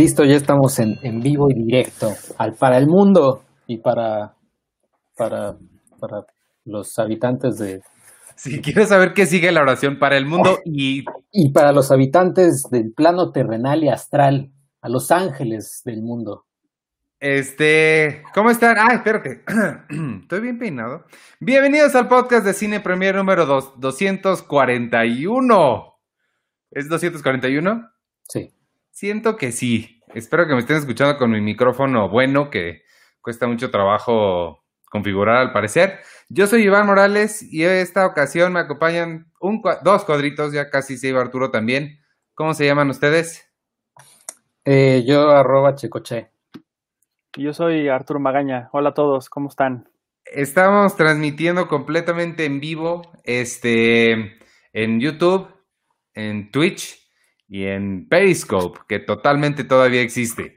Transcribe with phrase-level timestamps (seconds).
[0.00, 4.34] Listo, ya estamos en, en vivo y directo al, para el mundo y para,
[5.14, 5.58] para,
[6.00, 6.24] para
[6.64, 7.82] los habitantes de...
[8.34, 11.04] Si quieres saber qué sigue la oración para el mundo y...
[11.30, 16.46] Y para los habitantes del plano terrenal y astral, a los ángeles del mundo.
[17.18, 18.78] Este, ¿cómo están?
[18.78, 19.42] Ah, espero que
[20.22, 21.04] estoy bien peinado.
[21.40, 25.94] Bienvenidos al podcast de Cine Premier número dos, 241.
[26.70, 27.86] ¿Es 241?
[28.26, 28.54] Sí.
[29.00, 30.02] Siento que sí.
[30.14, 32.82] Espero que me estén escuchando con mi micrófono bueno, que
[33.22, 36.00] cuesta mucho trabajo configurar al parecer.
[36.28, 40.98] Yo soy Iván Morales y en esta ocasión me acompañan un, dos cuadritos, ya casi
[40.98, 41.98] se iba Arturo también.
[42.34, 43.50] ¿Cómo se llaman ustedes?
[44.66, 46.32] Eh, yo arroba checoche.
[47.38, 48.68] Yo soy Arturo Magaña.
[48.70, 49.88] Hola a todos, ¿cómo están?
[50.26, 54.38] Estamos transmitiendo completamente en vivo este,
[54.74, 55.48] en YouTube,
[56.12, 56.99] en Twitch
[57.50, 60.54] y en Periscope, que totalmente todavía existe.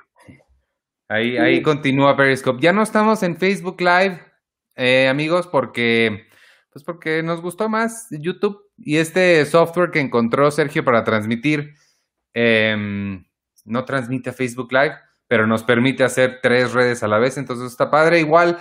[1.09, 2.61] Ahí, ahí continúa Periscope.
[2.61, 4.22] Ya no estamos en Facebook Live,
[4.75, 6.27] eh, amigos, porque,
[6.72, 11.73] pues porque nos gustó más YouTube y este software que encontró Sergio para transmitir
[12.33, 13.22] eh,
[13.66, 14.95] no transmite a Facebook Live
[15.33, 18.19] pero nos permite hacer tres redes a la vez, entonces está padre.
[18.19, 18.59] Igual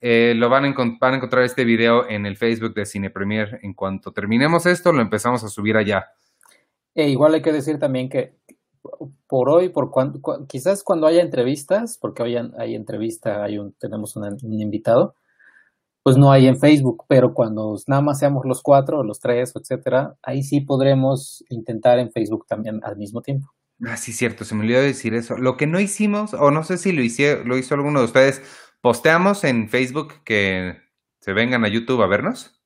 [0.00, 3.60] eh, lo van a, van a, encontrar este video en el Facebook de Cine Premier.
[3.62, 6.06] En cuanto terminemos esto, lo empezamos a subir allá.
[6.94, 8.36] E igual hay que decir también que
[9.26, 14.16] por hoy, por cuando, quizás cuando haya entrevistas, porque hoy hay entrevista, hay un, tenemos
[14.16, 15.14] un, un invitado,
[16.02, 20.14] pues no hay en Facebook, pero cuando nada más seamos los cuatro, los tres, etcétera,
[20.22, 23.54] ahí sí podremos intentar en Facebook también al mismo tiempo.
[23.82, 25.36] Ah, sí, cierto, se me olvidó decir eso.
[25.36, 28.42] Lo que no hicimos, o no sé si lo, hice, lo hizo alguno de ustedes,
[28.80, 30.76] posteamos en Facebook que
[31.20, 32.60] se vengan a YouTube a vernos.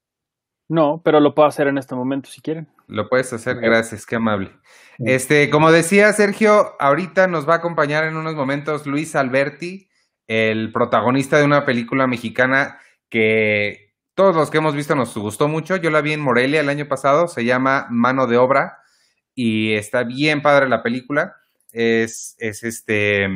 [0.69, 2.69] No, pero lo puedo hacer en este momento si quieren.
[2.89, 4.51] Lo puedes hacer, gracias, qué amable.
[4.99, 9.89] Este, como decía Sergio, ahorita nos va a acompañar en unos momentos Luis Alberti,
[10.27, 12.79] el protagonista de una película mexicana
[13.09, 15.77] que todos los que hemos visto nos gustó mucho.
[15.77, 18.79] Yo la vi en Morelia el año pasado, se llama Mano de Obra
[19.35, 21.37] y está bien padre la película.
[21.71, 23.29] Es, es este,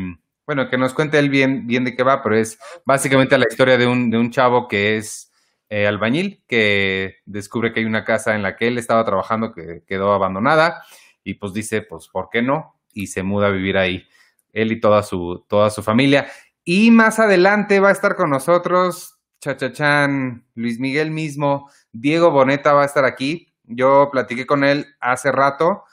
[0.47, 3.79] bueno, que nos cuente él bien, bien de qué va, pero es básicamente la historia
[3.79, 5.32] de un, de un chavo que es
[5.75, 9.83] eh, albañil, que descubre que hay una casa en la que él estaba trabajando que
[9.87, 10.85] quedó abandonada
[11.25, 12.79] y pues dice, pues, ¿por qué no?
[12.93, 14.07] Y se muda a vivir ahí,
[14.53, 16.27] él y toda su, toda su familia.
[16.63, 22.83] Y más adelante va a estar con nosotros Chachachán, Luis Miguel mismo, Diego Boneta va
[22.83, 23.55] a estar aquí.
[23.65, 25.85] Yo platiqué con él hace rato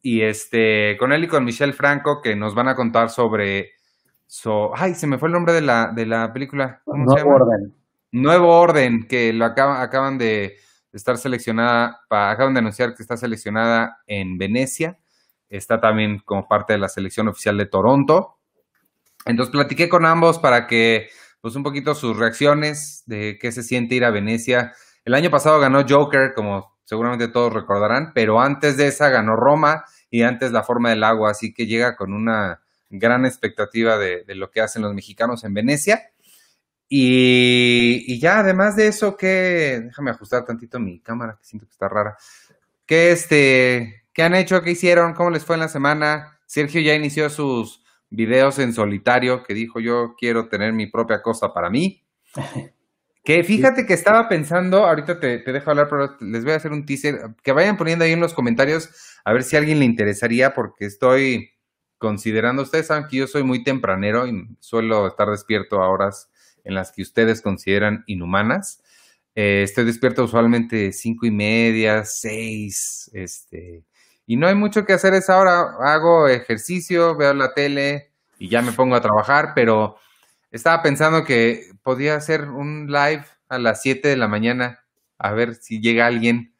[0.00, 3.72] y este, con él y con Michelle Franco, que nos van a contar sobre.
[4.26, 6.80] So, ay, se me fue el nombre de la, de la película.
[6.86, 7.34] ¿Cómo se llama?
[7.34, 7.75] Orden.
[8.12, 10.56] Nuevo Orden, que lo acaban, de
[10.92, 14.98] estar seleccionada, para, acaban de anunciar que está seleccionada en Venecia.
[15.48, 18.38] Está también como parte de la selección oficial de Toronto.
[19.24, 21.08] Entonces platiqué con ambos para que,
[21.40, 24.72] pues, un poquito sus reacciones de qué se siente ir a Venecia.
[25.04, 29.84] El año pasado ganó Joker, como seguramente todos recordarán, pero antes de esa ganó Roma
[30.08, 34.50] y antes La forma del agua, así que llega con una gran expectativa de lo
[34.50, 36.10] que hacen los mexicanos en Venecia.
[36.88, 41.72] Y, y, ya, además de eso, que déjame ajustar tantito mi cámara, que siento que
[41.72, 42.16] está rara.
[42.86, 44.62] ¿Qué, este, ¿Qué han hecho?
[44.62, 45.14] ¿Qué hicieron?
[45.14, 46.38] ¿Cómo les fue en la semana?
[46.46, 51.52] Sergio ya inició sus videos en solitario, que dijo yo quiero tener mi propia cosa
[51.52, 52.02] para mí.
[53.24, 56.70] Que fíjate que estaba pensando, ahorita te, te, dejo hablar, pero les voy a hacer
[56.70, 58.88] un teaser, que vayan poniendo ahí en los comentarios
[59.24, 61.50] a ver si a alguien le interesaría, porque estoy
[61.98, 66.30] considerando, ustedes saben que yo soy muy tempranero y suelo estar despierto a horas
[66.66, 68.82] en las que ustedes consideran inhumanas.
[69.34, 73.84] Eh, estoy despierto usualmente cinco y media, seis, este,
[74.26, 75.76] y no hay mucho que hacer esa hora.
[75.80, 79.96] Hago ejercicio, veo la tele y ya me pongo a trabajar, pero
[80.50, 84.84] estaba pensando que podía hacer un live a las 7 de la mañana,
[85.18, 86.52] a ver si llega alguien.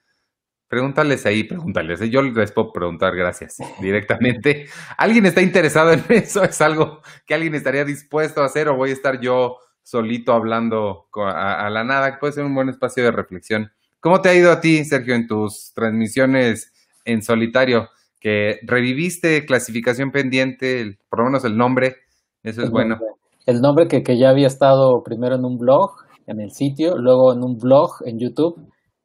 [0.69, 2.01] Pregúntales ahí, pregúntales.
[2.11, 4.69] Yo les puedo preguntar, gracias, directamente.
[4.97, 6.45] ¿Alguien está interesado en eso?
[6.45, 11.07] ¿Es algo que alguien estaría dispuesto a hacer o voy a estar yo solito hablando
[11.15, 12.19] a, a la nada?
[12.19, 13.71] Puede ser un buen espacio de reflexión.
[14.01, 16.73] ¿Cómo te ha ido a ti, Sergio, en tus transmisiones
[17.05, 17.89] en solitario?
[18.21, 21.97] Que reviviste clasificación pendiente, por lo menos el nombre,
[22.43, 22.99] eso es bueno
[23.47, 25.93] el nombre que, que, ya había estado primero en un blog,
[26.27, 28.61] en el sitio, luego en un blog en YouTube,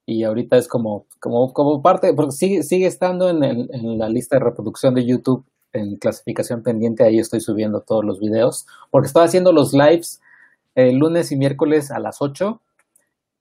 [0.06, 4.10] y ahorita es como, como, como parte, porque sigue, sigue estando en, el, en la
[4.10, 9.08] lista de reproducción de YouTube en clasificación pendiente, ahí estoy subiendo todos los videos, porque
[9.08, 10.20] estaba haciendo los lives
[10.76, 12.62] el lunes y miércoles a las 8,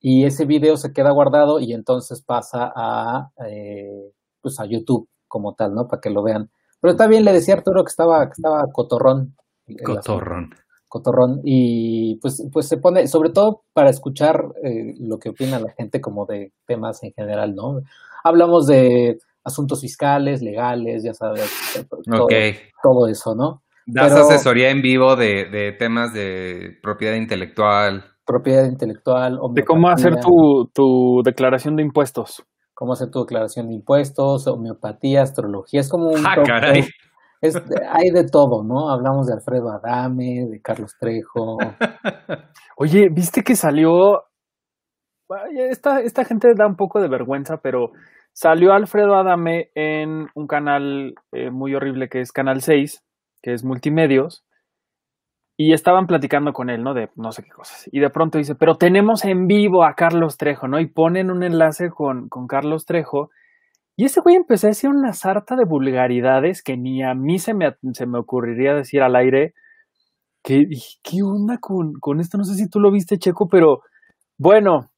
[0.01, 4.11] y ese video se queda guardado y entonces pasa a, eh,
[4.41, 5.87] pues a YouTube como tal, ¿no?
[5.87, 6.49] Para que lo vean
[6.81, 9.35] Pero está bien, le decía Arturo que estaba, que estaba cotorrón.
[9.85, 10.55] Cotorrón.
[10.87, 11.41] Cotorrón.
[11.43, 16.01] Y pues, pues se pone, sobre todo para escuchar eh, lo que opina la gente
[16.01, 17.81] como de temas en general, ¿no?
[18.23, 21.49] Hablamos de asuntos fiscales, legales, ya sabes,
[21.89, 22.27] todo,
[22.83, 23.61] todo eso, ¿no?
[23.85, 28.05] Das asesoría en vivo de, de, temas de propiedad intelectual.
[28.25, 29.39] Propiedad intelectual.
[29.53, 32.43] De cómo hacer tu, tu declaración de impuestos.
[32.73, 35.81] Cómo hacer tu declaración de impuestos, homeopatía, astrología.
[35.81, 36.25] Es como un.
[36.25, 36.83] ¡Ah, caray!
[37.41, 38.89] Es, hay de todo, ¿no?
[38.91, 41.57] Hablamos de Alfredo Adame, de Carlos Trejo.
[42.77, 44.23] Oye, ¿viste que salió?
[45.55, 47.91] Esta, esta gente da un poco de vergüenza, pero
[48.33, 53.01] salió Alfredo Adame en un canal eh, muy horrible que es Canal 6,
[53.41, 54.43] que es Multimedios,
[55.57, 56.95] y estaban platicando con él, ¿no?
[56.95, 57.87] De no sé qué cosas.
[57.91, 60.79] Y de pronto dice, pero tenemos en vivo a Carlos Trejo, ¿no?
[60.79, 63.29] Y ponen un enlace con, con Carlos Trejo.
[63.95, 67.53] Y ese güey empecé a decir una sarta de vulgaridades que ni a mí se
[67.53, 69.53] me, se me ocurriría decir al aire.
[70.43, 70.63] ¿Qué,
[71.03, 72.39] qué onda con, con esto?
[72.39, 73.81] No sé si tú lo viste, Checo, pero
[74.39, 74.89] bueno,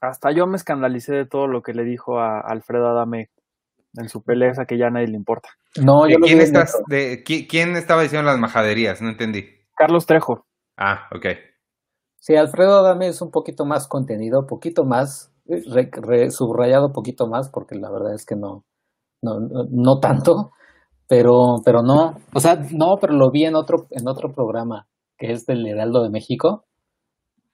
[0.00, 3.30] hasta yo me escandalicé de todo lo que le dijo a Alfredo Adame
[3.98, 5.50] en su pelea esa que ya a nadie le importa.
[5.82, 9.02] No, yo ¿Quién, estás, de, ¿Quién estaba diciendo las majaderías?
[9.02, 9.44] No entendí.
[9.76, 10.46] Carlos Trejo.
[10.76, 11.26] Ah, ok.
[12.18, 17.76] Sí, Alfredo Adame es un poquito más contenido, poquito más, re, subrayado poquito más, porque
[17.76, 18.64] la verdad es que no,
[19.22, 19.38] no,
[19.70, 20.50] no, tanto,
[21.06, 25.30] pero, pero no, o sea, no, pero lo vi en otro, en otro programa, que
[25.30, 26.64] es del Heraldo de México,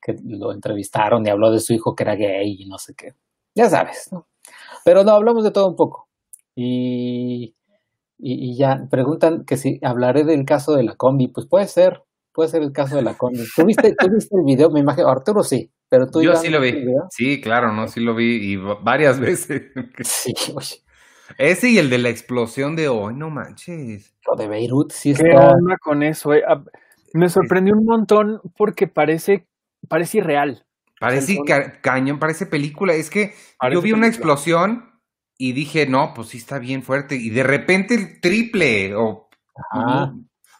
[0.01, 3.11] que lo entrevistaron y habló de su hijo que era gay y no sé qué.
[3.55, 4.27] Ya sabes, ¿no?
[4.85, 6.09] Pero no, hablamos de todo un poco.
[6.55, 7.55] Y,
[8.19, 11.29] y, ya, preguntan que si hablaré del caso de la combi.
[11.29, 12.03] Pues puede ser,
[12.33, 13.39] puede ser el caso de la combi.
[13.57, 14.71] ¿Tú viste, el video?
[14.71, 16.85] Me imagino, Arturo sí, pero tú Yo sí lo vi.
[17.11, 17.89] Sí, claro, ¿no?
[17.89, 19.63] Sí lo vi y varias veces.
[20.03, 20.33] sí,
[21.39, 24.15] Ese y el de la explosión de hoy, no manches.
[24.27, 25.25] Lo de Beirut, sí está.
[25.25, 26.33] ¿Qué onda con eso?
[26.33, 26.43] Eh?
[26.47, 26.63] Ah,
[27.15, 29.47] me sorprendió un montón porque parece,
[29.89, 30.65] parece irreal.
[31.01, 31.37] Parece
[31.81, 32.95] cañón, parece película.
[32.95, 33.35] Es que
[33.73, 34.92] yo vi una explosión
[35.45, 37.17] y dije, no, pues sí está bien fuerte.
[37.17, 39.29] Y de repente el triple o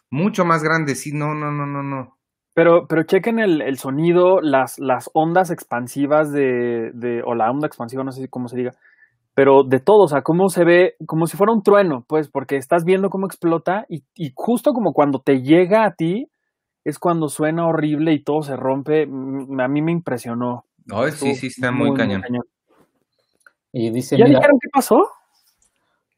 [0.09, 0.95] mucho más grande.
[0.95, 2.17] Sí, no, no, no, no, no.
[2.53, 7.65] Pero, pero chequen el, el sonido, las, las ondas expansivas de, de, o la onda
[7.65, 8.73] expansiva, no sé cómo se diga,
[9.33, 12.57] pero de todo, o sea, cómo se ve, como si fuera un trueno, pues, porque
[12.57, 16.27] estás viendo cómo explota y, y justo como cuando te llega a ti,
[16.83, 19.03] es cuando suena horrible y todo se rompe.
[19.03, 20.65] A mí me impresionó.
[20.85, 22.21] No, sí, sí, está muy, cañón.
[23.73, 25.09] Y dice, ¿Ya dijeron qué pasó?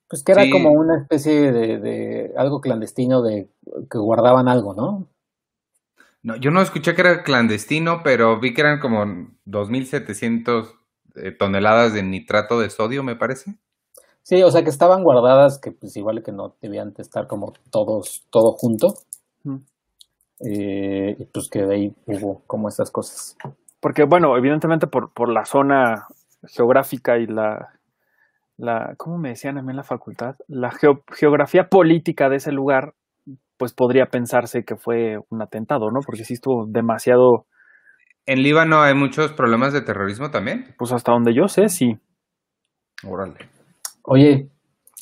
[0.09, 3.49] Pues que era como una especie de, algo clandestino de
[3.89, 5.07] que guardaban algo, ¿no?
[6.21, 9.05] No, yo no escuché que era clandestino, pero vi que eran como
[9.45, 10.73] 2.700
[11.15, 13.55] eh, toneladas de nitrato de sodio, me parece.
[14.21, 18.25] Sí, o sea que estaban guardadas, que pues igual que no debían estar como todos,
[18.31, 18.95] todo junto.
[20.39, 23.37] Eh, y pues que de ahí hubo como esas cosas.
[23.79, 26.07] Porque bueno, evidentemente por, por la zona
[26.47, 27.69] geográfica y la,
[28.57, 30.35] la, ¿cómo me decían a mí en la facultad?
[30.47, 30.71] La
[31.11, 32.93] geografía política de ese lugar,
[33.57, 35.99] pues podría pensarse que fue un atentado, ¿no?
[36.05, 37.45] Porque sí estuvo demasiado...
[38.25, 40.73] ¿En Líbano hay muchos problemas de terrorismo también?
[40.77, 41.99] Pues hasta donde yo sé, sí.
[43.03, 43.37] Órale.
[44.03, 44.49] Oye,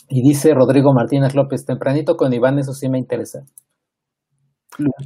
[0.09, 3.45] y dice Rodrigo Martínez López, tempranito con Iván, eso sí me interesa.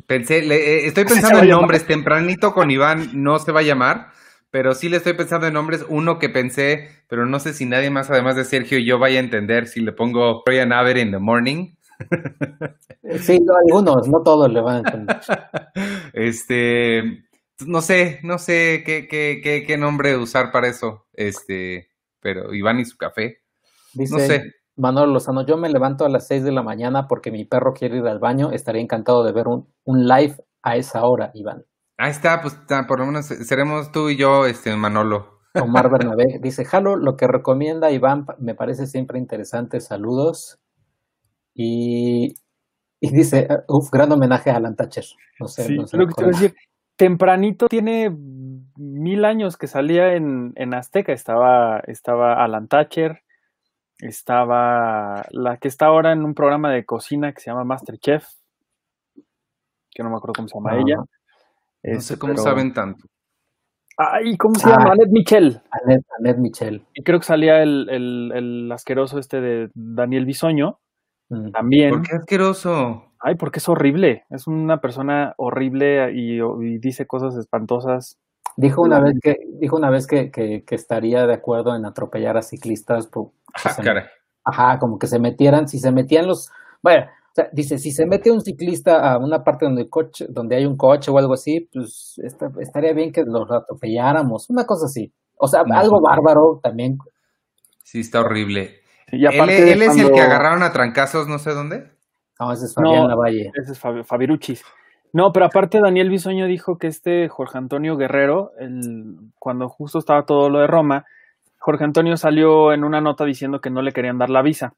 [0.08, 4.08] Pensé, eh, estoy pensando en nombres, tempranito con Iván no se va a llamar,
[4.52, 5.86] pero sí le estoy pensando en nombres.
[5.90, 9.20] Uno que pensé, pero no sé si nadie más, además de Sergio y yo, vaya
[9.20, 11.74] a entender si le pongo Brian Aver in the morning.
[13.20, 15.18] Sí, algunos, no todos le van a entender.
[16.14, 17.24] Este,
[17.66, 21.06] no sé, no sé qué, qué, qué, qué nombre usar para eso.
[21.14, 21.90] Este,
[22.20, 23.38] pero Iván y su café.
[23.94, 24.44] Dice no sé.
[24.76, 27.98] Manuel Lozano, yo me levanto a las 6 de la mañana porque mi perro quiere
[27.98, 28.52] ir al baño.
[28.52, 31.64] Estaría encantado de ver un, un live a esa hora, Iván.
[31.98, 32.54] Ahí está, pues
[32.88, 35.40] por lo menos seremos tú y yo, este Manolo.
[35.56, 40.60] Omar Bernabé dice, Jalo, lo que recomienda Iván me parece siempre interesante, saludos.
[41.56, 42.36] Y,
[43.00, 45.06] y dice, uff, gran homenaje a Alan Thatcher.
[45.40, 46.56] No sé, no sé lo que te decir.
[46.96, 48.16] Tempranito tiene
[48.76, 53.22] mil años que salía en, en Azteca, estaba, estaba Alan Thatcher,
[54.00, 58.28] estaba la que está ahora en un programa de cocina que se llama Masterchef,
[59.92, 60.98] que no me acuerdo cómo se llama ella.
[61.84, 63.06] No sé cómo saben tanto.
[63.98, 64.86] Ay, ¿cómo se llama?
[64.90, 65.62] Ah, Annette Michel.
[66.20, 66.86] Annette, Michel.
[66.94, 70.80] Y creo que salía el, el, el, asqueroso este de Daniel Bisoño.
[71.30, 71.52] Mm.
[71.52, 71.90] También.
[71.90, 73.08] ¿Por qué asqueroso?
[73.20, 74.26] Ay, porque es horrible.
[74.30, 76.40] Es una persona horrible y,
[76.78, 78.20] dice cosas espantosas.
[78.56, 82.44] Dijo una vez que, dijo una vez que, que, estaría de acuerdo en atropellar a
[82.44, 83.08] ciclistas.
[83.08, 84.06] Pues, ah,
[84.44, 86.50] Ajá, como que se metieran, si se metían los,
[86.82, 90.66] bueno, sea, dice, si se mete un ciclista a una parte donde coche, donde hay
[90.66, 92.20] un coche o algo así, pues
[92.58, 95.14] estaría bien que los atropelláramos, una cosa así.
[95.38, 96.98] O sea, algo bárbaro también.
[97.84, 98.80] Sí, está horrible.
[99.08, 101.92] él, es el que agarraron a trancazos, no sé dónde.
[102.40, 103.52] No, ese es Fabián Lavalle.
[103.56, 104.64] Ese es Fabiruchis.
[105.14, 110.26] No, pero aparte Daniel Bisoño dijo que este Jorge Antonio Guerrero, el, cuando justo estaba
[110.26, 111.06] todo lo de Roma,
[111.58, 114.74] Jorge Antonio salió en una nota diciendo que no le querían dar la visa.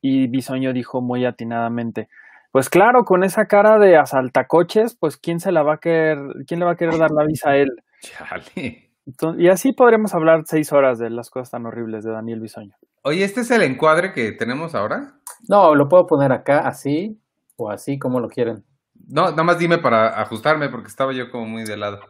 [0.00, 2.08] Y Bisoño dijo muy atinadamente,
[2.52, 6.60] pues claro, con esa cara de asaltacoches, pues quién se la va a querer, quién
[6.60, 7.68] le va a querer dar la visa a él.
[8.00, 8.90] Chale.
[9.38, 12.74] y así podremos hablar seis horas de las cosas tan horribles de Daniel Bisoño.
[13.02, 15.14] Oye, ¿este es el encuadre que tenemos ahora?
[15.48, 17.20] No, lo puedo poner acá así
[17.56, 18.64] o así como lo quieren.
[19.08, 22.00] No, nada más dime para ajustarme porque estaba yo como muy de lado.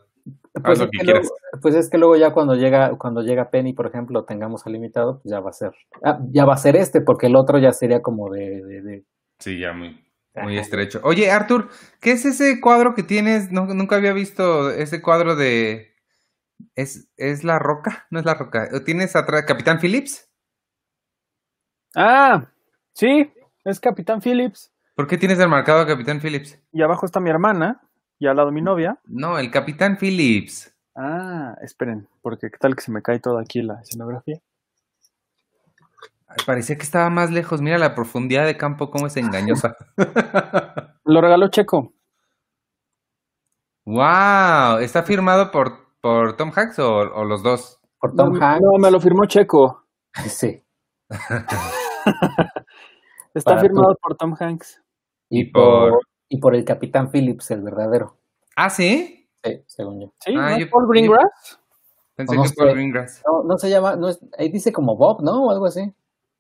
[0.65, 1.29] Pues, es que, luego,
[1.63, 5.21] pues es que luego ya cuando llega cuando llega Penny, por ejemplo, tengamos el limitado,
[5.21, 7.73] pues ya va a ser ah, ya va a ser este porque el otro ya
[7.73, 9.05] sería como de,
[9.39, 10.05] Sí, ya muy
[10.35, 11.01] muy estrecho.
[11.03, 11.69] Oye, Arthur,
[12.01, 13.51] ¿qué es ese cuadro que tienes?
[13.51, 15.89] No, nunca había visto ese cuadro de
[16.75, 18.07] ¿Es, ¿Es la roca?
[18.11, 18.69] No es la roca.
[18.85, 20.29] ¿Tienes atrás Capitán Phillips?
[21.95, 22.53] Ah,
[22.93, 23.33] sí,
[23.65, 24.73] es Capitán Phillips.
[24.95, 26.61] ¿Por qué tienes el marcado a Capitán Phillips?
[26.73, 27.88] Y abajo está mi hermana
[28.19, 28.99] y al lado mi novia.
[29.05, 30.75] No, el Capitán Phillips.
[30.97, 34.41] Ah, esperen, porque qué tal que se me cae todo aquí la escenografía.
[36.45, 37.63] parecía que estaba más lejos.
[37.63, 39.77] Mira la profundidad de campo, cómo es engañosa.
[41.05, 41.93] Lo regaló Checo.
[43.87, 44.79] ¡Wow!
[44.81, 47.81] ¿Está firmado por, por Tom Hanks o, los dos?
[47.99, 48.61] Por Tom Hanks.
[48.61, 49.85] No, me lo firmó Checo.
[50.27, 50.63] Sí.
[53.35, 54.83] Está firmado por Tom Hanks.
[55.31, 56.01] Y, por...
[56.29, 58.17] y por el Capitán Phillips, el verdadero.
[58.57, 59.29] ¿Ah, sí?
[59.45, 60.13] Sí, según yo.
[60.21, 60.35] ¿Sí?
[60.37, 61.61] Ah, Paul Greengrass?
[62.15, 63.23] Pensé que Paul Greengrass.
[63.27, 65.45] No, no se llama, no es, ahí dice como Bob, ¿no?
[65.45, 65.93] O algo así.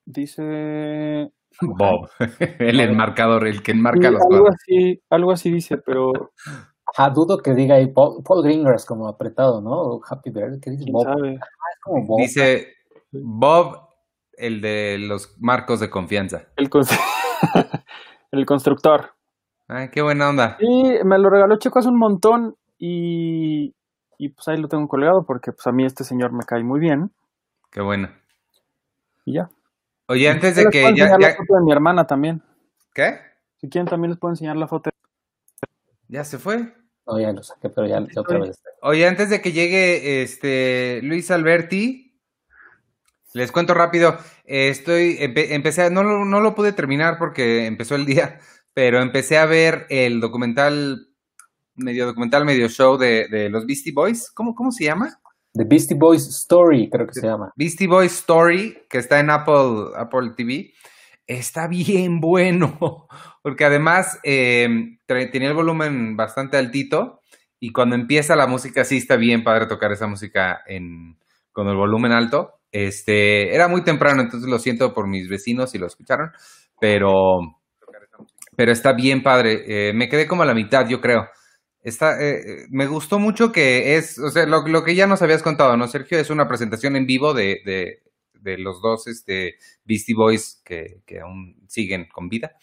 [0.04, 1.30] Dice...
[1.60, 2.08] Bob,
[2.58, 6.32] el enmarcador, el que enmarca los algo así, algo así dice, pero...
[6.86, 10.00] Ajá, dudo que diga ahí Paul, Greengrass como apretado, ¿no?
[10.08, 11.04] Happy Birthday, ¿qué dice Bob?
[11.04, 11.38] Sabe?
[11.40, 12.20] Ah, es como Bob.
[12.20, 12.68] Dice
[13.12, 13.88] Bob
[14.38, 16.48] el de los marcos de confianza.
[16.56, 16.70] El,
[18.32, 19.17] el constructor.
[19.68, 20.56] Ay, qué buena onda.
[20.60, 23.74] Y me lo regaló Checo hace un montón y,
[24.16, 26.80] y pues ahí lo tengo colgado porque pues a mí este señor me cae muy
[26.80, 27.12] bien.
[27.70, 28.08] Qué bueno.
[29.26, 29.50] Y ya.
[30.06, 32.42] Oye, antes de que ya, la foto de mi hermana también.
[32.94, 33.18] ¿Qué?
[33.60, 34.88] Si quieren también les puedo enseñar la foto.
[36.08, 36.74] ¿Ya se fue?
[37.06, 38.62] No, ya lo saqué, pero ya, otra vez.
[38.80, 42.18] Oye, antes de que llegue este Luis Alberti,
[43.34, 44.16] les cuento rápido.
[44.44, 48.40] estoy, empecé, no, no lo pude terminar porque empezó el día,
[48.74, 51.08] pero empecé a ver el documental,
[51.74, 54.30] medio documental, medio show de, los Beastie Boys.
[54.32, 55.20] ¿Cómo, ¿Cómo se llama?
[55.54, 57.52] The Beastie Boys Story, creo que se llama.
[57.56, 60.72] Beastie Boys Story, que está en Apple, Apple TV.
[61.26, 63.06] Está bien bueno,
[63.42, 67.20] porque además em, tenía el volumen bastante altito
[67.60, 71.18] y cuando empieza la música sí está bien padre tocar esa música en,
[71.52, 72.60] con el volumen alto.
[72.70, 76.30] Este, era muy temprano, entonces lo siento por mis vecinos si lo escucharon,
[76.80, 77.38] pero,
[78.58, 79.62] pero está bien padre.
[79.68, 81.28] Eh, me quedé como a la mitad, yo creo.
[81.80, 85.76] Está, eh, me gustó mucho que es, o sea, lo, que ya nos habías contado,
[85.76, 86.18] ¿no, Sergio?
[86.18, 91.20] Es una presentación en vivo de, de, de los dos este, Beastie Boys que, que
[91.20, 92.56] aún siguen con vida.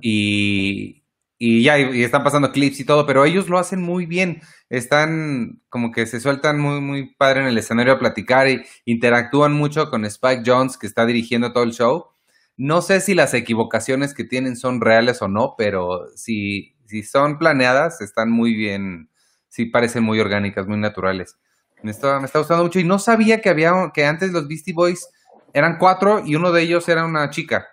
[0.00, 1.04] Y,
[1.36, 4.40] y ya, y, están pasando clips y todo, pero ellos lo hacen muy bien.
[4.70, 9.52] Están como que se sueltan muy, muy padre en el escenario a platicar y interactúan
[9.52, 12.13] mucho con Spike Jones, que está dirigiendo todo el show.
[12.56, 17.38] No sé si las equivocaciones que tienen son reales o no, pero si, si son
[17.38, 19.10] planeadas, están muy bien,
[19.48, 21.36] sí parecen muy orgánicas, muy naturales.
[21.82, 24.72] Me está, me está gustando mucho y no sabía que había, que antes los Beastie
[24.72, 25.08] Boys
[25.52, 27.66] eran cuatro y uno de ellos era una chica.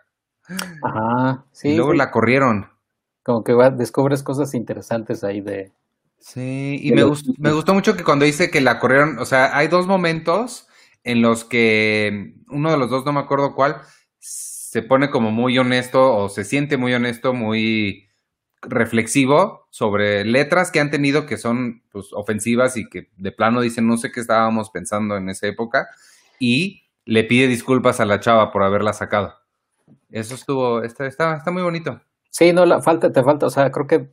[0.83, 1.69] Ajá, sí.
[1.69, 2.69] Y luego la corrieron.
[3.23, 5.71] Como que descubres cosas interesantes ahí de...
[6.19, 9.57] Sí, y me, gustó, me gustó mucho que cuando dice que la corrieron, o sea,
[9.57, 10.67] hay dos momentos
[11.03, 13.81] en los que uno de los dos, no me acuerdo cuál,
[14.71, 18.07] se pone como muy honesto o se siente muy honesto, muy
[18.61, 23.85] reflexivo sobre letras que han tenido que son pues, ofensivas y que de plano dicen
[23.85, 25.89] no sé qué estábamos pensando en esa época
[26.39, 29.33] y le pide disculpas a la chava por haberla sacado.
[30.09, 31.99] Eso estuvo, está, está, está muy bonito.
[32.29, 34.09] Sí, no, la falta, te falta, o sea, creo que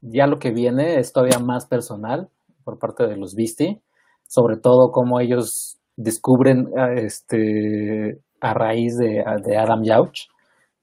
[0.00, 2.30] ya lo que viene es todavía más personal
[2.64, 3.82] por parte de los Beastie,
[4.26, 10.28] sobre todo cómo ellos descubren este a raíz de, Adam Yauch,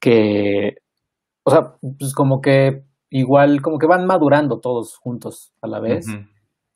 [0.00, 0.76] que,
[1.44, 6.06] o sea, pues como que igual, como que van madurando todos juntos a la vez.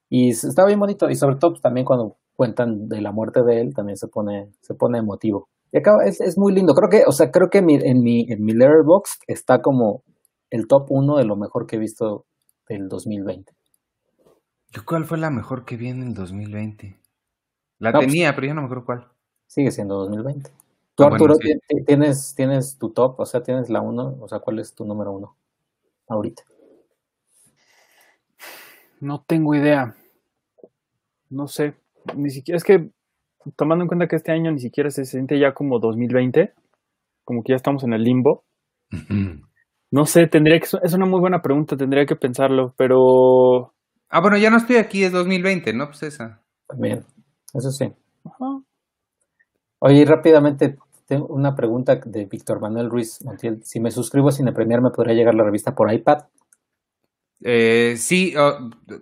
[0.08, 3.60] Y está bien bonito, y sobre todo pues, también cuando cuentan de la muerte de
[3.60, 5.48] él, también se pone, se pone emotivo.
[5.72, 6.74] Y acaba, es, es muy lindo.
[6.74, 10.02] Creo que, o sea, creo que mi, en mi, en mi Letterboxd está como
[10.50, 12.26] el top uno de lo mejor que he visto
[12.68, 13.52] del 2020.
[14.72, 16.98] ¿Yo cuál fue la mejor que vi en el 2020?
[17.78, 19.08] La No, pues- tenía, pero yo no me acuerdo cuál.
[19.46, 20.50] Sigue siendo 2020.
[21.04, 21.84] Tú, bueno, Arturo, sí.
[21.86, 25.12] tienes, tienes tu top, o sea, tienes la uno, o sea, ¿cuál es tu número
[25.12, 25.36] uno
[26.08, 26.42] ahorita?
[29.00, 29.94] No tengo idea.
[31.30, 31.74] No sé.
[32.16, 32.90] Ni siquiera, es que
[33.56, 36.52] tomando en cuenta que este año ni siquiera se siente ya como 2020,
[37.24, 38.44] como que ya estamos en el limbo.
[39.90, 43.72] No sé, tendría que, es una muy buena pregunta, tendría que pensarlo, pero
[44.12, 45.86] Ah, bueno, ya no estoy aquí, es 2020, ¿no?
[45.86, 46.42] Pues esa.
[46.66, 47.04] También,
[47.54, 47.92] eso sí.
[48.24, 48.60] ajá,
[49.78, 50.76] Oye, rápidamente,
[51.18, 53.62] una pregunta de Víctor Manuel Ruiz Montiel.
[53.64, 56.24] Si me suscribo a Cine Premier, ¿me podría llegar la revista por iPad?
[57.42, 58.34] Eh, sí,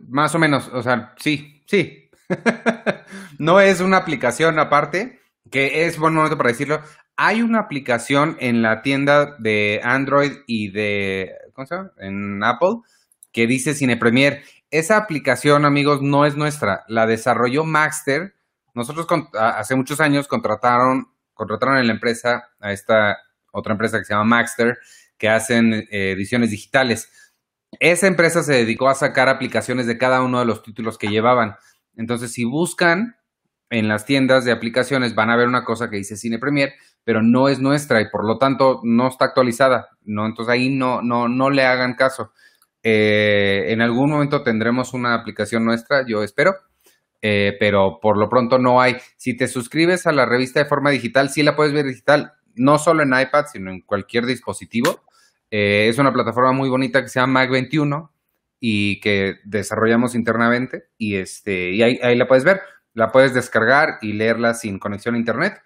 [0.09, 2.11] más o menos, o sea, sí, sí.
[3.39, 6.81] no es una aplicación aparte, que es buen momento para decirlo.
[7.17, 11.93] Hay una aplicación en la tienda de Android y de, ¿cómo se llama?
[11.99, 12.81] En Apple,
[13.33, 14.43] que dice Cine Premier.
[14.71, 16.85] Esa aplicación, amigos, no es nuestra.
[16.89, 18.35] La desarrolló Maxter.
[18.75, 23.17] Nosotros hace muchos años contrataron, contrataron en la empresa a esta
[23.53, 24.79] otra empresa que se llama Maxter,
[25.17, 27.11] que hacen eh, ediciones digitales.
[27.81, 31.55] Esa empresa se dedicó a sacar aplicaciones de cada uno de los títulos que llevaban.
[31.97, 33.17] Entonces, si buscan
[33.71, 36.73] en las tiendas de aplicaciones, van a ver una cosa que dice Cine Premier,
[37.05, 39.89] pero no es nuestra y por lo tanto no está actualizada.
[40.03, 42.33] No, entonces ahí no, no, no le hagan caso.
[42.83, 46.55] Eh, en algún momento tendremos una aplicación nuestra, yo espero,
[47.23, 48.97] eh, pero por lo pronto no hay.
[49.17, 52.79] Si te suscribes a la revista de forma digital, sí la puedes ver digital, no
[52.79, 55.03] solo en iPad, sino en cualquier dispositivo.
[55.51, 58.11] Eh, es una plataforma muy bonita que se llama Mac21
[58.61, 62.61] y que desarrollamos internamente y, este, y ahí, ahí la puedes ver.
[62.95, 65.63] La puedes descargar y leerla sin conexión a internet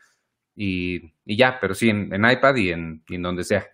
[0.55, 3.67] y, y ya, pero sí en, en iPad y en, y en donde sea.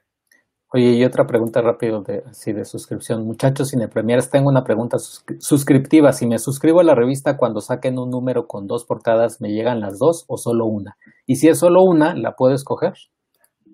[0.71, 3.25] Oye, y otra pregunta rápido de, así de suscripción.
[3.25, 6.13] Muchachos Cine Premiers, tengo una pregunta suscri- suscriptiva.
[6.13, 9.81] Si me suscribo a la revista cuando saquen un número con dos portadas, ¿me llegan
[9.81, 10.99] las dos o solo una?
[11.25, 12.93] Y si es solo una, ¿la puedo escoger?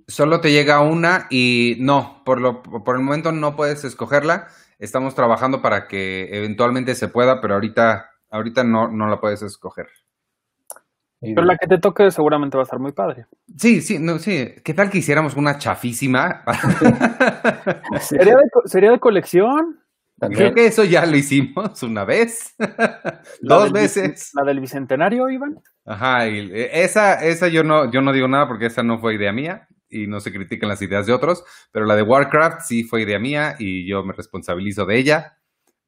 [0.07, 4.47] Solo te llega una y no, por, lo, por el momento no puedes escogerla.
[4.79, 9.89] Estamos trabajando para que eventualmente se pueda, pero ahorita, ahorita no, no la puedes escoger.
[11.25, 13.27] Y- pero la que te toque seguramente va a estar muy padre.
[13.57, 14.55] Sí, sí, no, sí.
[14.65, 16.45] ¿Qué tal que hiciéramos una chafísima?
[16.71, 16.87] Sí,
[18.17, 19.81] ¿Sería de, sería de colección?
[20.19, 20.41] también.
[20.41, 24.31] Creo que eso ya lo hicimos una vez, ¿La dos veces.
[24.35, 25.61] ¿La del bicentenario, Iván?
[25.85, 29.15] Ajá, y eh, esa, esa yo no, yo no digo nada porque esa no fue
[29.17, 32.85] idea mía y no se critican las ideas de otros, pero la de Warcraft sí
[32.85, 35.39] fue idea mía y yo me responsabilizo de ella.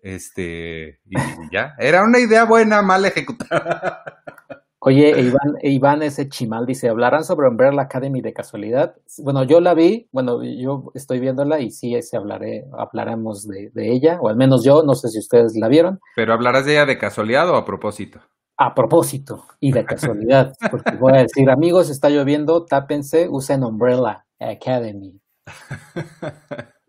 [0.03, 1.17] Este, y
[1.51, 4.03] ya, era una idea buena, mal ejecutada.
[4.87, 8.95] Oye, e Iván, e Iván ese chimal dice, ¿hablarán sobre Umbrella Academy de casualidad?
[9.19, 13.91] Bueno, yo la vi, bueno, yo estoy viéndola y sí se hablaré, hablaremos de, de
[13.91, 15.99] ella, o al menos yo, no sé si ustedes la vieron.
[16.15, 18.21] Pero hablarás de ella de casualidad o a propósito.
[18.59, 24.25] A propósito y de casualidad, porque voy a decir, amigos, está lloviendo, tápense, usen Umbrella
[24.39, 25.21] Academy.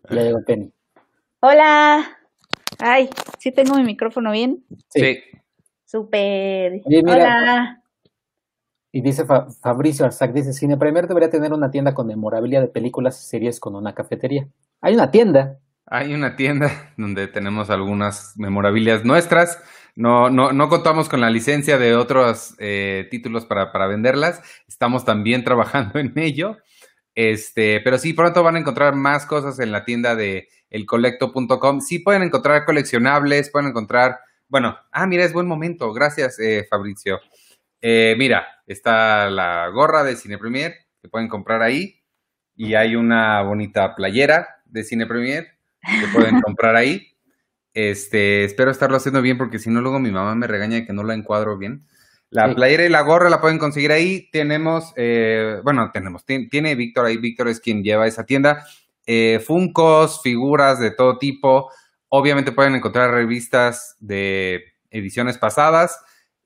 [0.08, 0.72] Ya llegó Penny.
[1.40, 2.16] Hola.
[2.78, 4.64] Ay, ¿sí tengo mi micrófono bien?
[4.88, 5.00] Sí.
[5.00, 5.18] Sí.
[5.84, 6.80] Súper.
[6.84, 7.14] Oye, mira.
[7.14, 7.82] Hola.
[8.98, 12.66] Y dice Fa- Fabricio Arzac, dice, Cine Premier debería tener una tienda con memorabilia de
[12.66, 14.48] películas y series con una cafetería.
[14.80, 19.62] Hay una tienda, Hay una tienda donde tenemos algunas memorabilias nuestras.
[19.94, 24.42] No, no, no contamos con la licencia de otros eh, títulos para, para venderlas.
[24.66, 26.56] Estamos también trabajando en ello.
[27.14, 31.80] Este, pero sí, pronto van a encontrar más cosas en la tienda de elcolecto.com.
[31.82, 35.92] Sí pueden encontrar coleccionables, pueden encontrar, bueno, ah, mira, es buen momento.
[35.92, 37.20] Gracias, eh, Fabricio.
[37.80, 41.94] Eh, mira, está la gorra de Cine Premier que pueden comprar ahí.
[42.56, 45.46] Y hay una bonita playera de Cine Premier
[45.82, 47.06] que pueden comprar ahí.
[47.74, 50.92] Este, espero estarlo haciendo bien porque si no luego mi mamá me regaña de que
[50.92, 51.86] no la encuadro bien.
[52.30, 52.54] La Sí.
[52.54, 54.28] playera y la gorra la pueden conseguir ahí.
[54.32, 57.16] Tenemos, eh, bueno, tenemos, tien- tiene Víctor ahí.
[57.16, 58.66] Víctor es quien lleva esa tienda.
[59.06, 61.70] Eh, Funcos, figuras de todo tipo.
[62.08, 65.98] Obviamente pueden encontrar revistas de ediciones pasadas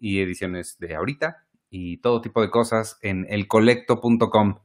[0.03, 4.59] y ediciones de ahorita y todo tipo de cosas en elcolecto.com.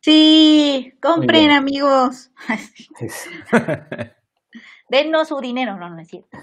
[0.00, 2.30] Sí, compren, amigos.
[4.90, 5.76] Dennos su dinero.
[5.76, 6.38] No, no es cierto.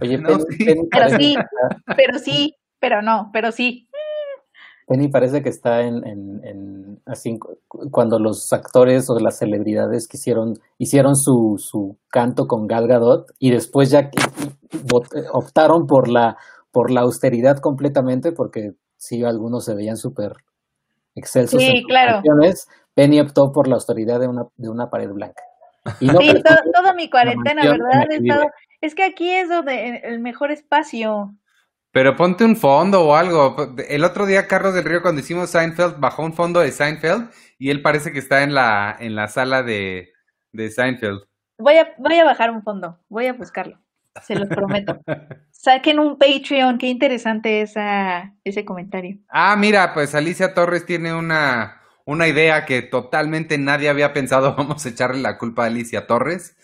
[0.00, 0.64] Oye, No, Penny, sí.
[0.64, 1.36] Penny Pero parece, sí.
[1.96, 3.88] Pero sí, pero no, pero sí.
[4.88, 7.58] Penny parece que está en, en- en- así cu-
[7.90, 13.32] cuando los actores o las celebridades que hicieron, hicieron su, su canto con Gal Gadot
[13.38, 16.36] y después ya vot- optaron por la,
[16.76, 20.32] por la austeridad completamente porque sí, algunos se veían súper
[21.14, 22.12] excelsos Sí, en claro.
[22.16, 25.42] canciones, Penny optó por la austeridad de una, de una pared blanca.
[26.00, 28.06] Y no Sí, pensó to- que toda mi cuarentena, ¿verdad?
[28.10, 28.50] estado-
[28.82, 31.34] Es que aquí es donde el mejor espacio.
[31.92, 33.56] Pero ponte un fondo o algo.
[33.88, 37.70] El otro día Carlos del Río cuando hicimos Seinfeld bajó un fondo de Seinfeld y
[37.70, 40.10] él parece que está en la, en la sala de,
[40.52, 41.22] de Seinfeld.
[41.58, 43.78] Voy a, voy a bajar un fondo, voy a buscarlo,
[44.22, 44.98] se los prometo.
[45.58, 49.18] Saquen un Patreon, qué interesante esa, ese comentario.
[49.28, 54.54] Ah, mira, pues Alicia Torres tiene una, una idea que totalmente nadie había pensado.
[54.56, 56.56] Vamos a echarle la culpa a Alicia Torres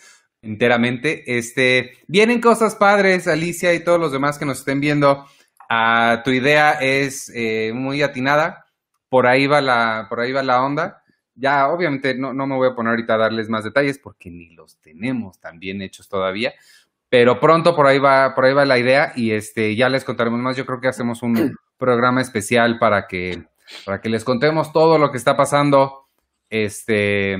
[0.42, 1.38] enteramente.
[1.38, 5.26] Este, vienen cosas padres, Alicia y todos los demás que nos estén viendo.
[5.68, 8.66] Ah, tu idea es eh, muy atinada.
[9.08, 11.02] Por ahí va la, por ahí va la onda.
[11.34, 14.50] Ya, obviamente, no, no me voy a poner ahorita a darles más detalles porque ni
[14.50, 16.52] los tenemos tan bien hechos todavía.
[17.12, 20.40] Pero pronto por ahí va, por ahí va la idea y este ya les contaremos
[20.40, 20.56] más.
[20.56, 21.34] Yo creo que hacemos un
[21.76, 23.44] programa especial para que,
[23.84, 26.06] para que les contemos todo lo que está pasando.
[26.48, 27.36] Este,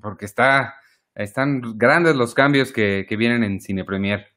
[0.00, 0.76] porque está,
[1.16, 4.28] están grandes los cambios que, que vienen en Cine Premier.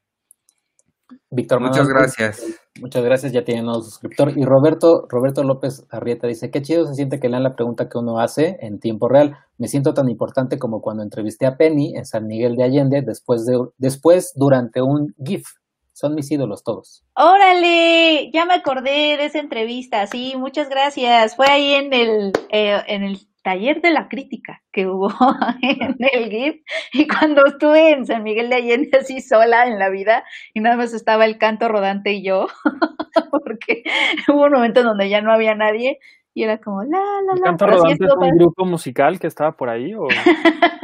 [1.29, 2.62] Víctor Muchas gracias.
[2.79, 4.35] Muchas gracias, ya tiene nuevo suscriptor.
[4.35, 7.99] Y Roberto, Roberto López Arrieta dice, qué chido se siente que lean la pregunta que
[7.99, 9.37] uno hace en tiempo real.
[9.59, 13.45] Me siento tan importante como cuando entrevisté a Penny en San Miguel de Allende, después,
[13.45, 15.45] de, después durante un GIF.
[15.91, 17.03] Son mis ídolos todos.
[17.15, 21.35] Órale, ya me acordé de esa entrevista, sí, muchas gracias.
[21.35, 25.09] Fue ahí en el, eh, en el taller de la crítica que hubo
[25.61, 26.61] en el GIF
[26.93, 30.77] y cuando estuve en San Miguel de Allende así sola en la vida y nada
[30.77, 32.47] más estaba el canto rodante y yo,
[33.45, 33.83] porque
[34.29, 35.99] hubo un momento en donde ya no había nadie
[36.33, 37.45] y era como la, la, ¿El la.
[37.45, 39.93] canto sí rodante es un grupo musical que estaba por ahí?
[39.93, 40.07] O...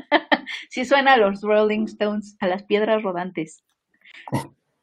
[0.69, 3.63] Sí suena a los Rolling Stones, a las piedras rodantes.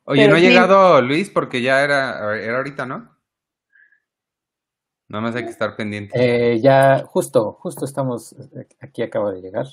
[0.04, 0.46] Oye, Pero no ha sí.
[0.46, 3.15] llegado Luis porque ya era, era ahorita, ¿no?
[5.16, 6.12] Nada más hay que estar pendiente.
[6.14, 8.36] Eh, ya, justo, justo estamos,
[8.80, 9.64] aquí acaba de llegar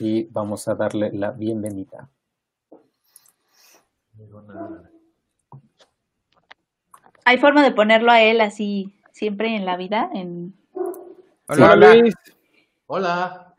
[0.00, 2.08] y vamos a darle la bienvenida.
[7.24, 10.10] ¿Hay forma de ponerlo a él así siempre en la vida?
[10.12, 10.52] En...
[11.46, 11.94] Hola.
[11.94, 12.14] Luis.
[12.86, 13.54] Hola.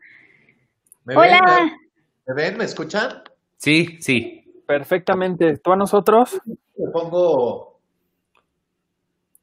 [1.04, 1.56] ¿Me Hola.
[1.56, 1.66] ven?
[2.26, 2.58] ¿Me, me ven?
[2.58, 3.22] ¿Me escuchan?
[3.56, 4.62] Sí, sí.
[4.66, 5.56] Perfectamente.
[5.56, 6.38] ¿Tú a nosotros?
[6.76, 7.71] Me pongo.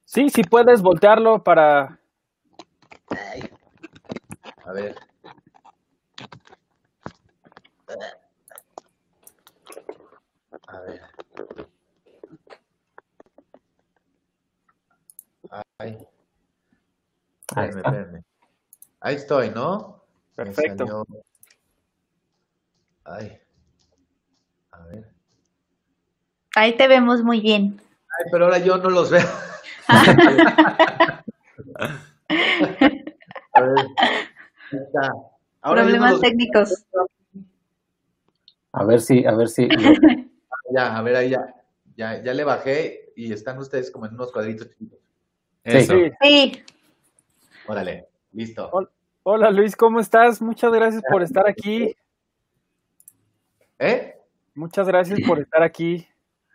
[0.10, 2.00] Sí, sí puedes voltearlo para...
[3.10, 3.48] Ay.
[4.66, 4.96] A ver.
[10.68, 11.02] A ver.
[15.78, 16.08] Ay.
[17.56, 17.70] Ahí.
[19.02, 20.04] Ahí estoy, ¿no?
[20.34, 21.06] Perfecto.
[23.04, 23.40] Ay.
[24.72, 25.14] A ver.
[26.56, 27.80] Ahí te vemos muy bien.
[28.18, 29.49] Ay, pero ahora yo no los veo.
[33.54, 33.88] A ver.
[34.72, 35.14] Está.
[35.62, 36.86] Ahora Problemas los técnicos.
[38.72, 39.68] A ver si, a ver si,
[40.72, 41.56] Ya, a ver, ahí ya.
[41.96, 45.00] Ya, ya le bajé y están ustedes como en unos cuadritos chiquitos.
[45.64, 45.94] Eso.
[45.94, 46.12] Sí.
[46.22, 46.64] Sí,
[47.68, 48.70] Órale, listo.
[48.72, 48.90] Hola.
[49.24, 50.42] Hola Luis, ¿cómo estás?
[50.42, 51.96] Muchas gracias por estar aquí.
[53.78, 54.16] ¿Eh?
[54.56, 56.08] Muchas gracias por estar aquí.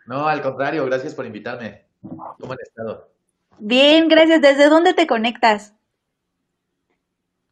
[0.07, 1.85] No, al contrario, gracias por invitarme.
[2.01, 3.14] ¿Cómo han estado?
[3.59, 4.41] Bien, gracias.
[4.41, 5.73] ¿Desde dónde te conectas?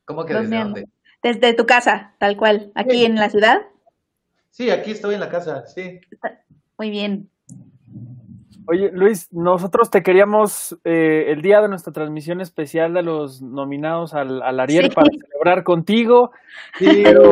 [0.05, 0.85] ¿Cómo que ¿Dónde desde dónde?
[1.21, 2.71] Desde tu casa, tal cual.
[2.75, 3.05] Aquí Sí.
[3.05, 3.61] en la ciudad.
[4.49, 5.99] Sí, aquí estoy en la casa, sí.
[6.77, 7.29] Muy bien.
[8.65, 14.13] Oye, Luis, nosotros te queríamos eh, el día de nuestra transmisión especial de los nominados
[14.13, 14.89] al, al Ariel Sí.
[14.91, 16.31] para celebrar contigo,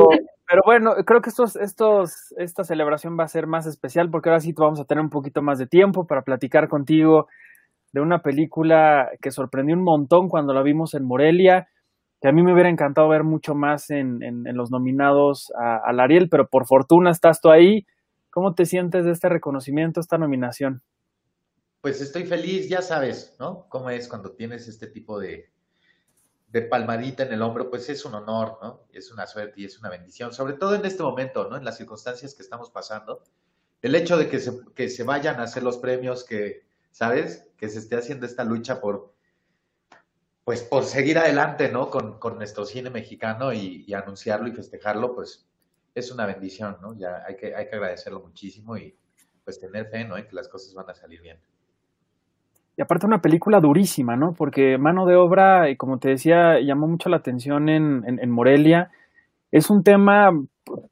[0.08, 0.10] pero,
[0.48, 4.42] pero bueno, creo que estos, estos, esta celebración va a ser más especial porque ahora
[4.42, 7.28] sí vamos a tener un poquito más de tiempo para platicar contigo
[7.92, 11.68] de una película que sorprendió un montón cuando la vimos en Morelia,
[12.22, 16.00] que a mí me hubiera encantado ver mucho más en, en- los nominados a- al
[16.00, 17.86] Ariel, pero por fortuna estás tú ahí.
[18.30, 20.84] ¿Cómo te sientes de este reconocimiento, esta nominación?
[21.82, 23.66] Pues estoy feliz, ya sabes, ¿no?
[23.68, 25.50] Cómo es cuando tienes este tipo de,
[26.48, 28.82] de palmadita en el hombro, pues es un honor, ¿no?
[28.94, 31.58] Es una suerte y es una bendición, sobre todo en este momento, ¿no?
[31.58, 33.24] En las circunstancias que estamos pasando.
[33.82, 37.50] El hecho de que se, que se vayan a hacer los premios, que, ¿sabes?
[37.58, 39.14] Que se esté haciendo esta lucha por,
[40.44, 41.90] pues por seguir adelante, ¿no?
[41.90, 45.48] Con, con nuestro cine mexicano y, anunciarlo y festejarlo, pues
[45.96, 46.94] es una bendición, ¿no?
[46.98, 48.96] Ya hay que, hay que agradecerlo muchísimo y
[49.44, 50.18] pues tener fe, ¿no?
[50.18, 51.38] En que las cosas van a salir bien.
[52.78, 54.34] Y aparte una película durísima, ¿no?
[54.34, 58.32] Porque mano de obra, y como te decía, llamó mucho la atención en, en, en
[58.32, 58.92] Morelia.
[59.52, 60.32] Es un tema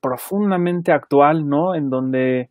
[0.02, 1.76] profundamente actual, ¿no?
[1.76, 2.50] En donde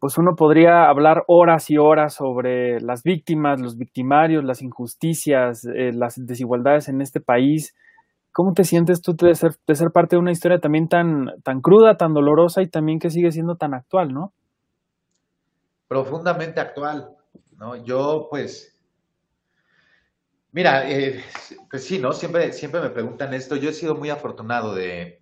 [0.00, 5.92] pues uno podría hablar horas y horas sobre las víctimas, los victimarios, las injusticias, eh,
[5.92, 7.74] las desigualdades en este país.
[8.32, 12.14] ¿Cómo te sientes tú de ser, parte de una historia también tan, tan cruda, tan
[12.14, 14.32] dolorosa y también que sigue siendo tan actual, no?
[15.88, 17.08] Profundamente actual,
[17.56, 17.76] ¿no?
[17.76, 18.78] Yo, pues,
[20.52, 21.20] mira, eh,
[21.70, 22.12] pues sí, ¿no?
[22.12, 23.56] Siempre, siempre me preguntan esto.
[23.56, 25.18] Yo he sido muy afortunado de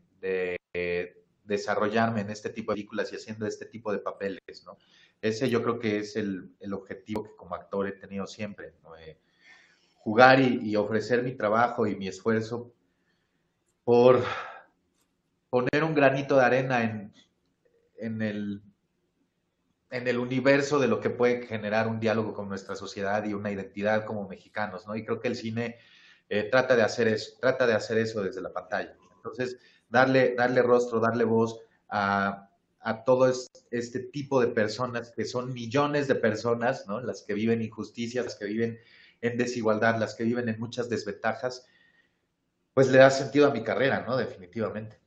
[1.47, 4.79] desarrollarme en este tipo de películas y haciendo este tipo de papeles, ¿no?
[5.21, 9.19] Ese yo creo que es el, objetivo que como actor he tenido siempre, eh,
[9.95, 12.73] jugar y, ofrecer mi trabajo y mi esfuerzo
[13.85, 14.23] por
[15.51, 17.13] poner un granito de arena en,
[17.99, 18.63] en, el,
[19.91, 23.51] en el universo de lo que puede generar un diálogo con nuestra sociedad y una
[23.51, 24.97] identidad como mexicanos, ¿no?
[24.97, 25.79] Y creo que el cine
[26.29, 28.97] eh, trata de hacer eso, trata de hacer eso desde la pantalla.
[29.17, 32.49] Entonces, darle, darle rostro, darle voz a,
[32.87, 33.33] a todo
[33.73, 37.01] este tipo de personas, que son millones de personas, ¿no?
[37.01, 38.79] Las que viven injusticias, las que viven
[39.21, 41.67] en desigualdad, las que viven en muchas desventajas,
[42.75, 44.17] pues le da sentido a mi carrera, ¿no?
[44.17, 44.99] Definitivamente.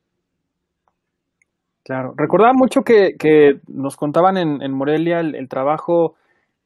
[1.84, 6.16] Claro, recordaba mucho que, que nos contaban en, en Morelia el, trabajo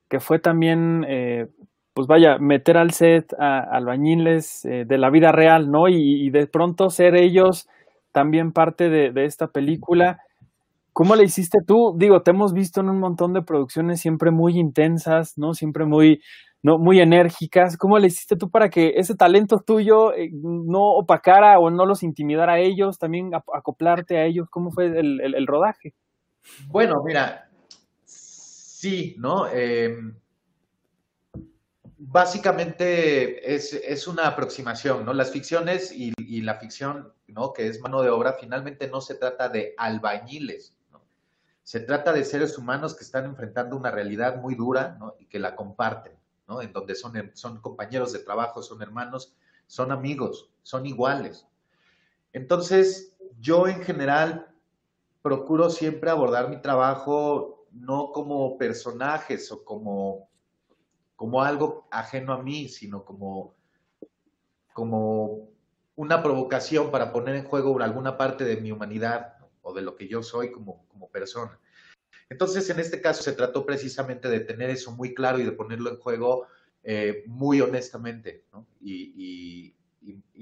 [0.10, 1.48] que fue también, eh,
[1.94, 5.88] pues vaya, meter al set a, albañiles eh, de la vida real, ¿no?
[5.88, 7.70] Y, y, de pronto ser ellos
[8.14, 10.20] también parte de, esta película.
[10.94, 11.96] ¿Cómo le hiciste tú?
[11.98, 15.54] Digo, te hemos visto en un montón de producciones siempre muy intensas, ¿no?
[15.54, 16.22] Siempre muy,
[16.62, 17.76] no, muy enérgicas.
[17.76, 22.04] ¿Cómo le hiciste tú para que ese talento tuyo eh, no opacara o no los
[22.04, 24.48] intimidara a ellos, también acoplarte a ellos?
[24.52, 25.96] ¿Cómo fue el, rodaje?
[26.68, 27.50] Bueno, mira,
[28.06, 29.48] sí, ¿no?
[29.48, 30.14] Em,
[32.06, 35.14] básicamente es, una aproximación, ¿no?
[35.14, 37.54] Las ficciones y, la ficción, ¿no?
[37.54, 41.02] Que es mano de obra, finalmente no se trata de albañiles, ¿no?
[41.64, 45.16] Se trata de seres humanos que están enfrentando una realidad muy dura, ¿no?
[45.20, 46.14] Y que la comparten,
[46.48, 46.62] ¿no?
[46.62, 49.34] En donde son, son compañeros de trabajo, son hermanos,
[49.68, 51.48] son amigos, son iguales.
[52.34, 54.48] Entonces, yo en general
[55.22, 60.28] procuro siempre abordar mi trabajo no como personajes o como
[61.16, 63.56] como algo ajeno a mí, sino como,
[64.74, 65.50] como
[65.96, 70.08] una provocación para poner en juego alguna parte de mi humanidad o de lo que
[70.08, 71.60] yo soy como, como persona.
[72.30, 75.90] Entonces, en este caso se trató precisamente de tener eso muy claro y de ponerlo
[75.92, 76.48] en juego
[76.84, 78.46] eh, muy honestamente
[78.82, 79.76] y,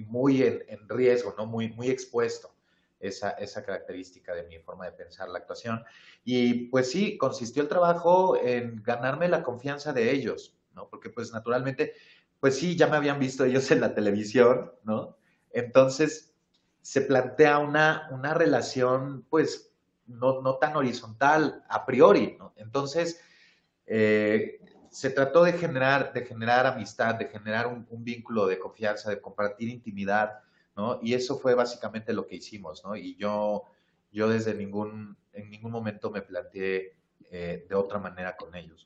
[0.07, 1.45] muy en, riesgo, ¿no?
[1.45, 2.53] muy, muy expuesto
[2.99, 5.83] esa, esa característica de mi forma de pensar la actuación.
[6.25, 10.89] Y pues sí, consistió el trabajo en ganarme la confianza de ellos, ¿no?
[10.89, 11.93] Porque pues naturalmente,
[12.39, 15.17] pues sí, ya me habían visto ellos en la televisión, ¿no?
[15.51, 16.33] Entonces
[16.81, 19.71] se plantea una, una relación, pues,
[20.07, 22.53] no, no tan horizontal a priori, ¿no?
[22.57, 23.21] Entonces,
[23.85, 29.21] eh, se trató de generar, de generar amistad, de generar un, vínculo de confianza, de
[29.21, 30.39] compartir intimidad,
[30.75, 30.99] ¿no?
[31.01, 32.95] Y eso fue básicamente lo que hicimos, ¿no?
[32.95, 33.63] Y yo,
[34.11, 36.97] yo desde ningún, en ningún momento me planteé
[37.31, 38.83] eh, de otra manera con ellos.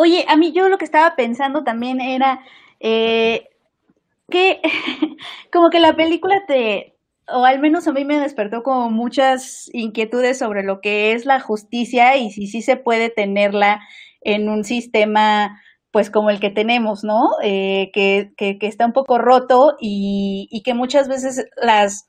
[0.00, 2.40] Oye, a mí yo lo que estaba pensando también era
[2.78, 3.48] eh,
[4.30, 4.62] que
[5.52, 6.94] como que la película te,
[7.26, 11.40] o al menos a mí me despertó como muchas inquietudes sobre lo que es la
[11.40, 13.80] justicia y si sí se puede tenerla
[14.20, 17.30] en un sistema pues como el que tenemos, ¿no?
[17.42, 22.08] Eh, que, que, está un poco roto y que muchas veces las,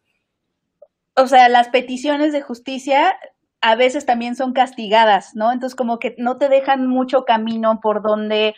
[1.15, 3.17] o sea, las peticiones de justicia
[3.62, 5.52] a veces también son castigadas, ¿no?
[5.52, 8.56] Entonces como que no te dejan mucho camino por donde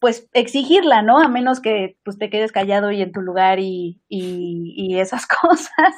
[0.00, 1.18] pues exigirla, ¿no?
[1.18, 5.94] A menos que pues te quedes callado y en tu lugar y, y, esas cosas.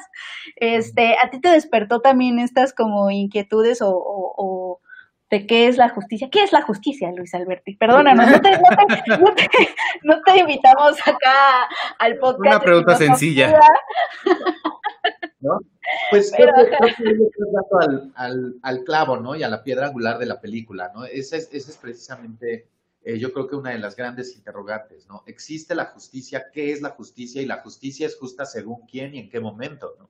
[0.55, 4.79] Este, ¿a ti te despertó también estas como inquietudes o, o,
[5.29, 6.29] de qué es la justicia?
[6.31, 7.75] ¿Qué es la justicia, Luis Alberti?
[7.75, 9.49] Perdónanos, no te, no te,
[10.03, 11.67] no te, invitamos acá
[11.99, 12.55] al podcast.
[12.55, 13.59] Una pregunta sencilla.
[15.39, 15.59] ¿No?
[16.09, 16.75] Pues creo, que,
[17.79, 19.35] al, al, al, clavo, ¿no?
[19.35, 21.05] Y a la piedra angular de la película, ¿no?
[21.05, 22.69] Ese es, ese es precisamente,
[23.03, 25.23] eh, yo creo que una de las grandes interrogantes, ¿no?
[25.27, 26.47] ¿Existe la justicia?
[26.51, 27.41] ¿Qué es la justicia?
[27.41, 30.09] Y la justicia es justa según quién y en qué momento, ¿no?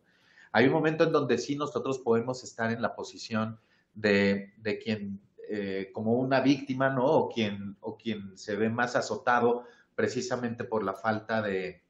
[0.54, 3.60] Hay un momento en donde sí nosotros podemos estar en la posición
[3.94, 7.06] de, de quien, eh, como una víctima, ¿no?
[7.06, 11.84] O quien, o quien se ve más azotado precisamente por la falta de,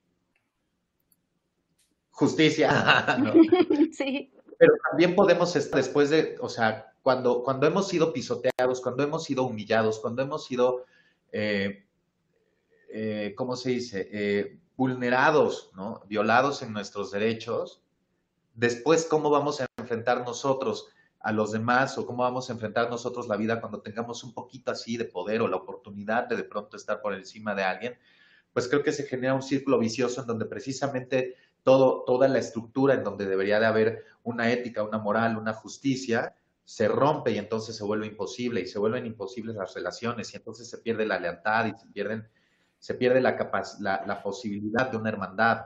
[2.18, 2.70] justicia.
[3.94, 4.32] Sí.
[4.60, 9.24] Pero también podemos estar después de, o sea, cuando, cuando hemos sido pisoteados, cuando hemos
[9.24, 10.86] sido humillados, cuando hemos sido,
[11.32, 11.86] eh,
[12.90, 14.10] eh, ¿cómo se dice?
[14.12, 16.02] Eh, vulnerados, ¿no?
[16.08, 17.84] Violados en nuestros derechos,
[18.56, 23.28] después, ¿cómo vamos a enfrentar nosotros a los demás o cómo vamos a enfrentar nosotros
[23.28, 26.78] la vida cuando tengamos un poquito así de poder o la oportunidad de de pronto
[26.78, 27.98] estar por encima de alguien,
[28.54, 31.36] pues creo que se genera un círculo vicioso en donde precisamente
[31.68, 36.34] todo, toda la estructura en donde debería de haber una ética, una moral, una justicia,
[36.64, 40.70] se rompe y entonces se vuelve imposible y se vuelven imposibles las relaciones y entonces
[40.70, 42.26] se pierde la lealtad y se, pierden,
[42.80, 43.36] se pierde la,
[43.82, 45.66] la, la posibilidad de una hermandad.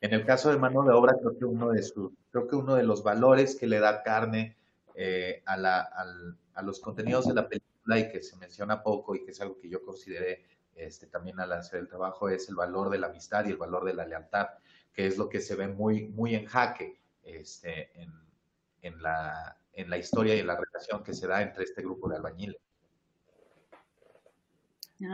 [0.00, 2.74] En el caso de mano de obra, creo que uno de, su, creo que uno
[2.74, 4.56] de los valores que le da carne
[4.94, 5.86] eh, a, la,
[6.54, 9.58] a, los contenidos de la película y que se menciona poco y que es algo
[9.58, 13.44] que yo consideré este, también al hacer el trabajo es el valor de la amistad
[13.44, 14.48] y el valor de la lealtad,
[14.96, 18.10] que es lo que se ve muy, muy en jaque este, en,
[18.80, 22.08] en, la, en la historia y en la relación que se da entre este grupo
[22.08, 22.56] de albañiles.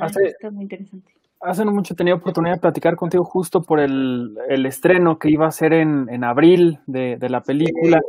[0.01, 1.13] hace, muy interesante.
[1.41, 5.49] Hace no mucho tenía oportunidad de platicar contigo justo por el, el estreno que iba
[5.49, 8.01] a ser en, en abril de, de la película.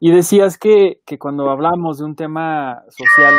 [0.00, 3.34] Y decías que, que cuando hablamos de un tema social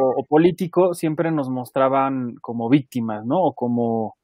[0.00, 3.42] o, político, siempre nos mostraban como víctimas, ¿no?
[3.42, 4.17] O como,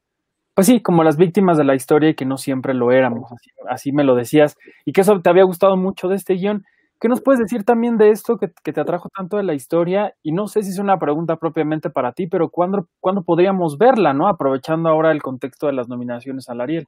[0.55, 3.31] pues sí, como las víctimas de la historia y que no siempre lo éramos.
[3.69, 4.57] Así, me lo decías.
[4.85, 6.65] Y que eso te había gustado mucho de este guion.
[7.01, 10.15] ¿Qué nos puedes decir también de esto que, te atrajo tanto de la historia?
[10.23, 14.15] Y no sé si es una pregunta propiamente para ti, pero ¿cuándo, ¿cuándo podríamos verla,
[14.15, 14.29] no?
[14.29, 16.87] Aprovechando ahora el contexto de las nominaciones al Ariel.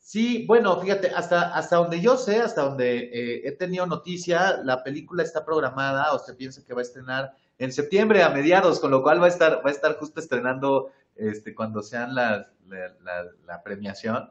[0.00, 4.82] Sí, bueno, fíjate, hasta, hasta donde yo sé, hasta donde eh, he tenido noticia, la
[4.82, 8.90] película está programada, o se piensa que va a estrenar en septiembre a mediados, con
[8.90, 13.62] lo cual va a estar, va a estar justo estrenando este, cuando sean las, la,
[13.62, 14.30] premiación.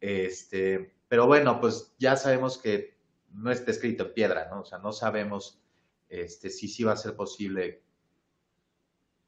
[0.00, 2.96] Este, pero bueno, pues ya sabemos que
[3.32, 4.60] no está escrito en piedra, ¿no?
[4.60, 5.60] O sea, no sabemos
[6.08, 7.82] este, si sí va a ser posible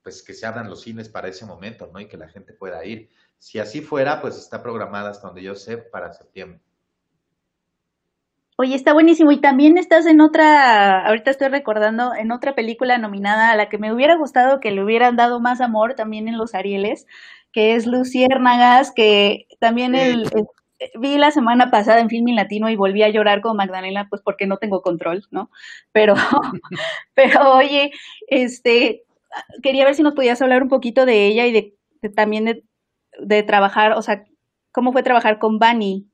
[0.03, 2.01] pues que se abran los cines para ese momento, ¿no?
[2.01, 3.11] Y que la gente pueda ir.
[3.39, 6.61] Si así fuera, pues está programada hasta donde yo sé para septiembre.
[8.61, 9.31] Oye, está buenísimo.
[9.31, 13.79] Y también estás en otra, ahorita estoy recordando, en otra película nominada a la que
[13.79, 17.07] me hubiera gustado que le hubieran dado más amor también en los Arieles,
[17.53, 20.29] que es Luciérnagas, que también el,
[20.99, 24.49] vi la semana pasada en Filmin Latino y volví a llorar con Magdalena, pues porque
[24.49, 25.53] no tengo control, ¿no?
[25.93, 26.15] Pero,
[27.15, 27.93] pero oye,
[28.27, 29.05] este,
[29.63, 31.77] quería ver si nos podías hablar un poquito de ella y de,
[32.17, 32.65] también de,
[33.21, 34.25] de, trabajar, o sea,
[34.73, 36.09] cómo fue trabajar con Bani.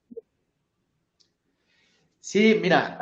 [2.26, 2.98] Sí, mira,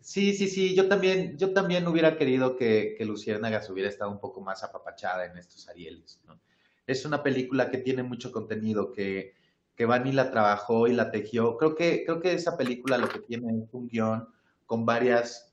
[0.00, 4.20] sí, sí, sí, yo también, yo también hubiera querido que, que Luciérnagas hubiera estado un
[4.20, 6.40] poco más apapachada en estos Arieles, ¿no?
[6.86, 9.34] Es una película que tiene mucho contenido, que,
[9.74, 11.56] que Bani la trabajó y la tejió.
[11.56, 14.28] Creo que, creo que esa película lo que tiene es un guion
[14.64, 15.52] con varias,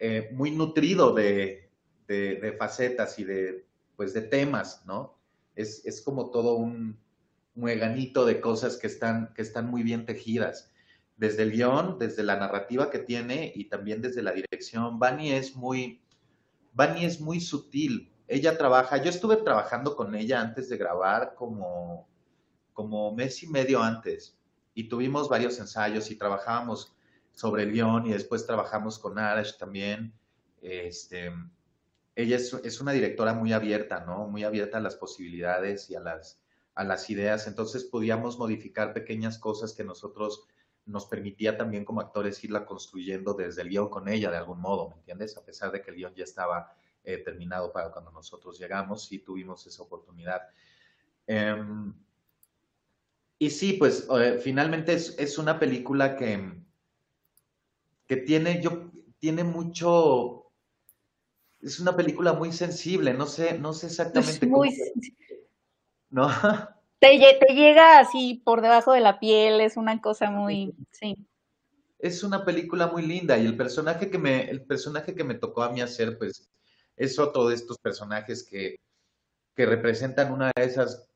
[0.00, 1.70] eh, muy nutrido de,
[2.08, 5.16] de, facetas y de, pues, de temas, ¿no?
[5.54, 6.98] Es, es como todo un
[7.54, 10.73] mueganito de cosas que están, que están muy bien tejidas.
[11.16, 14.98] Desde el guion, desde la narrativa que tiene y también desde la dirección.
[14.98, 16.02] Bani es muy,
[16.72, 18.12] Bani es muy sutil.
[18.26, 22.08] Ella trabaja, yo estuve trabajando con ella antes de grabar como,
[22.72, 24.36] como mes y medio antes
[24.74, 26.94] y tuvimos varios ensayos y trabajábamos
[27.32, 30.12] sobre el guion y después trabajamos con Arash también.
[30.60, 31.32] Este,
[32.16, 34.26] ella es, una directora muy abierta, ¿no?
[34.28, 36.40] Muy abierta a las posibilidades y a las,
[36.74, 37.46] a las ideas.
[37.46, 40.46] Entonces podíamos modificar pequeñas cosas que nosotros
[40.86, 44.90] nos permitía también como actores irla construyendo desde el guion con ella de algún modo,
[44.90, 45.36] ¿me entiendes?
[45.36, 49.18] A pesar de que el guion ya estaba eh, terminado para cuando nosotros llegamos, sí
[49.18, 50.42] tuvimos esa oportunidad.
[51.26, 51.94] Em,
[53.38, 56.62] y sí, pues eh, finalmente es, es, una película que,
[58.06, 60.50] que tiene, yo, tiene mucho,
[61.60, 64.74] es una película muy sensible, no sé, no sé exactamente muy
[66.10, 66.28] ¿No?
[67.04, 71.14] Te, te, llega así por debajo de la piel, es una cosa muy, sí.
[71.98, 75.64] Es una película muy linda y el personaje que me, el personaje que me tocó
[75.64, 76.50] a mí hacer, pues,
[76.96, 78.76] es otro de estos personajes que,
[79.54, 81.10] que representan una de esas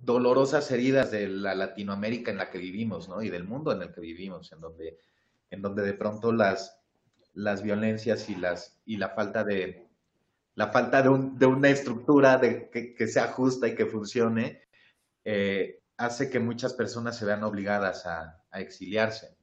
[0.00, 3.22] dolorosas heridas de la Latinoamérica en la que vivimos, ¿no?
[3.22, 4.98] Y del mundo en el que vivimos, en donde,
[5.48, 6.78] en donde de pronto las,
[7.32, 9.88] las violencias y, las, y la falta de,
[10.54, 14.62] la falta de, un, de una estructura de, que, sea justa y que funcione,
[15.24, 19.36] eh, hace que muchas personas se vean obligadas a, exiliarse,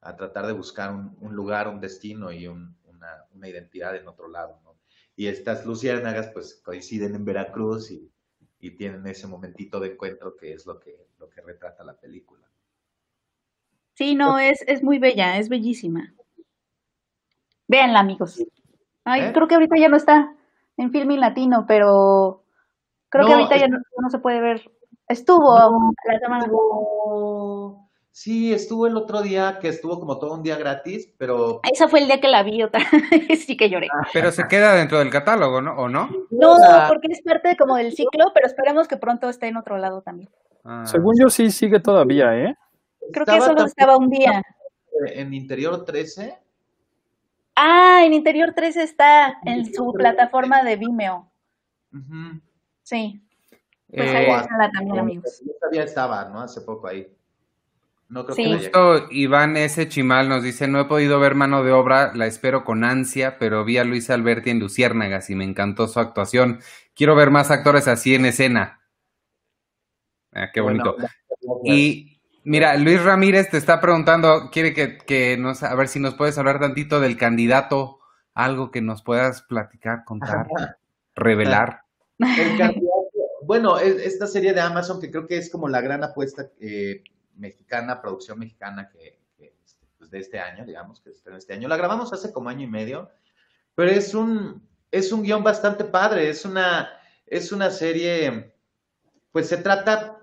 [0.00, 2.74] a tratar de buscar un, lugar, un destino y una,
[3.34, 4.58] una, identidad en otro lado.
[5.16, 8.10] Y estas luciérnagas pues coinciden en Veracruz y,
[8.58, 12.46] y, tienen ese momentito de encuentro que es lo que, lo que retrata la película.
[13.94, 16.14] Sí, no, es, es muy bella, es bellísima.
[17.68, 18.42] Véanla, amigos.
[19.04, 19.32] Ay, ¿Eh?
[19.32, 20.34] creo que ahorita ya no está
[20.76, 22.44] en Filming Latino, pero
[23.08, 24.70] creo que ahorita ya no, se puede ver.
[25.08, 26.46] Estuvo la semana.
[28.12, 31.60] Sí, estuvo el otro día, que estuvo como todo un día gratis, pero...
[31.72, 32.80] Ese fue el día que la vi otra
[33.38, 33.88] sí que lloré.
[33.92, 35.74] Ah, pero se queda dentro del catálogo, ¿no?
[35.74, 36.08] ¿O no?
[36.30, 36.56] No,
[36.88, 40.28] porque es parte como del ciclo, pero esperemos que pronto esté en otro lado también.
[40.64, 40.84] Ah.
[40.86, 42.54] Según yo sí sigue todavía, ¿eh?
[43.12, 44.42] Creo que solo estaba un día.
[45.06, 46.36] En Interior 13.
[47.62, 51.30] Ah, en Interior 13 está en su plataforma de Vimeo.
[52.82, 53.20] Sí.
[53.92, 55.42] Pues ahí Eh, está también, amigos.
[55.60, 56.40] Todavía estaba, ¿no?
[56.40, 57.06] Hace poco ahí.
[58.08, 58.44] No creo Sí.
[58.44, 58.54] que.
[58.54, 59.88] Justo Iván S.
[59.88, 63.64] Chimal nos dice, no he podido ver mano de obra, la espero con ansia, pero
[63.64, 66.60] vi a Luis Alberti en Luciérnagas y me encantó su actuación.
[66.94, 68.80] Quiero ver más actores así en escena.
[70.32, 70.96] Ah, qué bonito.
[71.42, 72.09] Bueno, Y
[72.44, 76.36] mira, Luis Ramírez te está preguntando, quiere que, que nos, a ver si nos puedes
[76.38, 77.98] hablar tantito del candidato,
[78.34, 80.46] algo que nos puedas platicar, contar,
[81.14, 81.82] revelar.
[82.18, 83.08] El candidato-
[83.42, 87.02] bueno, es- esta serie de Amazon que creo que es como la gran apuesta eh,
[87.36, 91.66] mexicana, producción mexicana que, que, este, pues, de este año, digamos, que estrenó este año.
[91.68, 93.10] La grabamos hace como año y medio,
[93.74, 96.90] pero es un, es un guion bastante padre, es una,
[97.26, 98.52] es una serie,
[99.32, 100.18] pues se trata,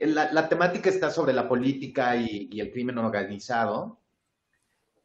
[0.00, 4.00] la, la temática está sobre la política y, el crimen organizado.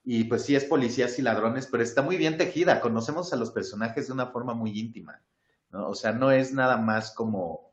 [0.03, 2.81] Y pues sí es policías y ladrones, pero está muy bien tejida.
[2.81, 5.21] Conocemos a los personajes de una forma muy íntima.
[5.69, 5.89] ¿no?
[5.89, 7.71] O sea, no es nada más como,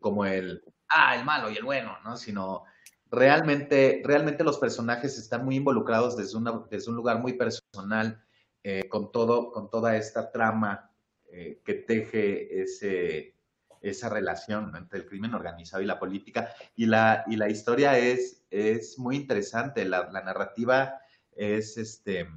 [0.00, 2.16] como el, ah, el malo y el bueno, ¿no?
[2.16, 2.64] Sino
[3.10, 8.22] realmente, realmente los personajes están muy involucrados desde, una, desde un lugar muy personal,
[8.64, 10.90] eh, con, todo, con toda esta trama
[11.30, 13.37] eh, que teje ese,
[13.82, 14.78] esa relación ¿no?
[14.78, 16.50] entre el crimen organizado y la política.
[16.76, 21.00] Y la, y la historia es, es muy interesante, la, la narrativa
[21.36, 22.28] es, este,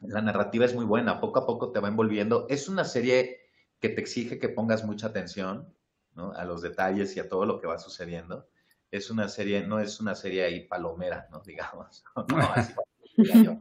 [0.00, 2.46] la narrativa es muy buena, poco a poco te va envolviendo.
[2.48, 3.40] Es una serie
[3.80, 5.74] que te exige que pongas mucha atención
[6.14, 6.32] ¿no?
[6.32, 8.48] a los detalles y a todo lo que va sucediendo.
[8.90, 11.40] Es una serie, no es una serie ahí palomera, ¿no?
[11.46, 12.04] Digamos.
[12.28, 12.74] No, así.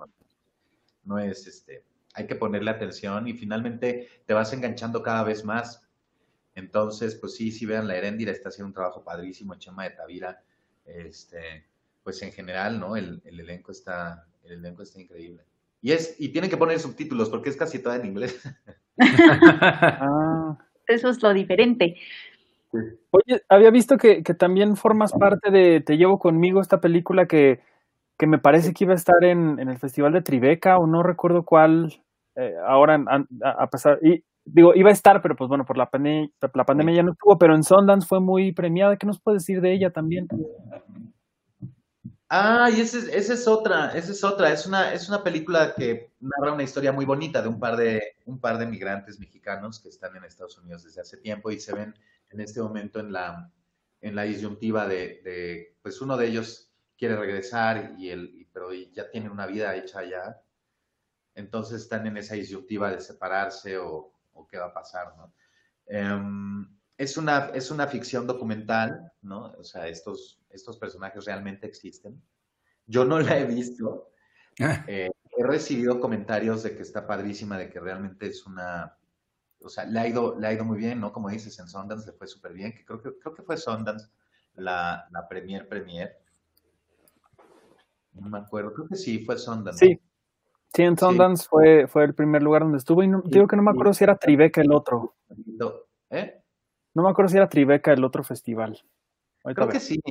[1.04, 5.85] No es este, hay que ponerle atención y finalmente te vas enganchando cada vez más.
[6.56, 10.42] Entonces, pues sí, sí vean, la Heréndira está haciendo un trabajo padrísimo, Chema de Tavira,
[10.86, 11.66] este,
[12.04, 12.96] pues en general, ¿no?
[12.96, 15.44] El, el elenco está, el elenco está increíble.
[15.82, 18.42] Y es, y tienen que poner subtítulos porque es casi toda en inglés.
[18.98, 20.58] Ah.
[20.88, 21.98] Eso es lo diferente.
[23.12, 27.60] Oye, había visto que, que también formas parte de Te llevo conmigo, esta película que,
[28.18, 31.04] que me parece que iba a estar en, en el Festival de Tribeca o no
[31.04, 32.02] recuerdo cuál,
[32.36, 35.90] eh, ahora a, a pesar, y digo, iba a estar, pero pues bueno, por la,
[35.90, 38.98] pane- la pandemia ya no estuvo, pero en Sundance fue muy premiada.
[38.98, 40.28] ¿Qué nos puedes decir de ella también?
[42.30, 44.52] Ah, y esa es, es otra, esa es otra.
[44.52, 48.02] Es una, es una película que narra una historia muy bonita de un par de,
[48.26, 51.74] un par de migrantes mexicanos que están en Estados Unidos desde hace tiempo y se
[51.74, 51.94] ven
[52.32, 53.52] en este momento en la,
[54.02, 59.10] en la disyuntiva de, de, pues uno de ellos quiere regresar y el, pero ya
[59.12, 60.42] tiene una vida hecha allá.
[61.36, 65.34] Entonces están en esa disyuntiva de separarse o, o qué va a pasar, ¿no?
[65.88, 66.68] Em,
[66.98, 69.54] es una, es una ficción documental, ¿no?
[69.58, 72.22] O sea, estos, estos personajes realmente existen.
[72.88, 74.12] Yo no la he visto.
[74.88, 78.98] Eh, he recibido comentarios de que está padrísima, de que realmente es una,
[79.62, 81.12] o sea, le ha ido, le ha ido muy bien, ¿no?
[81.12, 84.08] Como dices, en Sundance le fue súper bien, que creo, que creo que fue Sundance
[84.56, 86.18] la, la premier premier.
[88.14, 89.86] No me acuerdo, creo que sí, fue Sundance.
[89.86, 90.02] Sí.
[90.76, 93.64] Sí, en Sundance fue, fue el primer lugar donde estuvo y no, digo que no
[93.64, 95.16] me acuerdo si era Tribeca el otro.
[95.30, 95.72] No,
[96.10, 96.42] ¿Eh?
[96.94, 98.84] No me acuerdo si era Tribeca el otro festival.
[99.44, 100.02] Ahorita Creo que sí.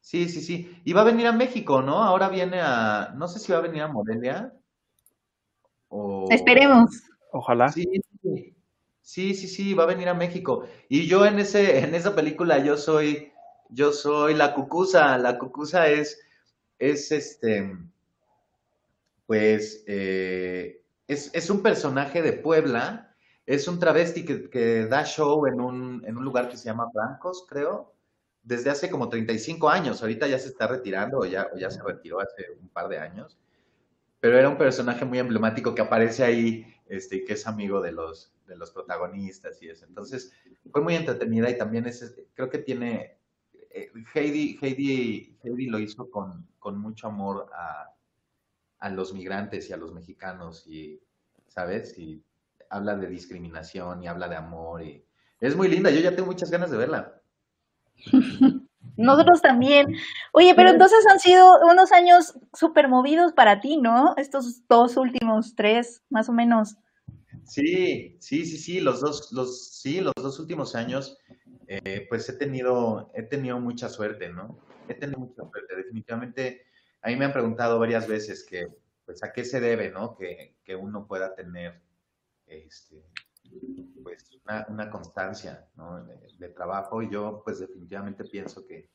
[0.00, 0.80] Sí, sí, sí.
[0.84, 2.02] Y va a venir a México, ¿no?
[2.02, 4.52] Ahora viene a, no sé si va a venir a Morelia.
[5.88, 6.28] O...
[6.30, 6.90] Esperemos.
[7.32, 7.68] Ojalá.
[7.68, 7.84] Sí,
[8.22, 8.54] sí,
[9.00, 10.64] sí, sí, sí, va a venir a México.
[10.88, 13.32] Y yo en ese, en esa película yo soy,
[13.68, 15.18] yo soy la cucusa.
[15.18, 16.20] La cucusa es,
[16.78, 17.76] es este,
[19.32, 23.16] pues, eh, es, es un personaje de Puebla.
[23.46, 26.90] Es un travesti que, que da show en un, en un lugar que se llama
[26.92, 27.94] Blancos, creo,
[28.42, 30.02] desde hace como 35 años.
[30.02, 32.98] Ahorita ya se está retirando o ya, o ya se retiró hace un par de
[32.98, 33.38] años.
[34.20, 38.34] Pero era un personaje muy emblemático que aparece ahí este, que es amigo de los,
[38.46, 39.86] de los protagonistas y eso.
[39.86, 40.30] Entonces,
[40.70, 43.16] fue muy entretenida y también es, creo que tiene,
[43.70, 47.91] eh, Heidi, Heidi, Heidi lo hizo con, con mucho amor a,
[48.82, 51.00] a los migrantes y a los mexicanos y,
[51.46, 51.96] ¿sabes?
[51.96, 52.22] Y
[52.68, 55.04] habla de discriminación y habla de amor y
[55.40, 55.90] es muy linda.
[55.90, 57.22] Yo ya tengo muchas ganas de verla.
[58.96, 59.94] Nosotros también.
[60.32, 64.14] Oye, pero entonces han sido unos años súper movidos para ti, ¿no?
[64.16, 66.76] Estos dos últimos, tres, más o menos.
[67.44, 71.16] Sí, sí, sí, sí, los dos, los, sí, los dos últimos años,
[71.68, 74.58] eh, pues he tenido, he tenido mucha suerte, ¿no?
[74.86, 75.76] que tener mucha suerte.
[75.76, 76.66] Definitivamente,
[77.02, 78.68] a mí me han preguntado varias veces que,
[79.04, 80.16] pues, a qué se debe, ¿no?
[80.16, 81.82] Que, que uno pueda tener,
[82.46, 83.04] este,
[84.02, 86.04] pues, una, una constancia, ¿no?
[86.04, 87.02] De, trabajo.
[87.02, 88.90] Y yo, pues, definitivamente pienso que,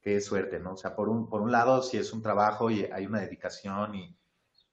[0.00, 0.74] que es suerte, ¿no?
[0.74, 3.94] O sea, por un, por un lado, si es un trabajo y hay una dedicación
[3.94, 4.16] y,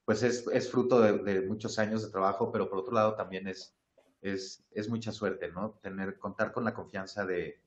[0.04, 3.48] pues, es, es fruto de, de muchos años de trabajo, pero por otro lado también
[3.48, 3.76] es,
[4.22, 5.78] es, es mucha suerte, ¿no?
[5.82, 7.60] Tener, contar con la confianza de,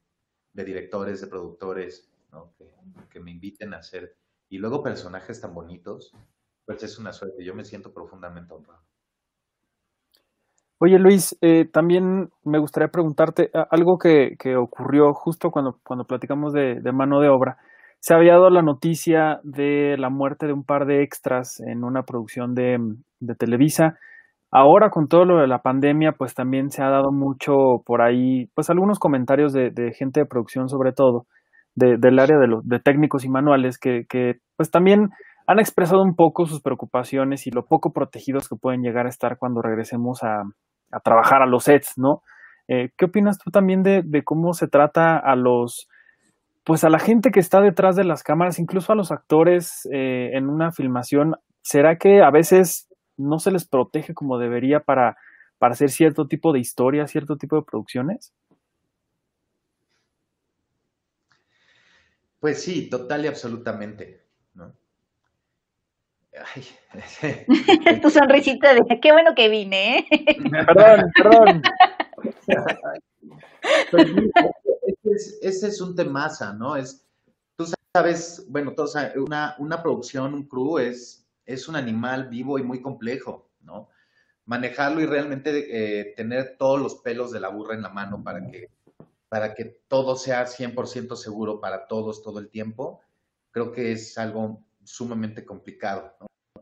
[0.54, 2.54] de directores, de productores, ¿no?
[2.58, 2.72] Que,
[3.10, 4.16] que, me inviten a hacer.
[4.54, 6.14] Y luego personajes tan bonitos,
[6.68, 7.44] pues es una suerte.
[7.44, 8.84] Yo me siento profundamente honrado.
[10.78, 16.54] Oye Luis, eh, también me gustaría preguntarte algo que, que ocurrió justo cuando, cuando platicamos
[16.54, 17.58] de, mano de obra.
[18.00, 22.04] Se había dado la noticia de la muerte de un par de extras en una
[22.04, 22.78] producción de,
[23.40, 23.98] Televisa.
[24.52, 28.52] Ahora con todo lo de la pandemia, pues también se ha dado mucho por ahí,
[28.54, 31.26] pues algunos comentarios de gente de producción sobre todo,
[31.76, 34.06] de, del área de, los, de técnicos y manuales, que,
[34.56, 35.10] pues también
[35.48, 39.38] han expresado un poco sus preocupaciones y lo poco protegidos que pueden llegar a estar
[39.38, 40.44] cuando regresemos a,
[41.04, 42.22] trabajar a los sets, ¿no?
[42.68, 45.88] Eh, ¿Qué opinas tú también de, cómo se trata a los,
[46.64, 50.32] pues a la gente que está detrás de las cámaras, incluso a los actores eh,
[50.34, 51.36] en una filmación?
[51.62, 55.18] ¿Será que a veces no se les protege como debería para,
[55.58, 58.34] para hacer cierto tipo de historia, cierto tipo de producciones?
[62.44, 64.22] Pues sí, total y absolutamente.
[64.54, 64.76] ¿no?
[66.54, 66.68] Ay.
[68.02, 70.08] tu sonrisita de qué bueno que vine, ¿eh?
[70.68, 71.62] Perdón, perdón.
[73.92, 76.76] Pues, ese, es, ese es un temaza, ¿no?
[76.76, 77.08] Es,
[77.56, 77.66] tú
[77.96, 82.82] sabes, bueno, todos, una, una producción, un crew es es un animal vivo y muy
[82.82, 83.88] complejo, ¿no?
[84.48, 88.46] Manejarlo y realmente eh, tener todos los pelos de la burra en la mano para
[88.52, 88.70] que,
[89.34, 93.02] para que todo sea 100% seguro para todos todo el tiempo,
[93.50, 96.16] creo que es algo sumamente complicado.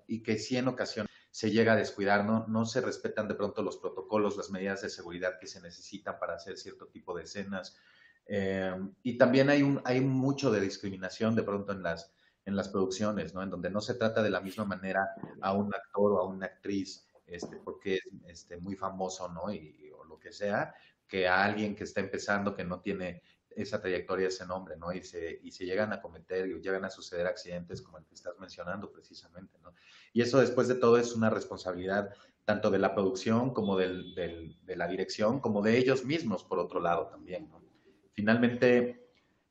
[0.07, 2.47] Y que sí en ocasiones se llega a descuidar, ¿no?
[2.47, 6.36] no se respetan de pronto los protocolos, las medidas de seguridad que se necesitan para
[6.36, 7.76] hacer cierto tipo de escenas.
[8.26, 12.13] Eh, y también hay, un, hay mucho de discriminación de pronto en las,
[12.45, 13.43] en las producciones, ¿no?
[13.43, 15.09] En donde no se trata de la misma manera
[15.41, 19.53] a un actor o a una actriz, este, porque es este, muy famoso, ¿no?
[19.53, 20.74] Y, o lo que sea,
[21.12, 24.93] que a alguien que está empezando, que no tiene esa trayectoria, ese nombre, ¿no?
[24.93, 28.39] Y se, y se llegan a cometer llegan a suceder accidentes como el que estás
[28.39, 29.74] mencionando precisamente, ¿no?
[30.14, 32.14] Y eso después de todo es una responsabilidad
[32.45, 36.80] tanto de la producción como del, de la dirección, como de ellos mismos, por otro
[36.80, 37.51] lado también.
[38.14, 39.09] Finalmente,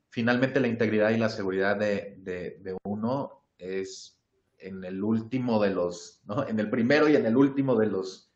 [0.09, 4.19] finalmente la integridad y la seguridad de, de, uno es
[4.57, 6.49] en el último de los, ¿no?
[6.49, 8.33] en el primero y en el último de los,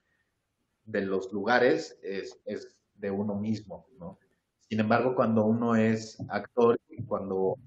[0.85, 4.19] de los lugares es, es de uno mismo, ¿no?
[4.67, 7.59] Sin embargo, cuando uno es actor y cuando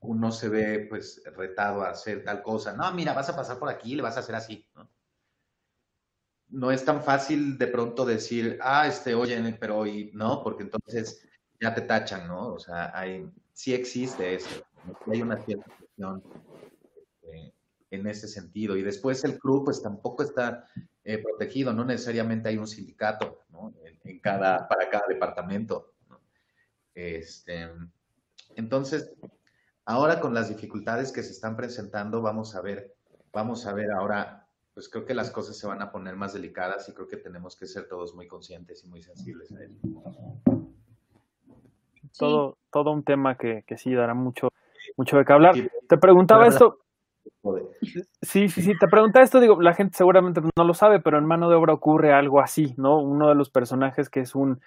[0.00, 3.68] uno se ve pues retado a hacer tal cosa, no, mira, vas a pasar por
[3.68, 4.88] aquí, le vas a hacer así, ¿no?
[6.48, 11.22] No es tan fácil de pronto decir, ah, este, oye, pero hoy, no, porque entonces
[11.60, 12.54] ya te tachan, ¿no?
[12.54, 15.12] O sea, hay, sí existe eso, ¿no?
[15.12, 16.22] hay una cierta cuestión
[17.24, 17.52] eh,
[17.90, 18.76] en ese sentido.
[18.76, 20.66] Y después el crew, pues tampoco está
[21.04, 23.39] eh, protegido, no necesariamente hay un sindicato.
[24.04, 26.20] En, cada, para cada departamento, ¿no?
[26.94, 27.68] Este,
[28.56, 29.12] entonces,
[29.84, 32.94] ahora con las dificultades que se están presentando, vamos a ver,
[33.32, 36.88] vamos a ver ahora, pues creo que las cosas se van a poner más delicadas
[36.88, 39.78] y creo que tenemos que ser todos muy conscientes y muy sensibles a ello
[42.18, 42.68] todo, sí.
[42.70, 44.52] todo un tema que, que, sí dará mucho,
[44.96, 45.54] mucho de qué hablar.
[45.88, 46.78] Te preguntaba esto.
[48.22, 51.24] Sí, sí, sí, te preguntaba esto, digo, la gente seguramente no lo sabe, pero en
[51.24, 53.00] mano de obra ocurre algo así, ¿no?
[53.00, 54.60] Uno de los personajes que es un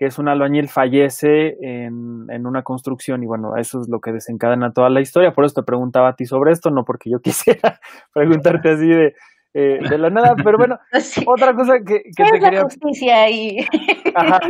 [0.00, 4.12] que es un albañil fallece en, en una construcción y bueno, eso es lo que
[4.12, 7.18] desencadena toda la historia, por eso te preguntaba a ti sobre esto, no porque yo
[7.22, 7.78] quisiera
[8.14, 9.14] preguntarte así de,
[9.52, 11.22] eh, de la nada, pero bueno, sí.
[11.26, 12.60] otra cosa que, que te es quería...
[12.60, 13.26] La justicia?
[14.14, 14.40] Ajá,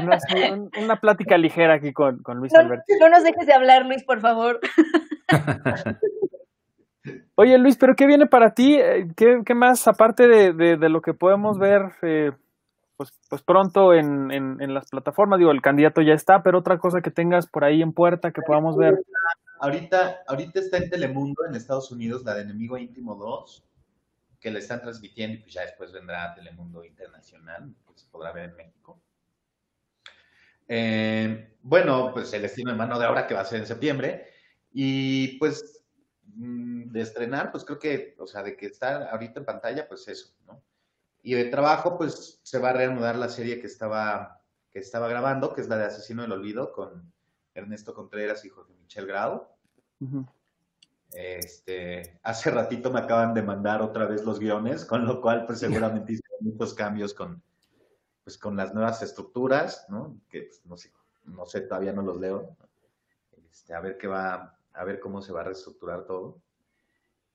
[0.00, 2.84] no un, una plática ligera aquí con, con Luis no, Alberto.
[3.00, 4.60] No nos dejes de hablar, Luis, por favor.
[7.34, 8.78] Oye, Luis, ¿pero qué viene para ti?
[9.16, 12.32] ¿Qué, qué más, aparte de, de, lo que podemos ver eh,
[12.96, 15.38] pues, pues pronto en, en, las plataformas?
[15.38, 18.42] Digo, el candidato ya está, pero otra cosa que tengas por ahí en puerta que
[18.42, 19.02] podamos ver.
[19.60, 23.64] Ahorita, ahorita está en Telemundo, en Estados Unidos, la de Enemigo Íntimo 2
[24.40, 28.32] que le están transmitiendo y pues ya después vendrá a Telemundo Internacional, que se podrá
[28.32, 29.00] ver en México.
[30.66, 34.28] Eh, bueno, pues el destino de mano de obra que va a ser en septiembre
[34.72, 35.79] y pues
[36.34, 40.34] de estrenar, pues creo que, o sea, de que está ahorita en pantalla, pues eso,
[40.46, 40.62] ¿no?
[41.22, 45.52] Y de trabajo, pues se va a reanudar la serie que estaba, que estaba grabando,
[45.52, 47.12] que es la de Asesino del Olvido, con
[47.54, 49.46] Ernesto Contreras y Jorge Michel Grau.
[51.12, 55.58] Este, hace ratito me acaban de mandar otra vez los guiones, con lo cual pues
[55.58, 57.42] seguramente hice muchos cambios con,
[58.24, 60.16] pues, con las nuevas estructuras, ¿no?
[60.28, 60.92] Que pues, no sé,
[61.24, 62.56] no sé, todavía no los leo.
[63.50, 66.40] Este, a ver qué va, a ver cómo se va a reestructurar todo.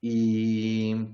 [0.01, 1.07] Y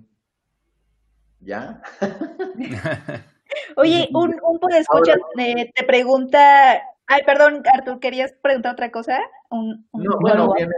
[1.40, 1.82] ya.
[3.76, 9.20] Oye, un, un podescucha eh, te pregunta, ay, perdón, Artur, ¿querías preguntar otra cosa?
[9.50, 10.74] Un, un No, bueno, viene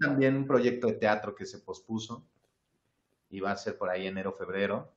[0.00, 2.26] también un proyecto de teatro que se pospuso
[3.30, 4.92] y va a ser por ahí enero, febrero.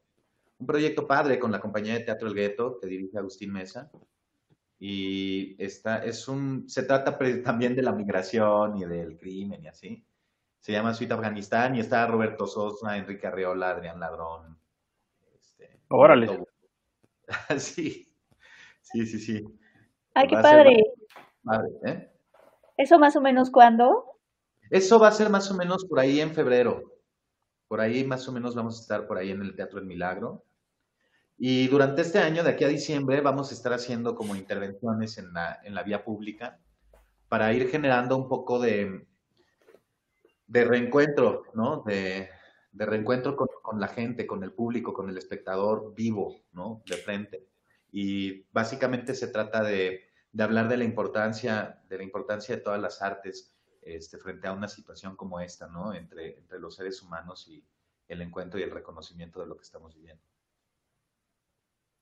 [0.60, 3.91] Un proyecto padre con la compañía de teatro El Gueto que dirige Agustín Mesa.
[4.80, 9.68] Y está, es un, se trata pre- también de la migración y del crimen y
[9.68, 10.06] así.
[10.60, 14.58] Se llama Suite Afganistán y está Roberto Sosa, Enrique Arreola, Adrián Ladrón.
[15.36, 16.46] Este, Órale.
[17.58, 18.12] Sí,
[18.82, 19.46] sí, sí, sí.
[20.16, 20.84] Ay, qué padre.
[21.86, 22.12] ¿eh?
[22.78, 24.06] ¿Eso más o menos cuándo?
[24.72, 26.96] Eso va a ser más o menos por ahí en febrero.
[27.68, 30.46] Por ahí más o menos vamos a estar por ahí en el Teatro El Milagro.
[31.42, 35.32] Y durante este año, de aquí a diciembre, vamos a estar haciendo como intervenciones en
[35.32, 36.60] la, en la vía pública
[37.30, 39.08] para ir generando un poco de,
[40.48, 41.82] de reencuentro, ¿no?
[41.84, 42.30] De,
[42.74, 46.84] de reencuentro con, con la gente, con el público, con el espectador vivo, ¿no?
[46.86, 47.48] De frente.
[47.90, 52.82] Y básicamente se trata de, de hablar de la importancia, de la importancia de todas
[52.82, 55.94] las artes este, frente a una situación como esta, ¿no?
[55.94, 57.64] Entre, entre los seres humanos y
[58.10, 60.29] el encuentro y el reconocimiento de lo que estamos viviendo.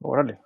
[0.01, 0.39] Órale.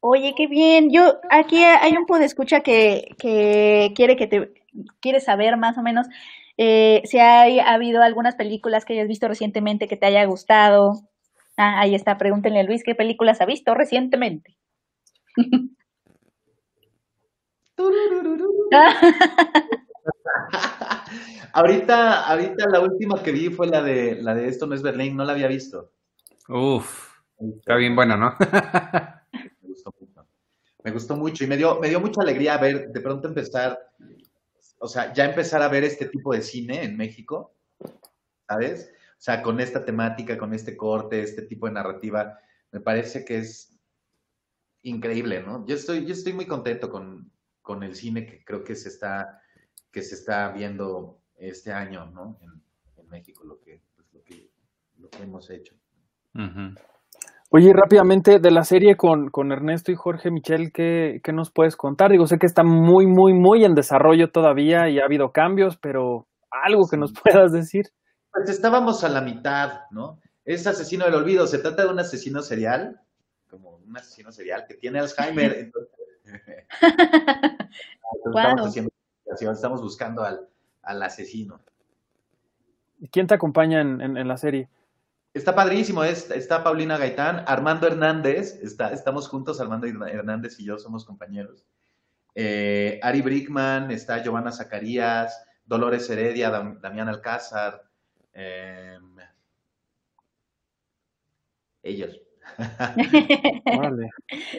[0.00, 0.90] Oye, qué bien.
[0.90, 4.52] Yo, aquí hay un podescucha que, que quiere que te,
[5.00, 6.06] quiere saber más o menos
[6.56, 11.08] eh, si hay, ha habido algunas películas que hayas visto recientemente que te haya gustado.
[11.56, 14.56] Ah, ahí está, pregúntenle a Luis qué películas ha visto recientemente.
[21.52, 25.16] ahorita, ahorita la última que vi fue la de, la de Esto no es Berlín,
[25.16, 25.90] no la había visto.
[26.48, 27.11] Uf,
[27.50, 28.34] está bien bueno, ¿no?
[29.62, 30.26] Me gustó mucho.
[30.84, 33.78] Me gustó mucho y me dio, me dio mucha alegría ver, de pronto empezar,
[34.78, 37.54] o sea, ya empezar a ver este tipo de cine en México,
[38.48, 38.92] ¿sabes?
[39.12, 42.36] O sea, con esta temática, con este corte, este tipo de narrativa,
[42.72, 43.78] me parece que es
[44.82, 45.64] increíble, ¿no?
[45.66, 47.30] Yo estoy, yo estoy muy contento con,
[47.60, 49.40] con el cine que creo que se está,
[49.92, 52.38] que se está viendo este año, ¿no?
[52.40, 52.60] En,
[52.96, 54.50] en México, lo que, pues, lo que,
[54.98, 55.76] lo que hemos hecho.
[56.34, 56.74] Ujú.
[57.54, 61.50] Oye, y rápidamente, de la serie con, con Ernesto y Jorge Michel, ¿qué, ¿qué nos
[61.52, 62.10] puedes contar?
[62.10, 66.26] Digo, sé que está muy, muy, muy en desarrollo todavía y ha habido cambios, pero
[66.50, 67.84] algo que nos puedas decir.
[68.32, 70.18] Pues estábamos a la mitad, ¿no?
[70.46, 73.00] Es asesino del olvido, se trata de un asesino serial,
[73.50, 75.52] como un asesino serial que tiene Alzheimer.
[75.58, 75.92] entonces-
[76.80, 77.68] Entonces
[78.24, 78.66] Estamos Guau.
[78.66, 80.40] haciendo investigación, estamos buscando al,
[80.82, 81.60] al asesino.
[82.98, 84.68] ¿Y ¿Quién te acompaña en, en- en la serie?
[85.34, 90.78] Está padrísimo, es- está Paulina Gaitán, Armando Hernández, está, estamos juntos, Armando Hernández y yo
[90.78, 91.64] somos compañeros.
[92.34, 97.82] Eh, Ari Brickman, está Giovanna Zacarías, Dolores Heredia, Dam- Damián Alcázar,
[98.34, 98.98] eh,
[101.82, 102.20] ellos.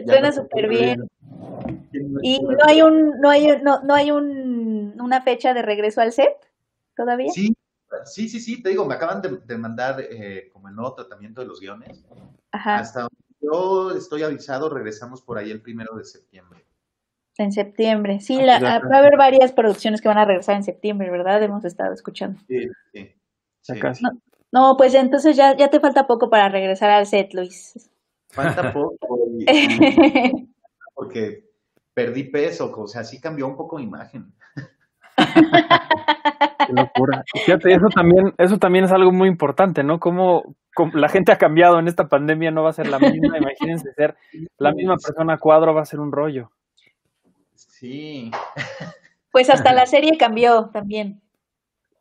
[0.06, 1.04] Suena súper bien.
[1.04, 1.10] es.
[1.92, 5.54] ¿Quién no ¿Y no hay un, no hay, un- no, no hay un, una fecha
[5.54, 6.34] de regreso al set
[6.96, 7.32] todavía?
[7.32, 7.56] Sí,
[8.06, 11.42] sí, sí, sí, te digo, me acaban de, de mandar eh, como el nuevo tratamiento
[11.42, 12.04] de los guiones.
[12.52, 13.08] Ajá, Hasta
[13.42, 16.66] yo estoy avisado, regresamos por ahí el primero de septiembre.
[17.38, 18.20] en septiembre.
[18.22, 21.10] Sí, Ah, la, ah, va a haber varias producciones que van a regresar en septiembre,
[21.10, 21.42] ¿verdad?
[21.44, 22.40] Hemos estado escuchando.
[22.48, 23.12] Sí, sí.
[23.62, 23.80] Sí.
[23.80, 24.06] casi.
[24.52, 27.90] No, pues entonces ya, ya te falta poco para regresar al set, Luis.
[28.30, 30.48] Falta poco y- y-
[30.96, 31.50] porque
[31.94, 34.32] perdí peso, o sea, sí cambió un poco mi imagen.
[36.68, 37.24] Qué locura.
[37.34, 40.00] Fíjate, eso también, eso también es algo muy importante, ¿no?
[40.00, 43.38] Cómo, cómo la gente ha cambiado en esta pandemia, no va a ser la misma.
[43.38, 44.16] Imagínense ser
[44.58, 46.52] la misma persona cuadro, va a ser un rollo.
[47.56, 48.32] Sí.
[49.32, 51.22] Pues hasta la serie cambió también.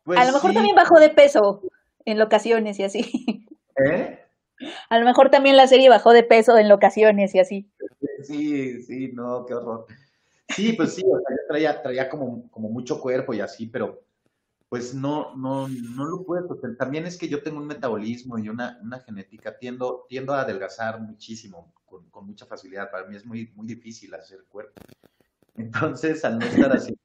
[0.03, 1.61] Pues A lo mejor sí, también bajó de peso
[2.05, 3.45] en locaciones y así.
[3.85, 4.19] ¿eh?
[4.89, 7.71] A lo mejor también la serie bajó de peso en locaciones y así.
[8.21, 9.85] Sí, sí, no, qué horror.
[10.55, 14.03] Sí, pues sí, o sea, yo traía, traía como, como mucho cuerpo y así, pero
[14.69, 16.59] pues no, no, no lo puedo.
[16.77, 20.99] También es que yo tengo un metabolismo y una, una genética, tiendo, tiendo a adelgazar
[20.99, 22.89] muchísimo, con, con mucha facilidad.
[22.89, 24.81] Para mí es muy, muy difícil hacer cuerpo.
[25.55, 26.97] Entonces, al no estar así,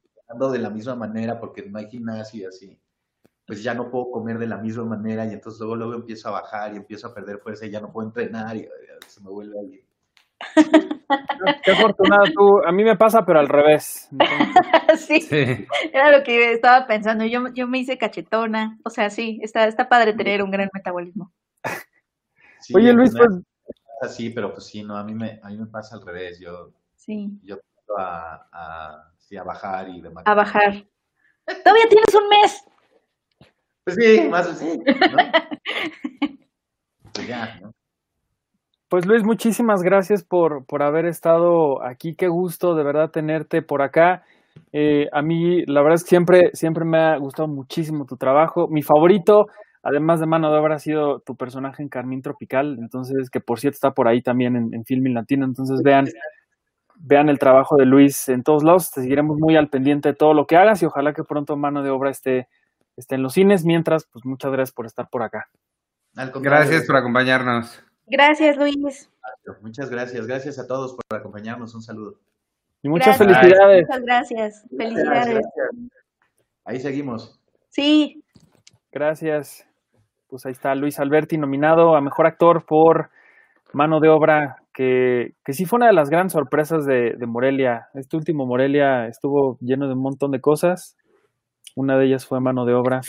[0.53, 2.81] de la misma manera, porque no hay gimnasio y así,
[3.47, 6.33] pues ya no puedo comer de la misma manera y entonces luego, luego empiezo a
[6.33, 8.71] bajar y empiezo a perder fuerza y ya no puedo entrenar y eh,
[9.07, 10.95] se me vuelve ahí.
[11.65, 12.61] Qué afortunado tú.
[12.67, 14.09] A mí me pasa, pero al revés.
[14.99, 15.67] sí, Sí.
[15.93, 17.25] era lo que estaba pensando.
[17.25, 18.79] Yo, yo me hice cachetona.
[18.85, 21.33] O sea, sí, está, está padre tener un gran metabolismo.
[22.61, 23.29] Sí, Oye, Luis, pues
[24.03, 26.39] así, pero pues sí, no, a mí me, a mí me pasa al revés.
[26.41, 27.57] Yo, Sí, yo
[27.97, 30.25] a, a, sí, a bajar y demás.
[30.27, 30.85] a bajar.
[31.65, 32.65] Todavía tienes un mes.
[33.85, 34.85] Pues sí, más así, ¿no?
[37.15, 37.73] Pues ya, ¿no?
[38.89, 42.15] Pues Luis, muchísimas gracias por, por haber estado aquí.
[42.15, 44.25] Qué gusto de verdad tenerte por acá.
[44.73, 48.67] Eh, a mí, la verdad es que siempre, siempre me ha gustado muchísimo tu trabajo.
[48.67, 49.49] Mi favorito,
[49.83, 52.79] además de mano de obra, ha sido tu personaje en Carmín Tropical.
[52.81, 55.45] Entonces, que por cierto está por ahí también en, en Filming Latino.
[55.45, 56.07] Entonces, vean,
[56.97, 58.91] vean el trabajo de Luis en todos lados.
[58.91, 61.83] Te seguiremos muy al pendiente de todo lo que hagas y ojalá que pronto mano
[61.83, 62.49] de obra esté,
[62.97, 63.67] esté en los cines.
[63.67, 65.51] Mientras, pues muchas gracias por estar por acá.
[66.15, 67.85] Gracias por acompañarnos.
[68.11, 69.11] Gracias, Luis.
[69.63, 70.27] Muchas gracias.
[70.27, 71.75] Gracias a todos por acompañarnos.
[71.75, 72.19] Un saludo.
[72.83, 73.41] Y muchas Gracias.
[73.41, 73.87] felicidades.
[73.89, 74.67] Muchas gracias.
[74.77, 75.47] Felicidades.
[76.65, 77.41] Ahí seguimos.
[77.71, 78.23] Sí,
[78.91, 79.67] Gracias.
[80.29, 83.11] Pues ahí está Luis Alberti nominado a Mejor Actor por
[83.73, 87.89] Mano de Obra, que, que sí fue una de las grandes sorpresas de, de Morelia.
[87.95, 90.97] Este último Morelia estuvo lleno de un montón de cosas.
[91.77, 93.01] Una de ellas fue Mano de Obra.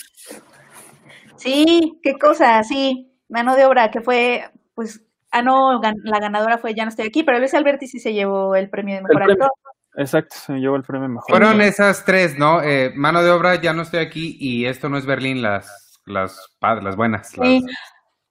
[1.37, 3.11] sí, qué cosa, sí.
[3.29, 4.43] Mano de obra que fue,
[4.79, 7.99] pues, ah, no, gan- la ganadora fue Ya no estoy aquí, pero Luis Alberti sí
[7.99, 9.51] se llevó el premio de mejor actor.
[9.97, 12.61] Exacto, se llevó el premio Mejor Fueron esas tres, ¿no?
[12.61, 16.39] Eh, mano de obra, ya no estoy aquí y esto no es Berlín, las, las,
[16.61, 17.35] las buenas.
[17.37, 17.65] las- Sí.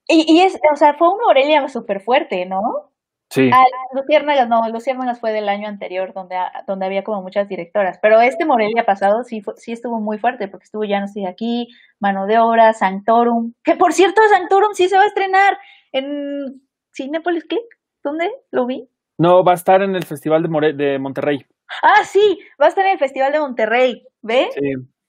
[0.06, 2.92] Y, y es, o sea, fue un Morelia súper fuerte, ¿no?
[3.30, 6.36] Sí, Ah, Luciérnagas, no, Luciérnagas fue del año anterior, donde,
[6.66, 7.98] donde había como muchas directoras.
[8.00, 11.26] Pero este Morelia pasado sí, fue- sí estuvo muy fuerte, porque estuvo Ya no estoy
[11.26, 11.68] aquí,
[12.00, 13.52] Mano de Obra, Sanctorum.
[13.62, 15.58] Que por cierto, Sanctorum sí se va a estrenar
[15.92, 16.62] en
[16.94, 17.64] Cinepolis Click.
[18.02, 18.88] ¿Dónde lo vi?
[19.20, 21.44] no, va a estar en el Festival de, More- de Monterrey.
[21.82, 24.06] Ah, sí, va a estar en el Festival de Monterrey.
[24.22, 24.48] ¿Ve?
[24.54, 24.60] Sí,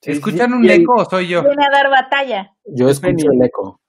[0.02, 0.56] sí, ¿Escuchan sí.
[0.56, 1.42] un eco o soy yo?
[1.42, 2.52] Viene a dar batalla.
[2.64, 3.80] Yo escucho el eco.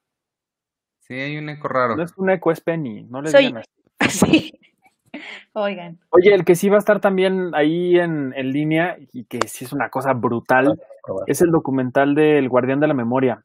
[1.02, 1.96] Sí, hay un eco raro.
[1.98, 3.04] No es un eco, es Penny.
[3.10, 3.72] No le Soy- digan así.
[4.10, 4.54] Sí.
[5.54, 6.00] Oigan.
[6.12, 9.66] Oye, el que sí va a estar también ahí en, en línea y que sí
[9.66, 10.80] es una cosa brutal
[11.28, 13.44] es el documental del Guardián de la Memoria.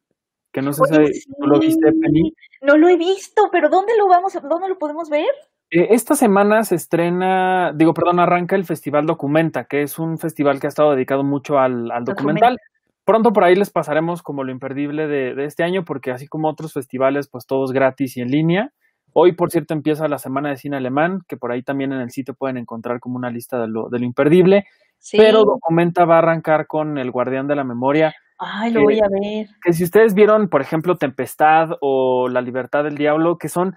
[0.57, 1.93] Que no sé Oye, lo viste.
[1.93, 2.33] Penny.
[2.63, 5.27] No lo he visto, pero ¿dónde lo vamos, a- dónde lo podemos ver?
[5.71, 10.59] Eh, esta semana se estrena, digo, perdón, arranca el Festival Documenta, que es un festival
[10.59, 12.57] que ha estado dedicado mucho al, al documental.
[13.05, 16.49] Pronto por ahí les pasaremos como lo imperdible de, de este año, porque así como
[16.49, 18.73] otros festivales, pues todos gratis y en línea.
[19.13, 22.09] Hoy, por cierto, empieza la Semana de Cine Alemán, que por ahí también en el
[22.11, 24.65] sitio pueden encontrar como una lista de lo, de lo imperdible.
[24.97, 25.19] Sí.
[25.19, 29.09] Pero Documenta va a arrancar con El Guardián de la Memoria, Ay, lo voy a
[29.09, 29.47] ver.
[29.63, 33.75] que si ustedes vieron, por ejemplo, Tempestad o La Libertad del Diablo, que son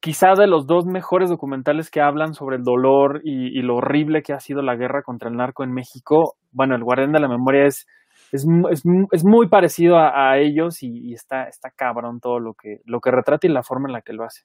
[0.00, 4.22] quizá de los dos mejores documentales que hablan sobre el dolor y, y lo horrible
[4.22, 7.28] que ha sido la guerra contra el narco en México, bueno, El Guardián de la
[7.28, 7.86] Memoria es,
[8.32, 12.38] es, es, mu- es muy parecido a, a ellos y, y está, está cabrón todo
[12.38, 14.42] lo que, lo que retrata y la forma en la que lo hace.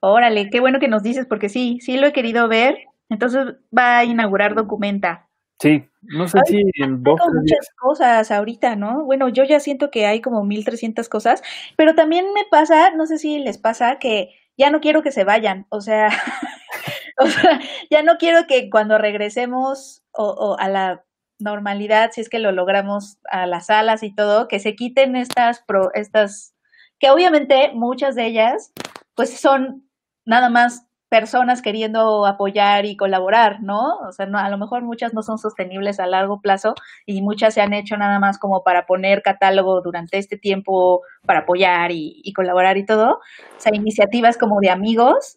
[0.00, 2.74] Órale, qué bueno que nos dices, porque sí, sí lo he querido ver.
[3.08, 5.28] Entonces va a inaugurar Documenta.
[5.60, 7.58] Sí, no sé Ay, si en Hay dos como días.
[7.60, 9.04] muchas cosas ahorita, ¿no?
[9.04, 11.42] Bueno, yo ya siento que hay como 1300 cosas,
[11.76, 15.24] pero también me pasa, no sé si les pasa, que ya no quiero que se
[15.24, 16.08] vayan, o sea,
[17.18, 21.04] o sea, ya no quiero que cuando regresemos o, o a la
[21.38, 25.62] normalidad, si es que lo logramos a las salas y todo, que se quiten estas,
[25.62, 26.54] pro, estas,
[26.98, 28.72] que obviamente muchas de ellas,
[29.14, 29.88] pues son
[30.24, 33.98] nada más personas queriendo apoyar y colaborar, ¿no?
[33.98, 37.52] O sea, no, a lo mejor muchas no son sostenibles a largo plazo y muchas
[37.52, 42.32] se han hecho nada más como para poner catálogo durante este tiempo para apoyar y,
[42.34, 43.16] colaborar y todo.
[43.16, 45.36] O sea, iniciativas como de amigos.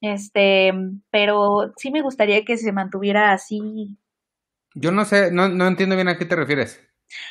[0.00, 0.72] Este,
[1.10, 3.98] pero sí me gustaría que se mantuviera así.
[4.76, 6.80] Yo no sé, no entiendo bien a qué te refieres.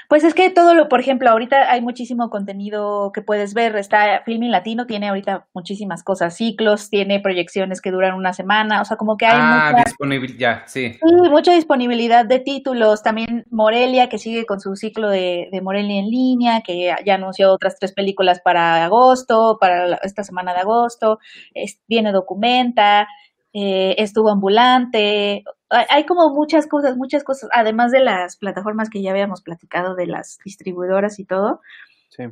[0.10, 3.76] Pues es que todo lo, por ejemplo, ahorita hay muchísimo contenido que puedes ver.
[3.76, 8.86] Está Filming Latino, tiene ahorita muchísimas cosas, ciclos, tiene proyecciones que duran una semana, o
[8.86, 10.94] sea, como que hay ah, mucha, disponible, ya, sí.
[10.94, 13.04] sí, mucha disponibilidad de títulos.
[13.04, 17.52] También Morelia, que sigue con su ciclo de, de Morelia en línea, que ya, anunció
[17.52, 21.20] otras tres películas para agosto, para la- esta semana de agosto.
[21.54, 23.08] Es- viene Documenta,
[23.54, 25.44] eh, estuvo ambulante.
[25.90, 30.06] Hay, como muchas cosas, muchas cosas, además de las plataformas que ya habíamos platicado de
[30.08, 31.62] las distribuidoras y todo.
[32.10, 32.24] Sí.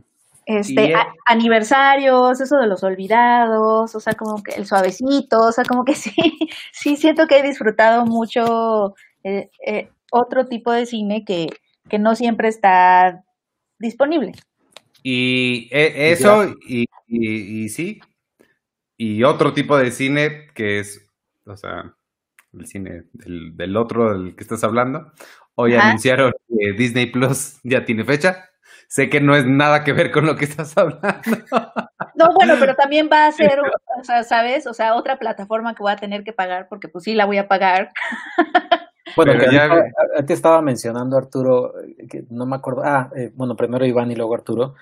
[0.46, 5.52] Este, Y, a- aniversarios, eso de los olvidados, o sea, como que el suavecito, o
[5.52, 6.12] sea, como que sí,
[6.74, 11.48] sí siento que he disfrutado mucho eh, eh, otro tipo de cine que,
[11.88, 13.24] que no siempre está
[13.78, 14.34] disponible.
[15.04, 18.02] Y eh, eso, y, y, y sí,
[18.98, 21.06] y otro tipo de cine que es
[21.46, 21.96] o sea,
[22.60, 25.12] el cine del, del otro del que estás hablando.
[25.56, 28.46] Hoy anunciaron que Disney Plus ya tiene fecha.
[28.88, 31.10] Sé que no es nada que ver con lo que estás hablando.
[32.16, 34.68] No, bueno, pero también va a ser, o sea, ¿sabes?
[34.68, 37.38] O sea, otra plataforma que voy a tener que pagar porque pues sí la voy
[37.38, 37.92] a pagar.
[39.16, 40.24] Bueno, ya...
[40.24, 41.74] te estaba mencionando Arturo,
[42.08, 44.76] que no me acuerdo, ah, eh, bueno, primero Iván y luego Arturo,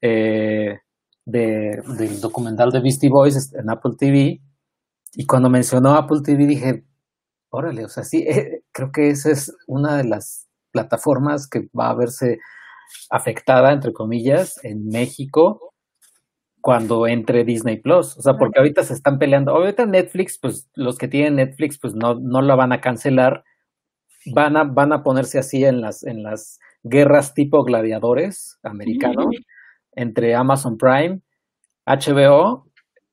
[0.00, 0.80] eh,
[1.24, 4.40] de, del documental de Beastie Boys en Apple TV,
[5.14, 6.84] y cuando mencionó Apple TV dije,
[7.50, 11.90] órale, o sea, sí, eh, creo que esa es una de las plataformas que va
[11.90, 12.38] a verse
[13.10, 15.60] afectada, entre comillas, en México
[16.60, 18.16] cuando entre Disney Plus.
[18.18, 19.52] O sea, porque ahorita se están peleando.
[19.52, 23.44] Ahorita Netflix, pues los que tienen Netflix, pues no, no la van a cancelar.
[24.34, 29.26] Van a, van a ponerse así en las, en las guerras tipo gladiadores americanos
[29.92, 31.22] entre Amazon Prime,
[31.86, 32.69] HBO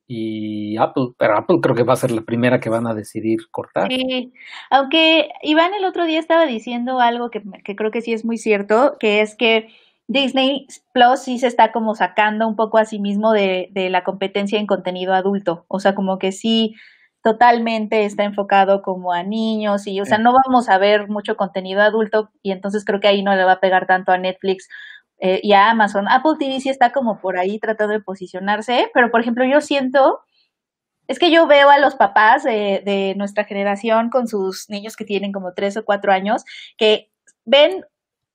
[0.08, 3.40] y Apple, pero Apple creo que va a ser la primera que van a decidir
[3.52, 3.92] cortar.
[3.92, 4.32] Sí,
[4.70, 8.38] aunque Iván el otro día estaba diciendo algo que, que creo que sí es muy
[8.38, 9.68] cierto, que es que
[10.08, 14.06] Disney Plus sí se está como sacando un poco a sí mismo de, de la
[14.06, 16.76] competencia en contenido adulto, o sea, como que sí
[17.22, 21.82] totalmente está enfocado como a niños y, o sea, no vamos a ver mucho contenido
[21.82, 24.70] adulto y entonces creo que ahí no le va a pegar tanto a Netflix
[25.20, 26.08] eh, y a Amazon.
[26.08, 30.20] Apple TV sí está como por ahí tratando de posicionarse, pero por ejemplo yo siento,
[31.08, 35.32] es que yo veo a los papás de, nuestra generación con sus niños que tienen
[35.32, 36.44] como tres o cuatro años,
[36.78, 37.10] que
[37.46, 37.84] ven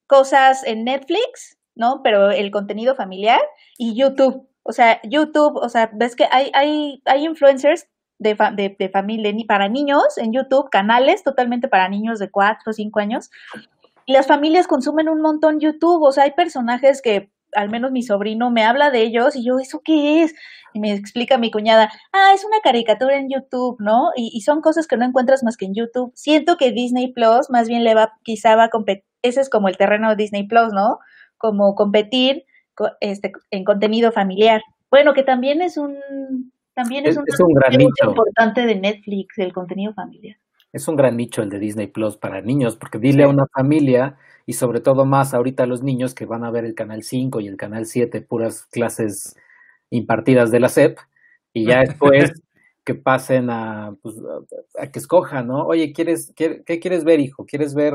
[0.07, 2.01] cosas en Netflix, ¿no?
[2.03, 3.41] Pero el contenido familiar
[3.79, 4.49] y YouTube.
[4.65, 7.87] O sea, YouTube, o sea, ves que hay, hay, hay influencers
[8.19, 12.73] de, de, de familia para niños en YouTube, canales totalmente para niños de cuatro o
[12.73, 13.72] cinco años, y
[14.07, 18.51] las familias consumen un montón YouTube, o sea, hay personajes que al menos mi sobrino
[18.51, 20.35] me habla de ellos y yo, ¿eso qué es?
[20.73, 24.11] Y me explica mi cuñada, ah, es una caricatura en YouTube, ¿no?
[24.17, 26.13] Y, son cosas que no encuentras más que en YouTube.
[26.15, 29.69] Siento que Disney Plus más bien le va, quizá va a competir, ese es como
[29.69, 30.99] el terreno de Disney Plus, ¿no?
[31.37, 32.47] Como competir
[33.01, 34.63] este, en contenido familiar.
[34.91, 35.95] Bueno, que también es un,
[36.75, 37.25] también es, un,
[37.55, 40.37] gran nicho importante de Netflix, el contenido familiar
[40.73, 44.17] es un gran nicho el de Disney Plus para niños, porque dile a una familia
[44.47, 47.41] y sobre todo más ahorita a los niños que van a ver el canal 5
[47.41, 49.37] y el canal 7, puras clases
[49.91, 50.99] impartidas de la SEP,
[51.53, 52.33] y ya después
[52.85, 54.17] que pasen a, pues,
[54.79, 55.67] a, que escojan, ¿no?
[55.67, 57.45] Oye, ¿quieres, qué, quieres ver, hijo?
[57.45, 57.93] ¿Quieres ver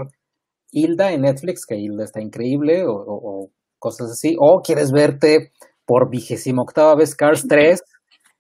[0.72, 1.66] Hilda en Netflix?
[1.66, 5.52] Que Hilda está increíble, o, o cosas así, o quieres verte
[5.86, 7.82] por vigésima octava vez Cars 3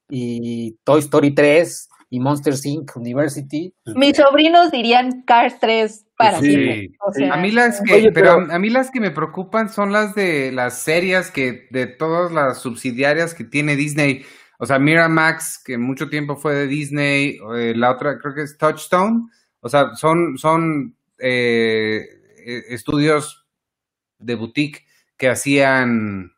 [0.09, 2.95] y Toy Story 3 y Monster Inc.
[2.95, 3.74] University.
[3.95, 6.89] Mis sobrinos dirían Cars 3 para sí.
[7.32, 10.82] a mí las que, pero, a mí las que me preocupan son las de las
[10.82, 14.26] series que de todas las subsidiarias que tiene Disney.
[14.60, 18.58] O sea, Miramax, que mucho tiempo fue de Disney, eh, la otra creo que es
[18.58, 19.28] Touchstone.
[19.60, 22.08] O sea, son, son eh,
[22.43, 23.45] e, estudios
[24.18, 24.86] de boutique
[25.18, 26.32] que hacían,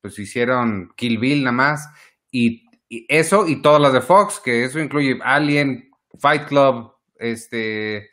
[0.00, 1.88] pues hicieron Kill Bill nada más,
[2.30, 2.66] y
[3.08, 8.10] eso y todas las de Fox, que eso incluye Alien, Fight Club, este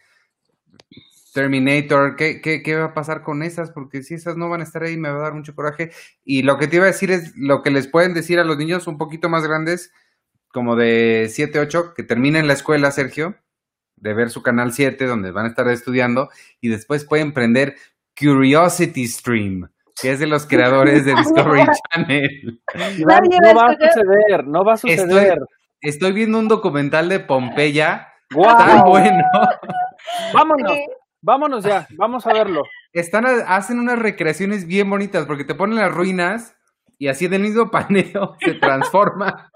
[1.33, 3.71] Terminator, ¿qué, qué, va a pasar con esas?
[3.71, 5.91] Porque si esas no van a estar ahí, me va a dar mucho coraje.
[6.23, 8.57] Y lo que te iba a decir es lo que les pueden decir a los
[8.57, 9.91] niños un poquito más grandes,
[10.51, 13.35] como de 7, 8, que terminen la escuela, Sergio,
[13.95, 16.29] de ver su canal 7, donde van a estar estudiando,
[16.61, 17.75] y después pueden prender
[18.17, 19.69] Curiosity Stream
[20.01, 22.61] que es de los creadores de Discovery Channel.
[22.97, 25.39] no va a suceder, no va a suceder.
[25.81, 28.07] Estoy, viendo un documental de Pompeya.
[28.29, 29.23] Tan bueno.
[30.33, 30.77] Vámonos,
[31.21, 32.63] vámonos ya, vamos a verlo.
[32.93, 36.55] Están, hacen unas recreaciones bien bonitas porque te ponen las ruinas
[36.99, 39.49] y así del mismo paneo se transforma,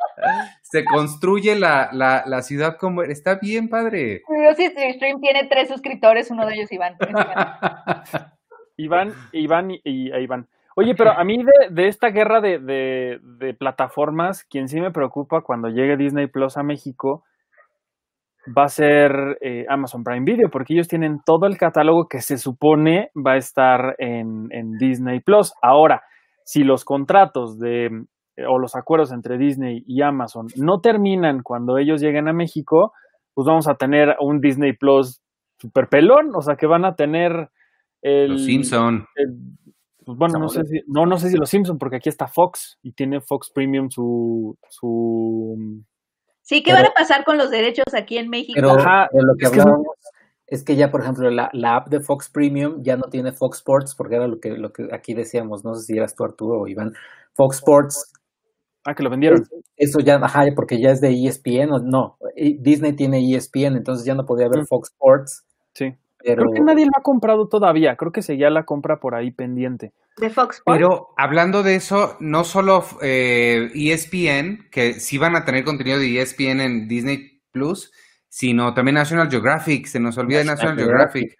[0.61, 3.03] se construye la, la, la, ciudad como...
[3.03, 4.21] Está bien padre.
[4.25, 6.95] Curiosity Stream tiene tres suscriptores, uno de ellos Iván.
[7.07, 7.25] Iván,
[8.83, 10.47] Iván y, Iván.
[10.75, 11.37] Oye, pero a mí
[11.69, 16.63] de, esta guerra de, de, plataformas, quien sí me preocupa cuando llegue Disney Plus a
[16.63, 17.23] México
[18.57, 22.37] va a ser eh, Amazon Prime Video, porque ellos tienen todo el catálogo que se
[22.37, 25.53] supone va a estar en, en Disney Plus.
[25.61, 26.01] Ahora,
[26.43, 27.89] si los contratos de
[28.35, 32.93] eh, o los acuerdos entre Disney y Amazon no terminan cuando ellos lleguen a México,
[33.33, 35.21] pues vamos a tener un Disney Plus
[35.57, 37.49] super pelón, o sea que van a tener
[38.03, 39.05] los Simpson.
[40.05, 42.77] Pues, bueno, no sé si, no, no sé si los Simpson, porque aquí está Fox
[42.83, 45.83] y tiene Fox Premium su, su
[46.41, 48.53] Sí, ¿qué van a pasar con los derechos aquí en México?
[48.55, 49.87] Pero lo que es hablábamos
[50.45, 53.59] es que ya, por ejemplo, la, la, app de Fox Premium ya no tiene Fox
[53.59, 56.61] Sports, porque era lo que, lo que aquí decíamos, no sé si eras tú Arturo
[56.61, 56.93] o Iván.
[57.33, 58.11] Fox Sports
[58.85, 59.43] Ah, que lo vendieron.
[59.77, 64.05] Eso ya, ajá, porque ya es de ESPN, o no, eh, Disney tiene ESPN, entonces
[64.05, 64.67] ya no podía ver Mm.
[64.67, 65.93] Fox Sports, Sí.
[66.23, 67.95] Pero Creo que nadie lo ha comprado todavía.
[67.95, 69.91] Creo que seguía la compra por ahí pendiente.
[70.17, 70.77] De Fox Sports.
[70.79, 76.21] Pero hablando de eso, no solo eh, ESPN, que sí van a tener contenido de
[76.21, 77.91] ESPN en Disney Plus,
[78.29, 79.85] sino también National Geographic.
[79.87, 81.37] Se nos olvida de National National Geographic.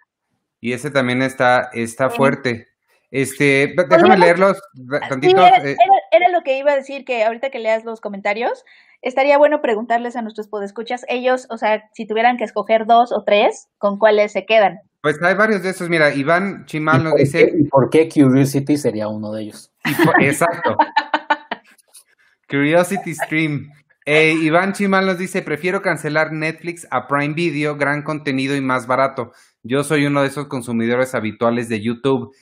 [0.60, 2.16] Y ese también está, está Sí.
[2.16, 2.68] fuerte.
[3.10, 5.36] Este, déjame leerlos Sí, tantito.
[5.36, 5.76] era, eh, era-
[6.16, 8.64] era lo que iba a decir, que ahorita que leas los comentarios,
[9.02, 13.22] estaría bueno preguntarles a nuestros podescuchas, ellos, o sea, si tuvieran que escoger dos o
[13.24, 14.80] tres, ¿con cuáles se quedan?
[15.04, 15.90] pues hay varios de esos.
[15.90, 17.50] Mira, Iván ¿y Chimal nos dice.
[17.50, 19.70] qué, y por qué Curiosity sería uno de ellos?
[20.18, 20.78] Exacto.
[22.48, 23.68] Curiosity Stream.
[24.06, 28.86] Eh, Iván Chimal nos dice, prefiero cancelar Netflix a Prime Video, gran contenido y más
[28.86, 29.32] barato.
[29.62, 32.34] Yo soy uno de esos consumidores habituales de YouTube.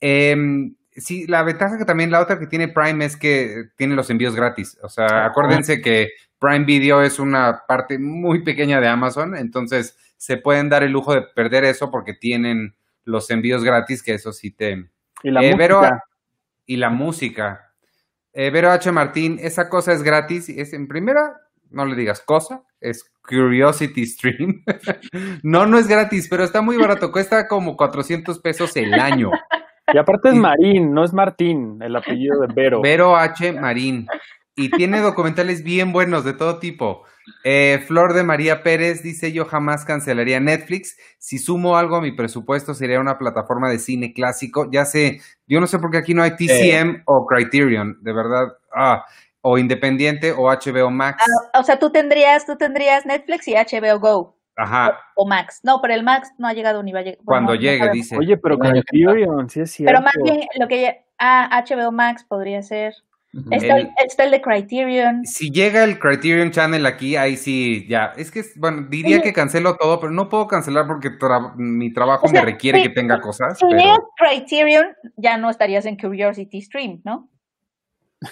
[0.00, 4.10] Em, sí, la ventaja que también la otra que tiene Prime es que tiene los
[4.10, 4.78] envíos gratis.
[4.82, 10.36] O sea, acuérdense que Prime Video es una parte muy pequeña de Amazon, entonces se
[10.36, 12.74] pueden dar el lujo de perder eso porque tienen
[13.04, 14.90] los envíos gratis, que eso sí te,
[15.22, 15.56] Y la eh, música.
[15.56, 15.82] Vero,
[16.66, 17.72] y la música.
[18.32, 18.92] Eh, Vero H.
[18.92, 20.48] Martín, esa cosa es gratis.
[20.48, 21.40] Es en primera,
[21.70, 24.64] no le digas cosa, es Curiosity Stream.
[25.42, 27.10] no, no es gratis, pero está muy barato.
[27.10, 29.30] Cuesta como 400 pesos el año.
[29.92, 32.80] Y aparte es Marín, no es Martín, el apellido de Vero.
[32.82, 33.52] Vero H.
[33.52, 34.06] Marín.
[34.54, 37.04] Y tiene documentales bien buenos de todo tipo.
[37.44, 40.96] Eh, Flor de María Pérez dice: Yo jamás cancelaría Netflix.
[41.18, 44.68] Si sumo algo a mi presupuesto, sería una plataforma de cine clásico.
[44.72, 48.48] Ya sé, yo no sé por qué aquí no hay TCM o Criterion, de verdad.
[48.74, 49.04] Ah,
[49.42, 51.22] o Independiente o HBO Max.
[51.52, 55.60] Ah, o sea, tú tendrías, tú tendrías Netflix y HBO Go Ajá, o Max.
[55.62, 57.18] No, pero el Max no ha llegado ni va a llegar.
[57.24, 58.16] cuando bueno, llegue, dice.
[58.18, 59.92] Oye, pero año que Criterion, sí es cierto.
[59.92, 62.94] Pero más bien lo que ya- ah, HBO Max podría ser.
[63.50, 65.24] Está el, El- está el de Criterion.
[65.26, 68.14] Si llega el Criterion Channel aquí, ahí sí, ya.
[68.16, 72.24] Es que, bueno, diría que cancelo todo, pero no puedo cancelar porque tra- mi trabajo
[72.24, 73.58] O sea, me requiere sí, que tenga cosas.
[73.58, 73.78] Si Pero...
[73.78, 74.86] llegas Criterion,
[75.18, 77.28] ya no estarías en Curiosity Stream, ¿no?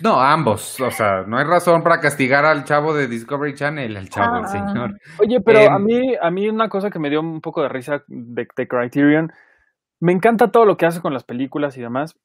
[0.03, 0.81] No, ambos.
[0.81, 4.45] O sea, no hay razón para castigar al chavo de Discovery Channel, al chavo, el
[4.45, 4.49] Ah.
[4.49, 4.99] señor.
[5.21, 7.69] Oye, pero Em, a mí, a mí una cosa que me dio un poco de
[7.69, 9.33] risa de, de Criterion,
[10.01, 12.17] me encanta todo lo que hace con las películas y demás,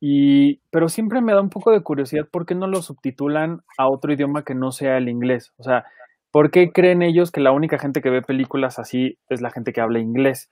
[0.00, 3.88] y, pero siempre me da un poco de curiosidad por qué no lo subtitulan a
[3.88, 5.52] otro idioma que no sea el inglés.
[5.58, 5.84] O sea,
[6.32, 9.72] ¿por qué creen ellos que la única gente que ve películas así es la gente
[9.72, 10.50] que habla inglés?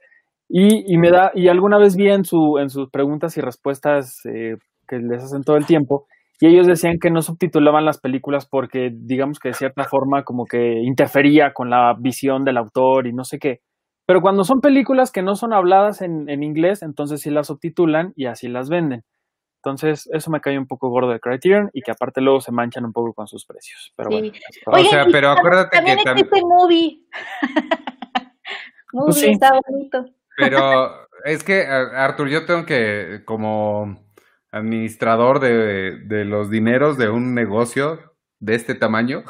[0.48, 4.20] Y, y me da, y alguna vez vi en su, en sus preguntas y respuestas
[4.26, 4.56] eh,
[4.88, 6.06] que les hacen todo el tiempo,
[6.44, 10.44] y ellos decían que no subtitulaban las películas porque, digamos que de cierta forma, como
[10.44, 13.60] que interfería con la visión del autor y no sé qué.
[14.06, 18.12] Pero cuando son películas que no son habladas en, en inglés, entonces sí las subtitulan
[18.14, 19.04] y así las venden.
[19.62, 22.84] Entonces, eso me cae un poco gordo de Criterion y que aparte luego se manchan
[22.84, 23.94] un poco con sus precios.
[23.96, 24.30] Pero Sí.
[24.66, 26.98] bueno, O sea, pero acuérdate también que existe Movie.
[28.92, 29.30] movie Pues sí.
[29.30, 30.04] está bonito.
[30.36, 30.90] Pero
[31.24, 33.96] es que, Arthur, yo tengo que, como
[34.54, 39.24] administrador de, de los dineros de un negocio de este tamaño,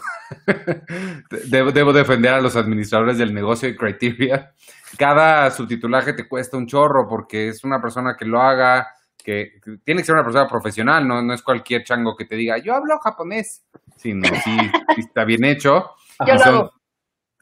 [1.48, 4.52] debo, debo defender a los administradores del negocio de Criteria.
[4.98, 8.88] Cada subtitulaje te cuesta un chorro porque es una persona que lo haga,
[9.22, 12.36] que, que tiene que ser una persona profesional, no, no es cualquier chango que te
[12.36, 13.64] diga, yo hablo japonés,
[13.96, 14.56] sino sí,
[14.94, 15.90] sí está bien hecho.
[16.26, 16.72] Yo Y lo son- hago.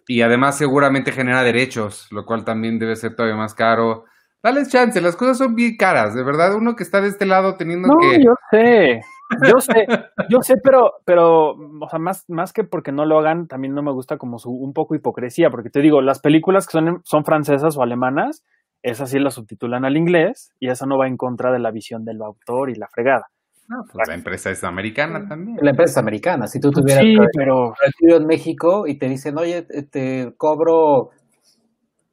[0.07, 4.05] y además seguramente genera derechos, lo cual también debe ser todavía más caro.
[4.43, 7.57] Dales chance, las cosas son bien caras, de verdad, uno que está de este lado
[7.57, 8.23] teniendo No, que...
[8.25, 9.01] yo sé,
[9.47, 9.87] yo sé,
[10.29, 13.83] yo sé, pero, pero, o sea, más, más que porque no lo hagan, también no
[13.83, 17.25] me gusta como su un poco hipocresía, porque te digo, las películas que son, son
[17.25, 18.43] francesas o alemanas,
[18.83, 22.05] esas sí las subtitulan al inglés y esa no va en contra de la visión
[22.05, 23.29] del autor y la fregada.
[23.69, 25.57] No, pues la empresa es americana también.
[25.61, 29.63] La empresa es americana, si tú tuvieras Sí, pero en México y te dicen, oye,
[29.63, 31.11] te cobro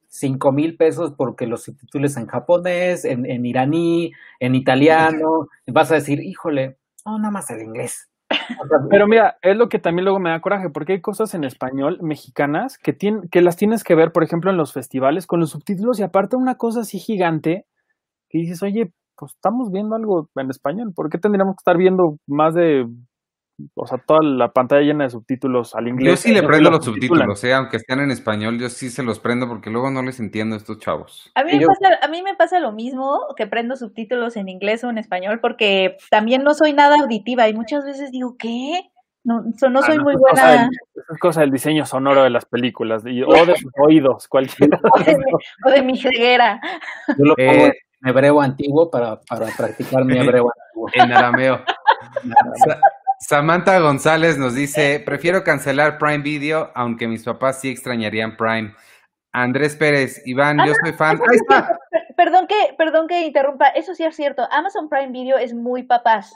[0.10, 5.96] cinco mil pesos porque los subtítulos en japonés, en, en iraní, en italiano, vas a
[5.96, 8.10] decir, híjole, no, nada más el inglés.
[8.90, 12.00] Pero mira, es lo que también luego me da coraje, porque hay cosas en español
[12.02, 15.52] mexicanas que, tien- que las tienes que ver, por ejemplo, en los festivales con los
[15.52, 17.66] subtítulos y aparte una cosa así gigante
[18.30, 22.18] que dices, oye, pues estamos viendo algo en español, ¿por qué tendríamos que estar viendo
[22.28, 22.88] más de,
[23.76, 26.12] o sea, toda la pantalla llena de subtítulos al inglés?
[26.12, 29.20] Yo sí le prendo los subtítulos, eh, aunque estén en español, yo sí se los
[29.20, 31.32] prendo porque luego no les entiendo a estos chavos.
[31.36, 34.50] A mí, me yo- pasa, a mí me pasa lo mismo que prendo subtítulos en
[34.50, 38.82] inglés o en español porque también no soy nada auditiva y muchas veces digo, ¿qué?
[39.24, 40.52] No, Ah, soy no, muy cosa buena.
[40.64, 44.28] del- eso es cosa del diseño sonoro de las películas y- o de sus oídos,
[44.28, 44.80] cualquiera.
[44.94, 45.24] O de, mi,
[45.66, 46.60] o de mi ceguera.
[47.18, 50.90] yo lo pongo Eh, en hebreo antiguo para, para practicar mi hebreo antiguo.
[50.94, 51.62] En arameo.
[52.66, 52.80] Sa-
[53.20, 58.74] Samantha González nos dice, prefiero cancelar Prime Video, aunque mis papás sí extrañarían Prime.
[59.32, 61.20] Andrés Pérez, Iván, yo soy fan.
[61.30, 61.78] Ahí está.
[62.16, 64.48] Perdón que, perdón que interrumpa, eso sí es cierto.
[64.52, 66.34] Amazon Prime Video es muy papás.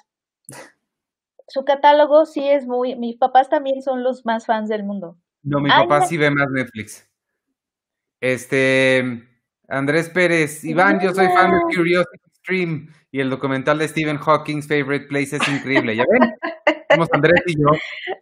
[1.48, 2.96] Su catálogo sí es muy.
[2.96, 5.18] Mis papás también son los más fans del mundo.
[5.42, 6.06] No, mi Ay, papá no.
[6.06, 7.10] sí ve más Netflix.
[8.22, 9.24] Este,
[9.68, 11.76] Andrés Pérez, Iván, yo soy fan de.
[11.76, 15.96] Curiosity Stream y el documental de Stephen Hawking's Favorite Place es increíble.
[15.96, 16.34] ¿Ya ven?
[16.90, 17.68] Somos Andrés y yo.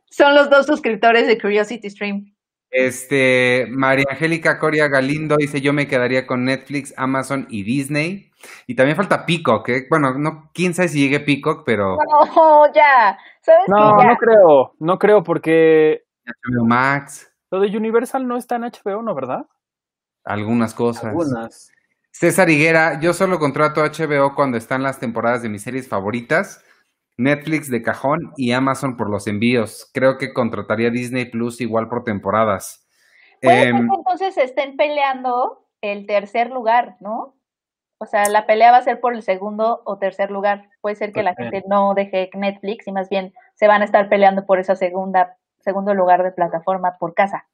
[0.10, 2.34] Son los dos suscriptores de Curiosity Stream.
[2.70, 8.32] Este, María Angélica Coria Galindo dice, yo me quedaría con Netflix, Amazon y Disney.
[8.66, 9.88] Y también falta Peacock, ¿eh?
[9.90, 13.18] Bueno, no, quién sabe si llegue Peacock, pero No, ya.
[13.42, 14.02] ¿Sabes No?
[14.02, 14.08] Ya.
[14.08, 19.14] no creo, no creo porque HBO Max, lo de Universal no está en HBO, ¿no,
[19.14, 19.46] verdad?
[20.24, 21.06] algunas cosas.
[21.06, 21.72] Algunas.
[22.12, 26.64] César Higuera, yo solo contrato HBO cuando están las temporadas de mis series favoritas,
[27.22, 29.90] Netflix de cajón y Amazon por los envíos.
[29.94, 32.88] Creo que contrataría Disney Plus igual por temporadas.
[33.42, 37.36] Puede ser Em, que entonces estén peleando el tercer lugar, ¿no?
[37.98, 40.70] O sea, la pelea va a ser por el segundo o tercer lugar.
[40.82, 44.10] Puede ser que la gente no deje Netflix y más bien se van a estar
[44.10, 47.48] peleando por esa segunda segundo lugar de plataforma por casa.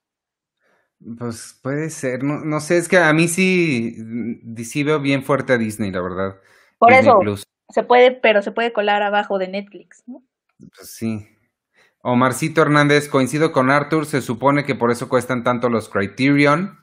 [1.20, 5.24] pues puede ser, no, no sé, es que a mí sí, mm, sí veo bien
[5.24, 6.36] fuerte a Disney, la verdad.
[6.80, 7.44] Por Disney eso Plus.
[7.70, 10.22] Se puede, pero se puede colar abajo de Netflix, ¿no?
[10.60, 11.28] Pues sí.
[12.02, 16.78] Omarcito Hernández, coincido con Arthur, se supone que por eso cuestan tanto los Criterion.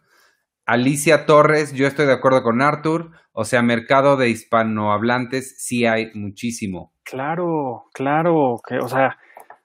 [0.66, 6.10] Alicia Torres, yo estoy de acuerdo con Arthur, o sea, mercado de hispanohablantes sí hay
[6.14, 6.92] muchísimo.
[7.04, 9.16] Claro, claro, que, o sea,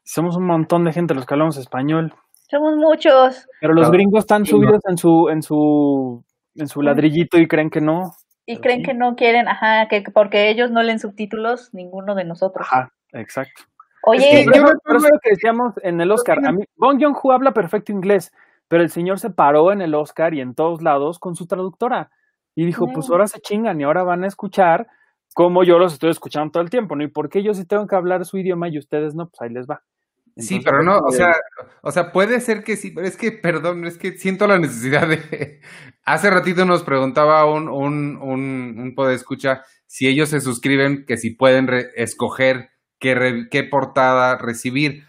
[0.03, 2.13] somos un montón de gente los que hablamos español,
[2.49, 3.45] Somos muchos.
[3.61, 3.93] pero los Claro.
[3.93, 4.57] gringos están Sí, no.
[4.57, 8.11] subidos en su, en su, en su ladrillito y creen que no.
[8.49, 8.85] Y Pero creen sí.
[8.87, 12.65] que no quieren, ajá, que porque ellos no leen subtítulos, ninguno de nosotros.
[12.67, 13.61] Ajá, exacto.
[14.01, 17.31] Oye, Es que yo acuerdo- lo que decíamos en el Oscar, a mí, Bong Joon-ho
[17.31, 18.33] habla perfecto inglés,
[18.67, 22.09] pero el señor se paró en el Oscar y en todos lados con su traductora
[22.55, 24.87] y dijo, pues ahora se chingan y ahora van a escuchar
[25.35, 27.03] como yo los estoy escuchando todo el tiempo, ¿no?
[27.03, 29.29] ¿Y por qué yo sí tengo que hablar su idioma y ustedes no?
[29.29, 29.83] Pues ahí les va.
[30.38, 31.36] Sí, pero no, o eh, sea,
[31.82, 35.07] o sea, puede ser que sí, pero es que, perdón, es que siento la necesidad
[35.07, 35.61] de...
[36.03, 41.32] Hace ratito nos preguntaba un, un, un, un podescucha si ellos se suscriben, que si
[41.32, 42.69] pueden re- escoger
[42.99, 45.03] qué, re- qué portada recibir.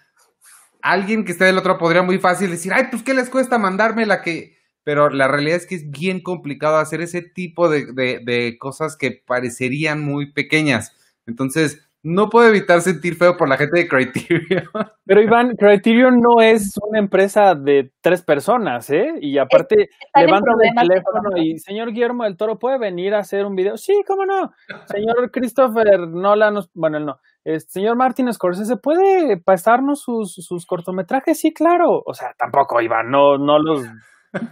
[0.83, 4.07] Alguien que esté del otro podría muy fácil decir, ay, pues, ¿qué les cuesta mandarme
[4.07, 4.57] la que...?
[4.83, 8.97] Pero la realidad es que es bien complicado hacer ese tipo de, de, de cosas
[8.97, 10.97] que parecerían muy pequeñas.
[11.27, 14.65] Entonces, no puedo evitar sentir feo por la gente de Criterion.
[15.05, 19.13] Pero Iván, Criterion no es una empresa de tres personas, ¿eh?
[19.21, 23.45] Y aparte en levantan el teléfono y señor Guillermo del Toro puede venir a hacer
[23.45, 23.77] un video.
[23.77, 24.53] Sí, cómo no.
[24.87, 27.19] Señor Christopher Nolan, bueno, él no.
[27.45, 32.03] Este, señor Martin Scorsese puede pasarnos sus, sus cortometrajes, sí, claro.
[32.05, 33.83] O sea, tampoco, Iván, no, no los.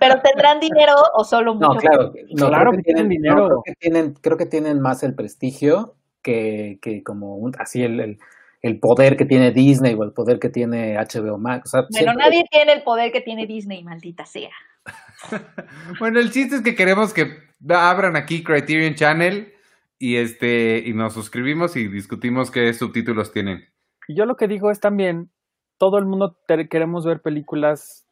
[0.01, 1.81] pero tendrán dinero o solo No, mucho.
[1.81, 2.13] claro.
[2.35, 3.37] no, Claro que tienen dinero.
[3.37, 7.83] no, creo, que tienen, creo que tienen más el prestigio que, que como un- así
[7.83, 8.19] el, el,
[8.63, 11.69] el poder que tiene Disney o el poder que tiene HBO Max.
[11.69, 14.51] O sea, Bueno, siempre- nadie tiene el poder que tiene Disney, maldita sea.
[15.99, 17.33] Bueno, el chiste es que queremos que
[17.69, 19.53] abran aquí Criterion Channel
[19.99, 23.65] y este y nos suscribimos y discutimos qué subtítulos tienen.
[24.07, 25.29] Y yo lo que digo es también,
[25.77, 26.37] todo el mundo
[26.71, 28.07] queremos ver películas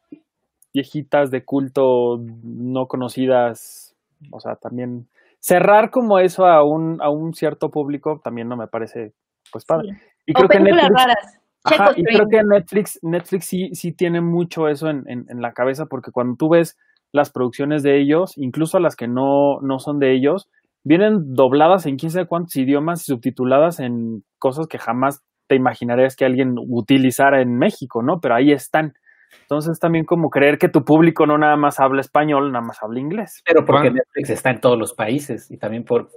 [0.73, 3.95] viejitas de culto, no conocidas.
[4.31, 5.07] O sea, también
[5.47, 9.13] cerrar como eso a un, a un cierto público también no me parece
[9.49, 9.93] pues padre.
[9.93, 9.97] Sí.
[10.27, 11.39] Y O creo que Netflix, raras.
[11.63, 12.15] Ajá, Checo y Stream.
[12.15, 16.11] creo que Netflix, Netflix sí, sí tiene mucho eso en, en, en la cabeza, porque
[16.11, 16.77] cuando tú ves
[17.13, 20.49] las producciones de ellos, incluso las que no, no son de ellos,
[20.83, 26.17] vienen dobladas en quién sabe cuántos idiomas y subtituladas en cosas que jamás te imaginarías
[26.17, 28.19] que alguien utilizara en México, ¿no?
[28.19, 28.95] Pero ahí están.
[29.41, 32.99] Entonces también como creer que tu público no nada más habla español, nada más habla
[32.99, 33.41] inglés.
[33.45, 33.91] Pero porque.
[33.91, 36.11] Netflix está en todos los países y también por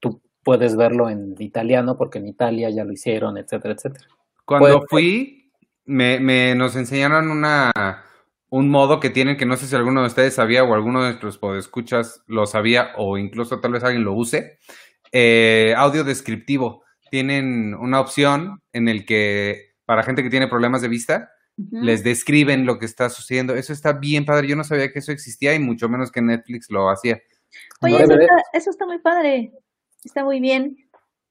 [0.00, 4.06] tú puedes verlo en italiano porque en Italia ya lo hicieron, etcétera, etcétera.
[4.44, 5.50] Cuando fui,
[5.84, 7.72] me, me nos enseñaron una
[8.54, 11.08] un modo que tienen que no sé si alguno de ustedes sabía o alguno de
[11.08, 14.58] nuestros podescuchas lo sabía o incluso tal vez alguien lo use.
[15.10, 16.84] Eh, audio descriptivo.
[17.10, 22.66] Tienen una opción en el que para gente que tiene problemas de vista, Les describen
[22.66, 23.54] lo que está sucediendo.
[23.54, 24.48] Eso está bien padre.
[24.48, 27.20] Yo no sabía que eso existía y mucho menos que Netflix lo hacía.
[27.80, 29.52] Oye, No eso está, eso está muy padre.
[30.04, 30.76] Está muy bien.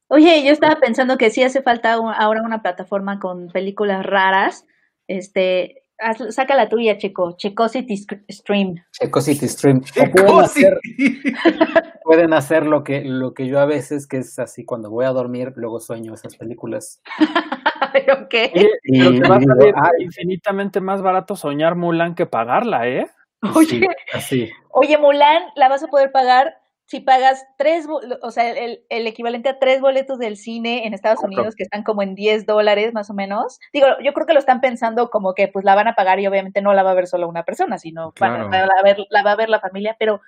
[0.07, 4.65] Oye, yo estaba pensando que sí hace falta un- ahora una plataforma con películas raras.
[5.07, 7.35] Este, haz- saca la tuya, Checo.
[7.37, 7.97] Checosity
[8.29, 8.75] Stream.
[8.91, 9.81] Checo City Stream.
[10.13, 10.79] Pueden hacer,
[12.03, 15.09] pueden hacer lo que, lo que yo a veces, que es así, cuando voy a
[15.09, 17.01] dormir, luego sueño esas películas.
[17.93, 18.51] pero qué.
[18.55, 22.25] Oye, pero Y- te va a y- salir ah, infinitamente más barato soñar Mulan que
[22.25, 23.07] pagarla, ¿eh?
[23.55, 24.49] Oye, sí, así.
[24.71, 27.87] Oye, Mulan la vas a poder pagar si pagas tres,
[28.21, 31.23] o sea, el, el equivalente a tres boletos del cine en Estados.
[31.23, 33.59] Unidos, que están como en 10 dólares más o menos.
[33.71, 36.27] Digo, yo creo que lo están pensando como que pues la van a pagar y
[36.27, 38.49] obviamente no la va a ver solo una persona, sino Claro.
[38.49, 40.21] la, va a ver, la va a ver la familia, pero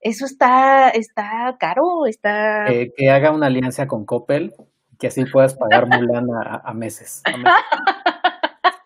[0.00, 2.66] eso está, está caro, está...
[2.72, 4.52] Eh, que haga una alianza con Coppel,
[4.98, 7.22] que así puedas pagar Mulan a, a meses.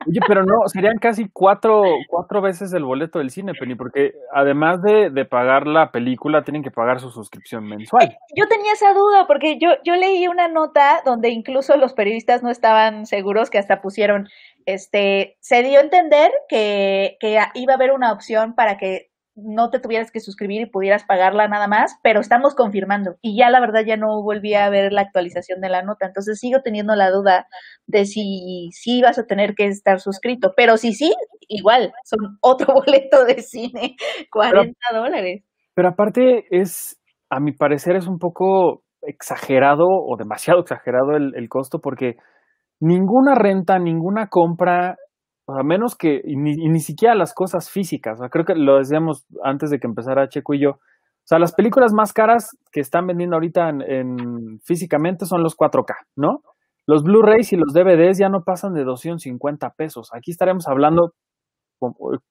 [0.08, 4.80] Oye, pero no, serían casi cuatro, cuatro veces el boleto del cine, Penny, porque además
[4.82, 8.16] de, de pagar la película, tienen que pagar su suscripción mensual.
[8.34, 12.50] Yo tenía esa duda porque yo, yo leí una nota donde incluso los periodistas no
[12.50, 14.28] estaban seguros que hasta pusieron,
[14.64, 19.68] este, se dio a entender que, que iba a haber una opción para que no
[19.68, 23.16] te tuvieras que suscribir y pudieras pagarla nada más, pero estamos confirmando.
[23.20, 26.40] Y ya la verdad ya no volví a ver la actualización de la nota, entonces
[26.40, 27.46] sigo teniendo la duda
[27.86, 31.12] de si sí vas a tener que estar suscrito, pero si sí,
[31.48, 33.96] igual, son otro boleto de cine,
[34.32, 35.44] 40 dólares.
[35.74, 36.98] Pero aparte es,
[37.28, 42.16] a mi parecer, es un poco exagerado o demasiado exagerado el, el costo porque
[42.80, 44.96] ninguna renta, ninguna compra,
[45.48, 48.54] a menos que, y ni, y ni siquiera las cosas físicas, o sea, creo que
[48.54, 50.80] lo decíamos antes de que empezara Checo y yo, o
[51.28, 55.94] sea, las películas más caras que están vendiendo ahorita en, en- físicamente son los 4K,
[56.16, 56.42] ¿no?
[56.86, 60.10] Los Blu-rays y los DVDs ya no pasan de 250 pesos.
[60.14, 61.14] Aquí estaremos hablando,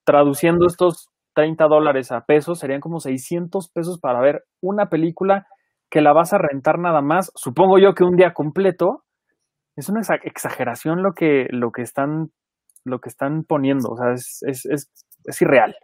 [0.03, 5.47] traduciendo estos 30 dólares a pesos, serían como 600 pesos para ver una película
[5.89, 7.31] que la vas a rentar nada más.
[7.35, 9.03] Supongo yo que un día completo.
[9.75, 12.31] Es una exa- exageración lo que, lo que están,
[12.85, 13.89] lo que están poniendo.
[13.89, 14.91] O sea, es, es, es,
[15.25, 15.75] es irreal.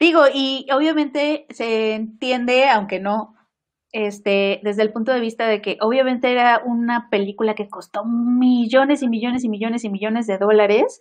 [0.00, 3.36] Digo, y obviamente se entiende, aunque no,
[3.92, 9.02] este, desde el punto de vista de que obviamente era una película que costó millones
[9.02, 10.98] y millones y millones y millones de dólares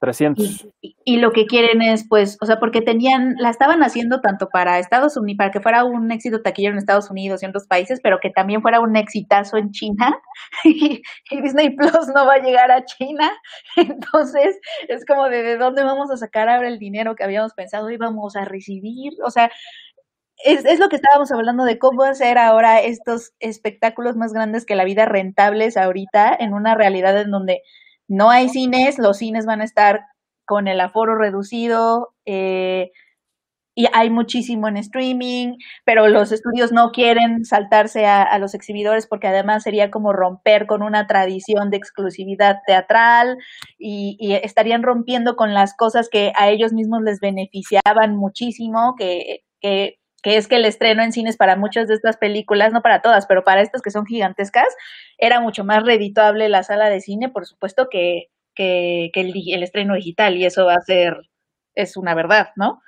[0.00, 0.68] 300.
[0.80, 4.48] y, y lo que quieren es, pues, o sea, porque tenían, la estaban haciendo tanto
[4.48, 7.66] para Estados Unidos, para que fuera un éxito taquillero en Estados Unidos y en otros
[7.66, 10.16] países, pero que también fuera un exitazo en China.
[10.64, 13.30] Y, y Disney Plus no va a llegar a China.
[13.76, 14.58] Entonces,
[14.88, 18.36] es como de, de dónde vamos a sacar ahora el dinero que habíamos pensado íbamos
[18.36, 19.12] a recibir.
[19.24, 19.50] O sea,
[20.44, 24.76] es, es lo que estábamos hablando de cómo hacer ahora estos espectáculos más grandes que
[24.76, 27.62] la vida rentables ahorita en una realidad en donde
[28.08, 30.00] no hay cines, los cines van a estar
[30.46, 32.90] con el aforo reducido eh,
[33.78, 39.28] y hay muchísimo en streaming, pero los estudios no quieren saltarse a, los exhibidores porque
[39.28, 43.36] además sería como romper con una tradición de exclusividad teatral
[43.78, 49.44] y, y estarían rompiendo con las cosas que a ellos mismos les beneficiaban muchísimo, que,
[49.60, 50.00] que
[50.36, 53.44] es que el estreno en cines para muchas de estas películas, no para todas, pero
[53.44, 54.68] para estas que son gigantescas,
[55.18, 60.36] era mucho más redituable la sala de cine, por supuesto, que, que, el, estreno digital,
[60.36, 61.14] y eso va a ser,
[61.74, 62.80] es una verdad, ¿no?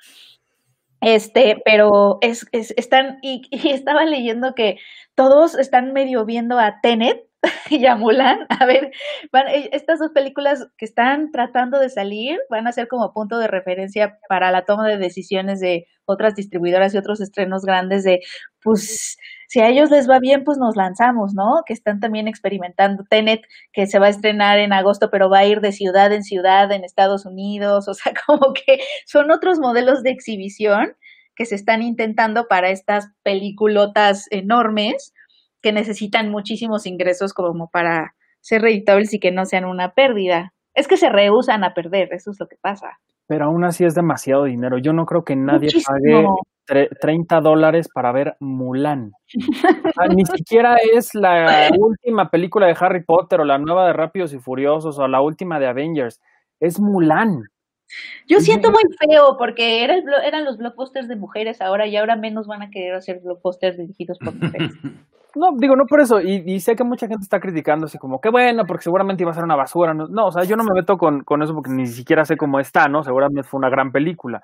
[1.01, 4.79] Este, pero es, es están, y, y, estaba leyendo que
[5.15, 7.30] todos están medio viendo a Tenet
[7.71, 8.91] y a Mulan, a ver,
[9.33, 13.47] van, estas dos películas que están tratando de salir van a ser como punto de
[13.47, 18.21] referencia para la toma de decisiones de otras distribuidoras y otros estrenos grandes de,
[18.63, 19.17] pues,
[19.49, 21.63] si a ellos les va bien, pues nos lanzamos, ¿no?
[21.65, 23.43] Que están también experimentando Tenet,
[23.73, 26.71] que se va a estrenar en agosto, pero va a ir de ciudad en ciudad
[26.73, 30.95] en Estados Unidos, o sea, como que son otros modelos de exhibición
[31.37, 35.15] que se están intentando para estas peliculotas enormes
[35.63, 40.53] que necesitan muchísimos ingresos como para ser reditables y que no sean una pérdida.
[40.75, 42.99] Es que se rehusan a perder, eso es lo que pasa.
[43.27, 44.79] Pero aún así es demasiado dinero.
[44.79, 45.87] Yo no creo que nadie Muchísimo.
[45.87, 46.27] pague
[46.67, 49.13] tre 30 dólares para ver Mulan.
[49.13, 53.93] o sea, ni siquiera es la última película de Harry Potter o la nueva de
[53.93, 56.21] Rápidos y Furiosos o la última de Avengers.
[56.61, 57.43] Es Mulan.
[58.27, 62.17] Yo siento muy feo porque era el, eran los blockbusters de mujeres ahora y ahora
[62.17, 64.73] menos van a querer hacer blockbusters dirigidos por mujeres.
[65.37, 68.21] No, digo, no por eso, y, y, sé que mucha gente está criticando así como,
[68.21, 69.95] qué bueno, porque seguramente iba a ser una basura.
[69.95, 72.37] No, no o sea, yo no me meto con, con, eso porque ni siquiera sé
[72.37, 73.05] cómo está, ¿no?
[73.05, 74.43] Seguramente fue una gran película.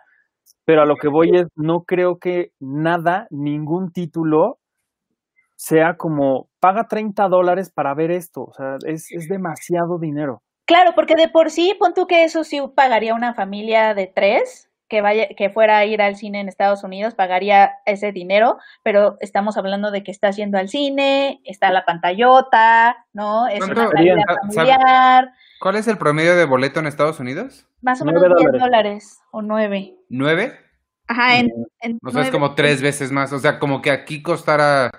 [0.64, 4.59] Pero a lo que voy es, no creo que nada, ningún título
[5.56, 8.43] sea como, paga 30 dólares para ver esto.
[8.43, 10.43] O sea, es, es demasiado dinero.
[10.67, 14.69] Claro, porque de por sí, pon tú que eso sí pagaría una familia de tres
[14.89, 19.17] que vaya, que fuera a ir al cine en Estados Unidos, pagaría ese dinero, pero
[19.21, 23.49] estamos hablando de que está yendo al cine, está la pantallota, ¿no?
[23.49, 25.33] Es una salida familiar.
[25.61, 27.67] ¿Cuál es el promedio de boleto en Estados Unidos?
[27.81, 28.61] Más o menos 10 dólares.
[28.61, 29.97] dólares o 9.
[30.11, 30.57] ¿9?
[31.09, 33.33] Ajá, en, en O sea, es como tres veces más.
[33.33, 34.91] O sea, como que aquí costara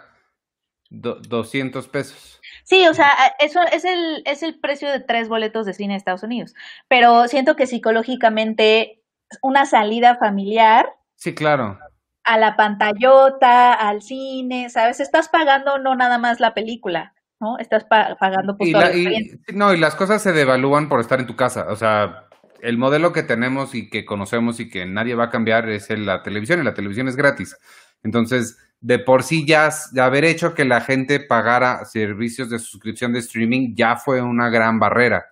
[0.90, 2.37] Do- 200 pesos.
[2.70, 3.08] Sí, o sea,
[3.40, 6.54] eso es el, es el precio de tres boletos de cine en Estados Unidos.
[6.90, 9.02] Pero siento que psicológicamente
[9.42, 11.80] una salida familiar Sí, claro.
[12.26, 15.00] a la pantallota, al cine, ¿sabes?
[15.00, 17.58] Estás pagando no nada más la película, ¿no?
[17.58, 21.22] Estás pa- pagando pues Y, la- y- no, y las cosas se devalúan por estar
[21.22, 21.68] en tu casa.
[21.70, 22.26] O sea,
[22.62, 26.06] el modelo que tenemos y que conocemos y que nadie va a cambiar es el-
[26.06, 27.56] la televisión, y la televisión es gratis.
[28.04, 33.12] Entonces, de por sí ya de haber hecho que la gente pagara servicios de suscripción
[33.14, 35.26] de streaming ya fue una gran barrera,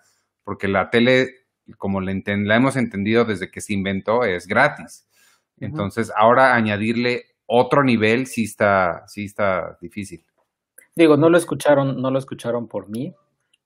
[0.44, 1.30] porque la tele,
[1.78, 5.08] como la, enten- la hemos entendido desde que se inventó, es gratis.
[5.60, 10.24] Entonces, ahora añadirle otro nivel sí está, sí está difícil.
[10.96, 13.14] Digo, no lo escucharon, no lo escucharon por mí,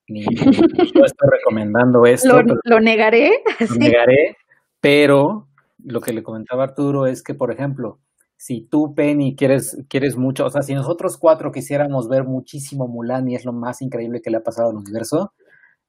[0.07, 0.23] ni
[0.95, 3.43] yo estoy recomendando esto, Lo, negaré.
[3.59, 3.79] lo sí.
[3.79, 4.35] negaré,
[4.81, 5.47] pero
[5.83, 7.99] lo que le comentaba Arturo es que, por ejemplo,
[8.41, 13.27] si tú, Penny, quieres, quieres mucho, o sea, si nosotros cuatro quisiéramos ver muchísimo Mulan
[13.27, 15.33] y es lo más increíble que le ha pasado al universo,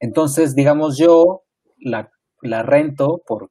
[0.00, 1.42] entonces, digamos, yo
[1.78, 2.10] la,
[2.42, 3.50] la rento por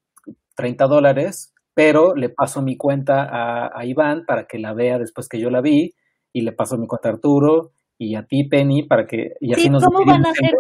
[0.58, 5.30] 30 dólares, pero le paso mi cuenta a, a Iván para que la vea después
[5.30, 5.94] que yo la vi,
[6.34, 9.32] y le paso mi cuenta a Arturo y a ti, Penny, para que...
[9.40, 10.52] Y así Sí, nos ¿cómo van a hacer?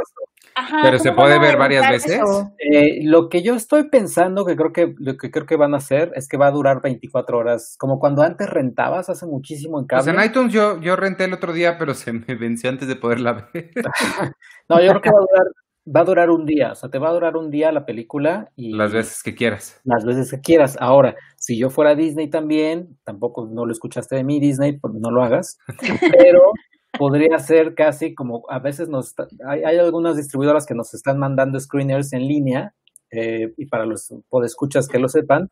[0.55, 2.19] Ajá, Pero se ¿cómo puede ver varias veces.
[2.59, 5.77] Eh, lo que yo estoy pensando que creo que lo que creo que van a
[5.77, 9.87] hacer es que va a durar 24 horas, como cuando antes rentabas hace muchísimo en
[9.87, 10.19] Pues cable.
[10.23, 13.49] en iTunes yo, yo renté el otro día, pero se me venció antes de poderla
[13.53, 13.71] ver.
[14.69, 15.47] No, yo creo que va a durar
[15.95, 18.51] va a durar un día, o sea, te va a durar un día la película
[18.55, 19.81] y Las veces que quieras.
[19.85, 20.77] las veces que quieras.
[20.79, 25.09] Ahora, si yo fuera Disney también, tampoco no lo escuchaste de mí Disney, pues no
[25.09, 25.57] lo hagas,
[26.19, 26.51] pero
[26.97, 31.17] podría ser casi como a veces nos está- hay, hay algunas distribuidoras que nos están
[31.19, 32.73] mandando screeners en línea
[33.11, 35.49] eh, y para los podescuchas que lo sepan,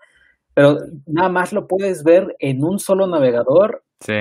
[0.53, 4.13] pero nada más lo puedes ver en un solo navegador, Sí.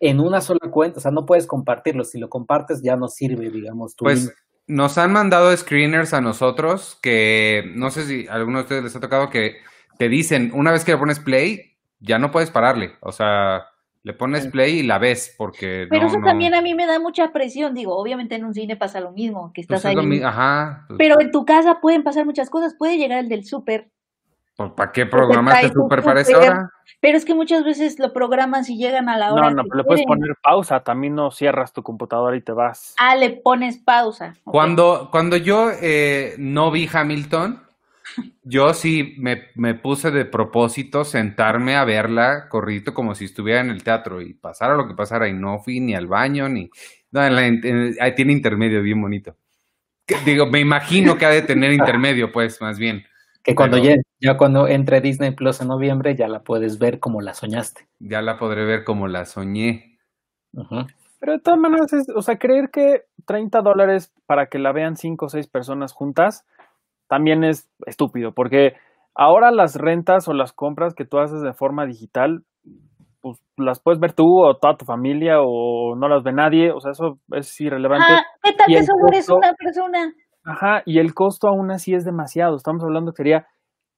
[0.00, 3.50] en una sola cuenta, o sea, no puedes compartirlo, si lo compartes ya no sirve,
[3.50, 4.32] digamos, tu Pues link.
[4.68, 8.96] nos han mandado screeners a nosotros que no sé si a alguno de ustedes les
[8.96, 9.56] ha tocado que
[9.98, 12.92] te dicen, una vez que le pones play, ya no puedes pararle.
[13.00, 13.66] O sea,
[14.04, 16.86] le pones play y la ves porque Pero no, eso no- también a mí me
[16.86, 17.72] da mucha presión.
[17.74, 19.94] Digo, obviamente en un cine pasa lo mismo, que pues estás es ahí.
[19.96, 20.84] lo mi- Ajá.
[20.88, 22.74] pues, Pero en tu casa pueden pasar muchas cosas.
[22.76, 23.90] Puede llegar el del súper.
[24.56, 26.70] pues, ¿Para qué programaste súper para esa hora?
[27.00, 29.50] Pero es que muchas veces lo programan si llegan a la hora.
[29.50, 32.94] No, no, pero le puedes poner pausa, también no cierras tu computadora y te vas.
[32.98, 34.34] Ah, le pones pausa.
[34.44, 37.62] Cuando, cuando yo eh, no vi Hamilton,
[38.42, 43.70] yo sí me, me puse de propósito sentarme a verla corridito como si estuviera en
[43.70, 46.70] el teatro y pasara lo que pasara y no fui ni al baño ni...
[47.10, 49.36] No, en la- en- ahí tiene intermedio bien bonito.
[50.06, 53.04] Que- Digo, me imagino que ha de tener intermedio, pues, más bien.
[53.44, 57.00] Que cuando pero- ya, ya cuando entre Disney Plus en noviembre ya la puedes ver
[57.00, 57.86] como la soñaste.
[57.98, 59.98] Ya la podré ver como la soñé.
[61.20, 64.96] Pero de todas maneras, es, o sea, creer que 30 dólares para que la vean
[64.96, 66.44] 5 o 6 personas juntas
[67.12, 68.72] también es estúpido, porque
[69.14, 72.44] ahora las rentas o las compras que tú haces de forma digital,
[73.20, 76.80] pues las puedes ver tú o toda tu familia o no las ve nadie, o
[76.80, 78.06] sea, eso es irrelevante.
[78.08, 80.14] Ah, ¿qué tal que solo eres una persona?
[80.42, 82.56] Ajá, y el costo aún así es demasiado.
[82.56, 83.46] Estamos hablando que sería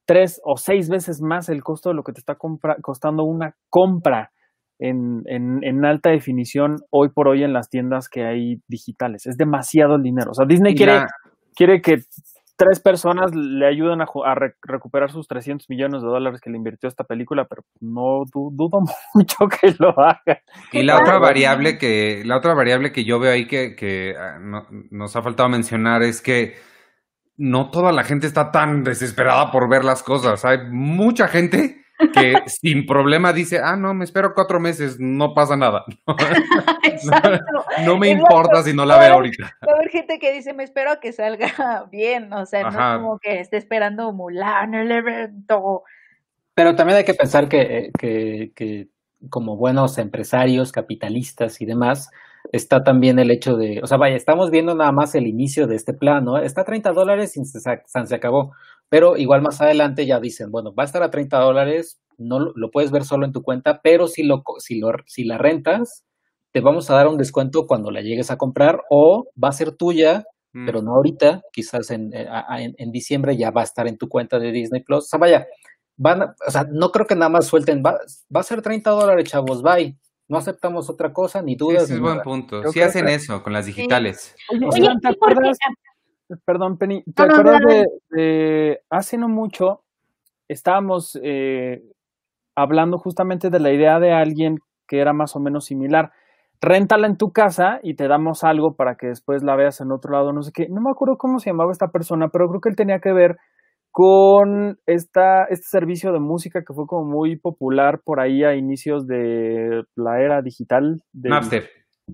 [0.06, 3.54] tres o seis veces más el costo de lo que te está compra- costando una
[3.70, 4.32] compra
[4.80, 9.24] en, en, en alta definición hoy por hoy en las tiendas que hay digitales.
[9.26, 10.32] Es demasiado el dinero.
[10.32, 11.04] O sea, Disney quiere,
[11.54, 11.98] quiere que
[12.56, 16.88] tres personas le ayuden a, re- recuperar sus 300 millones de dólares que le invirtió
[16.88, 18.80] esta película, pero no du- dudo
[19.14, 20.40] mucho que lo haga.
[20.72, 24.38] Y la otra variable que, la otra variable que yo veo ahí que, que ah,
[24.40, 26.54] no- nos ha faltado mencionar es que
[27.36, 30.44] no toda la gente está tan desesperada por ver las cosas.
[30.44, 35.56] Hay mucha gente que sin problema dice, ah, no, me espero cuatro meses, no pasa
[35.56, 35.84] nada.
[36.82, 37.64] Exacto.
[37.84, 38.34] No me Exacto.
[38.34, 39.56] importa si no la veo ahorita.
[39.66, 42.96] Va a haber gente que dice, me espero que salga bien, o sea, no Ajá.
[42.96, 45.82] como que esté esperando Mulan, el evento.
[46.54, 48.88] Pero también hay que pensar que, que, que
[49.28, 52.10] como buenos empresarios, capitalistas y demás,
[52.52, 55.76] está también el hecho de, o sea, vaya, estamos viendo nada más el inicio de
[55.76, 56.38] este plan, ¿no?
[56.38, 58.52] Está a 30 dólares y se, se acabó.
[58.88, 62.52] Pero igual más adelante ya dicen, bueno, va a estar a 30 dólares, no lo,
[62.54, 65.36] lo puedes ver solo en tu cuenta, pero si, lo, co- si, lo, si la
[65.38, 66.04] rentas,
[66.52, 69.72] te vamos a dar un descuento cuando la llegues a comprar o va a ser
[69.72, 70.24] tuya
[70.56, 70.66] Mm.
[70.66, 72.28] pero no ahorita, quizás en, eh,
[72.58, 74.98] en, en diciembre ya va a estar en tu cuenta de Disney Plus.
[74.98, 75.48] O sea, vaya,
[75.96, 77.98] van a- o sea, no creo que nada más suelten, va,
[78.32, 79.98] va a ser 30 dólares, chavos, bye.
[80.28, 81.82] No aceptamos otra cosa, ni Sí, dudas.
[81.82, 82.22] ese ni es buen nada.
[82.22, 82.62] punto.
[82.68, 84.36] Sí creo hacen que- eso con las digitales.
[86.44, 87.74] Perdón, Penny, ¿te No, acuerdas no, no.
[87.74, 89.80] de, de hace no mucho
[90.48, 91.82] estábamos eh,
[92.56, 94.56] hablando justamente de la idea de alguien
[94.88, 96.12] que era más o menos similar?
[96.60, 100.12] réntala en tu casa y te damos algo para que después la veas en otro
[100.12, 100.66] lado, no sé qué.
[100.70, 103.36] No me acuerdo cómo se llamaba esta persona, pero creo que él tenía que ver
[103.90, 109.06] con esta, este servicio de música que fue como muy popular por ahí a inicios
[109.06, 111.02] de la era digital.
[111.12, 111.68] De, Napster.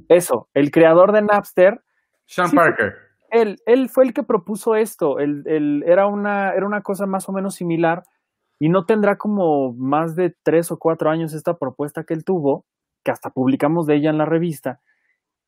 [0.08, 1.80] Eso, el creador de Napster.
[2.26, 2.92] Sean Sí, Parker.
[3.30, 5.18] Él, él fue el que propuso esto.
[5.18, 8.02] Él, él- era, una, era una cosa más o menos similar
[8.58, 12.64] y no tendrá como más de tres o cuatro años esta propuesta que él tuvo,
[13.04, 14.80] que hasta publicamos de ella en la revista.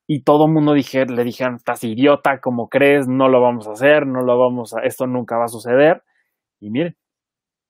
[0.09, 3.07] Y todo el mundo dije, le dijeron, estás idiota, como crees?
[3.09, 6.03] No lo vamos a hacer, no lo vamos a, esto nunca va a suceder.
[6.61, 6.97] Y miren,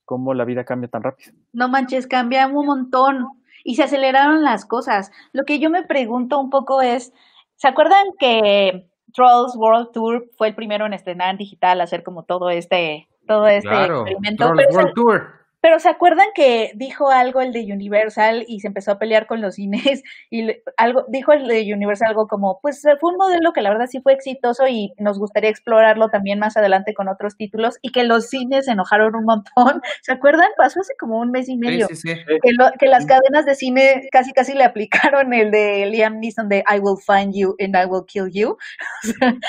[0.04, 1.32] cómo la vida cambia tan rápido.
[1.52, 3.26] No manches, cambia un montón
[3.64, 5.10] y se aceleraron las cosas.
[5.32, 7.12] Lo que yo me pregunto un poco es,
[7.56, 12.24] ¿se acuerdan que Trolls World Tour fue el primero en estrenar en digital, hacer como
[12.24, 14.00] todo este, todo este Claro.
[14.06, 14.46] experimento?
[14.46, 15.41] Trolls World Tour.
[15.62, 19.40] Pero ¿se acuerdan que dijo algo el de Universal y se empezó a pelear con
[19.40, 20.02] los cines?
[20.30, 23.70] Y algo dijo el de Universal algo como, pues eh, fue un modelo que la
[23.70, 27.92] verdad sí fue exitoso y nos gustaría explorarlo también más adelante con otros títulos y
[27.92, 29.80] que los cines se enojaron un montón.
[30.02, 30.48] ¿Se acuerdan?
[30.56, 31.86] Pasó hace como un mes y medio.
[31.88, 32.20] Sí, sí, sí.
[32.42, 36.48] Que, lo- que las cadenas de cine casi casi le aplicaron el de Liam Neeson
[36.48, 38.56] de I will find you and I will kill you.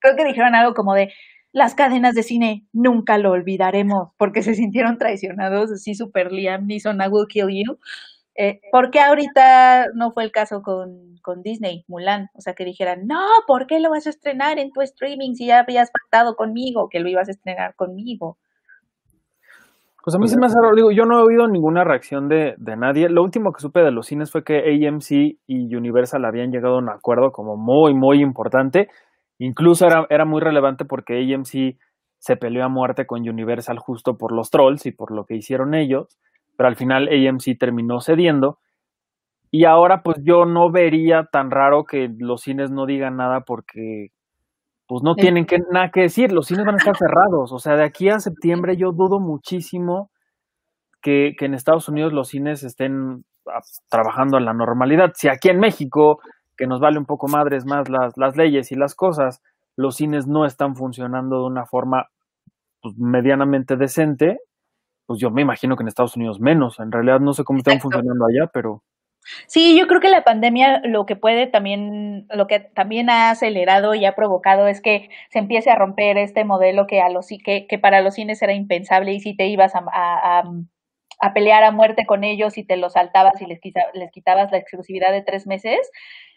[0.00, 1.12] Creo que dijeron algo como de
[1.54, 7.00] las cadenas de cine nunca lo olvidaremos porque se sintieron traicionados, así super Liam Neeson,
[7.00, 7.78] I will kill you.
[8.36, 12.26] Eh, ¿Por qué ahorita no fue el caso con, con Disney, Mulan?
[12.34, 15.46] O sea, que dijeran, no, ¿por qué lo vas a estrenar en tu streaming si
[15.46, 18.36] ya habías pactado conmigo que lo ibas a estrenar conmigo?
[20.02, 22.54] Pues a mí se me hace raro, digo, yo no he oído ninguna reacción de,
[22.58, 23.08] de nadie.
[23.08, 26.78] Lo último que supe de los cines fue que AMC y Universal habían llegado a
[26.78, 28.88] un acuerdo como muy, muy importante.
[29.38, 31.78] Incluso era, era muy relevante porque AMC
[32.18, 35.74] se peleó a muerte con Universal justo por los trolls y por lo que hicieron
[35.74, 36.18] ellos,
[36.56, 38.58] pero al final AMC terminó cediendo.
[39.50, 44.10] Y ahora pues yo no vería tan raro que los cines no digan nada porque
[44.86, 47.52] pues no tienen que, nada que decir, los cines van a estar cerrados.
[47.52, 50.10] O sea, de aquí a septiembre yo dudo muchísimo
[51.00, 55.12] que, que en Estados Unidos los cines estén ah, trabajando en la normalidad.
[55.14, 56.20] Si aquí en México,
[56.56, 59.42] que nos vale un poco madres más las, las leyes y las cosas,
[59.76, 62.08] los cines no están funcionando de una forma
[62.80, 64.40] pues, medianamente decente,
[65.06, 66.80] pues yo me imagino que en Estados Unidos menos.
[66.80, 67.96] En realidad no sé cómo están Exacto.
[67.96, 68.82] funcionando allá, pero
[69.46, 73.94] Sí, yo creo que la pandemia lo que puede también, lo que también ha acelerado
[73.94, 77.66] y ha provocado es que se empiece a romper este modelo que a los que,
[77.66, 80.52] que para los cines era impensable y si te ibas a, a, a-
[81.20, 84.50] a pelear a muerte con ellos y te los saltabas y les, quita- les quitabas
[84.52, 85.90] la exclusividad de tres meses.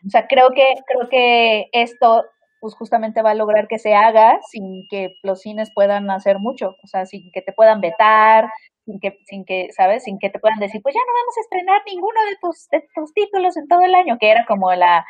[0.05, 2.25] O sea, creo que, creo que esto
[2.59, 6.75] pues justamente va a lograr que se haga sin que los cines puedan hacer mucho,
[6.83, 8.49] o sea, sin que te puedan vetar,
[8.83, 10.03] sin que, sin que, ¿sabes?
[10.05, 12.83] Sin que te puedan decir, pues ya no vamos a estrenar ninguno de tus, de
[12.95, 15.05] tus títulos en todo el año, que era como la,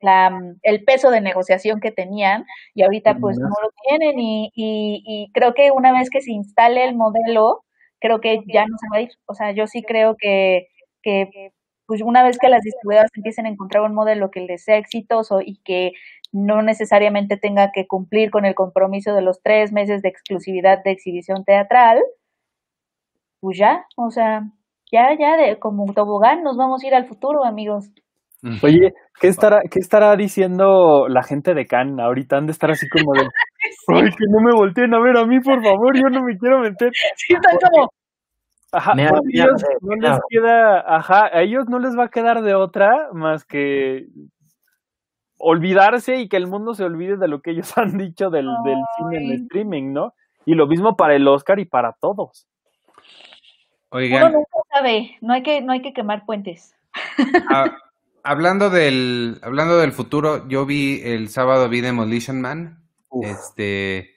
[0.00, 5.02] la, el peso de negociación que tenían, y ahorita pues no lo tienen, y, y,
[5.06, 7.62] y creo que una vez que se instale el modelo,
[8.00, 9.10] creo que ya no se va a ir.
[9.26, 10.68] O sea, yo sí creo que,
[11.02, 11.52] que
[11.86, 15.40] pues una vez que las distribuidoras empiecen a encontrar un modelo que les sea exitoso
[15.40, 15.92] y que
[16.32, 20.90] no necesariamente tenga que cumplir con el compromiso de los tres meses de exclusividad de
[20.90, 22.02] exhibición teatral,
[23.40, 24.50] pues ya, o sea,
[24.90, 27.90] ya, ya, de, como tobogán nos vamos a ir al futuro, amigos.
[28.62, 32.04] Oye, ¿qué estará, ¿qué estará diciendo la gente de Cannes?
[32.04, 33.20] Ahorita han de estar así como de,
[33.88, 36.60] ay, que no me volteen a ver a mí, por favor, yo no me quiero
[36.60, 36.92] meter.
[37.16, 37.90] Sí, están como,
[38.70, 42.42] Ajá, Me ellos me no les queda, ajá, a ellos no les va a quedar
[42.42, 44.06] de otra más que
[45.38, 48.78] olvidarse y que el mundo se olvide de lo que ellos han dicho del, del
[48.96, 50.12] cine en streaming, ¿no?
[50.44, 52.46] Y lo mismo para el Oscar y para todos.
[53.90, 56.74] uno nunca sabe, no hay que, no hay que quemar puentes.
[57.50, 57.64] ah,
[58.22, 62.84] hablando del, hablando del futuro, yo vi el sábado vi Demolition Man.
[63.10, 63.26] Uf.
[63.26, 64.10] Este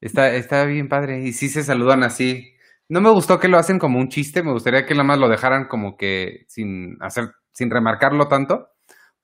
[0.00, 1.20] está, está bien padre.
[1.22, 2.54] Y sí se saludan así.
[2.88, 5.28] No me gustó que lo hacen como un chiste, me gustaría que nada más lo
[5.28, 8.68] dejaran como que sin hacer, sin remarcarlo tanto,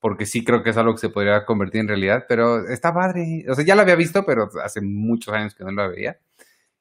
[0.01, 3.45] porque sí creo que es algo que se podría convertir en realidad, pero está padre.
[3.51, 6.19] O sea, ya lo había visto, pero hace muchos años que no lo veía.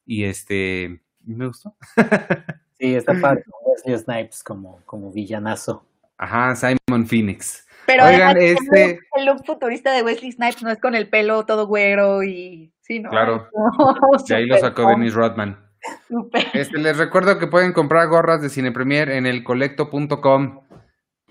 [0.06, 1.76] Y este, me gustó.
[2.80, 3.44] Sí, está padre.
[3.66, 5.86] Wesley Snipes como, como villanazo.
[6.20, 7.66] Ajá, Simon Phoenix.
[7.88, 11.10] Pero Oigan, además, el este- el look futurista de Wesley Snipes no es con el
[11.10, 13.10] pelo todo güero y sí, ¿no?
[13.10, 13.48] Claro.
[14.16, 15.58] Es De ahí lo sacó Dennis Rodman.
[16.08, 16.46] súper.
[16.54, 20.62] Este, les recuerdo que pueden comprar gorras de Cine Premier en elcolecto.com.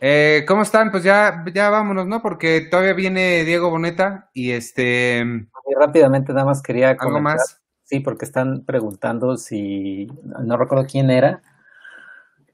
[0.01, 0.91] Eh, ¿Cómo están?
[0.91, 2.23] Pues ya, ya vámonos, ¿no?
[2.23, 7.37] Porque todavía viene Diego Boneta y este, Y rápidamente nada más quería algo comentar.
[7.37, 7.61] más.
[7.85, 10.07] Sí, porque están preguntando si,
[10.45, 11.43] no recuerdo quién era.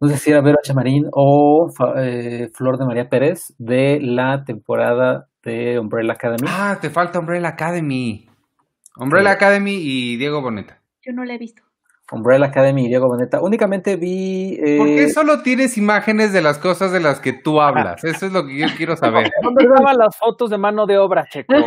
[0.05, 5.29] No sé si era Vero Chamarín o eh, Flor de María Pérez de la temporada
[5.43, 6.47] de Umbrella Academy.
[6.47, 8.29] Ah, te falta Umbrella Academy.
[8.97, 10.81] Umbrella Academy y Diego Boneta.
[11.03, 11.63] Yo no la he visto.
[12.13, 13.41] Umbrella Academy y Diego Boneta.
[13.41, 14.59] Únicamente vi.
[14.63, 14.77] Eh...
[14.79, 18.05] ¿Por qué solo tienes imágenes de las cosas de las que tú hablas?
[18.05, 19.31] Eso es lo que yo quiero saber.
[19.43, 21.55] ¿Dónde estaban las fotos de mano de obra, Checo?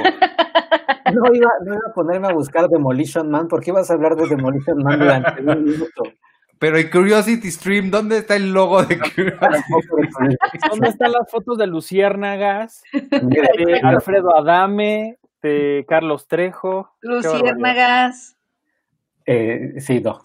[1.07, 4.27] No iba, no iba a ponerme a buscar Demolition Man, porque ibas a hablar de
[4.27, 6.03] Demolition Man durante un minuto.
[6.59, 9.73] Pero en Curiosity Stream, ¿dónde está el logo de Curiosity?
[10.69, 12.83] ¿Dónde están las fotos de Luciérnagas?
[12.91, 16.91] De Alfredo Adame, de Carlos Trejo.
[17.01, 18.35] Luciérnagas.
[19.25, 20.21] Eh, sí, no.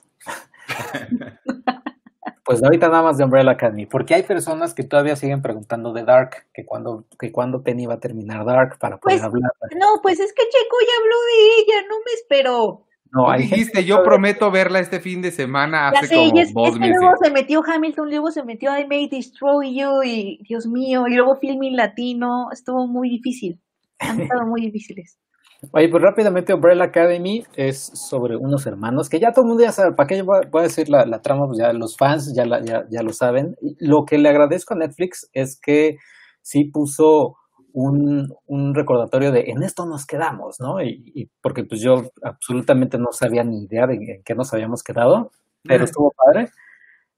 [2.45, 6.05] pues ahorita nada más de Umbrella Academy, porque hay personas que todavía siguen preguntando de
[6.05, 9.51] Dark, que cuando, que cuando Penny va a terminar Dark para poder pues, hablar.
[9.77, 12.87] No, pues es que Checo ya habló de ella, no me espero.
[13.13, 16.69] No, hay dijiste, yo prometo verla este fin de semana hace sé, como es, dos
[16.69, 16.97] es que meses.
[16.99, 21.15] luego se metió Hamilton, luego se metió I May Destroy You y Dios mío, y
[21.15, 23.61] luego Filming Latino, estuvo muy difícil.
[23.99, 25.19] Han estado muy difíciles.
[25.73, 29.73] Oye, pues rápidamente Umbrella Academy es sobre unos hermanos que ya todo el mundo ya
[29.73, 31.47] sabe, ¿para qué yo voy a decir la, la trama?
[31.47, 33.55] Pues ya los fans ya, la, ya, ya lo saben.
[33.61, 35.99] Y lo que le agradezco a Netflix es que
[36.41, 37.37] sí puso
[37.73, 40.83] un, un recordatorio de en esto nos quedamos, ¿no?
[40.83, 44.83] Y, y, porque pues yo absolutamente no sabía ni idea de en qué nos habíamos
[44.83, 45.31] quedado,
[45.65, 46.51] pero estuvo padre.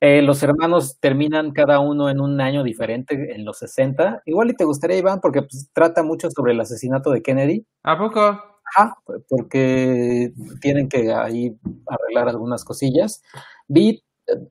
[0.01, 4.22] Eh, los hermanos terminan cada uno en un año diferente, en los 60.
[4.26, 7.66] Igual y te gustaría, Iván, porque pues, trata mucho sobre el asesinato de Kennedy.
[7.82, 8.20] ¿A poco?
[8.20, 8.97] Ajá,
[9.28, 11.56] porque tienen que ahí
[11.86, 13.22] arreglar algunas cosillas.
[13.66, 14.02] Vi,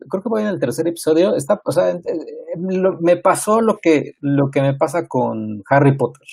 [0.10, 1.98] creo que voy en el tercer episodio, está, o sea,
[2.58, 6.28] me pasó lo que, lo que me pasa con Harry Potter.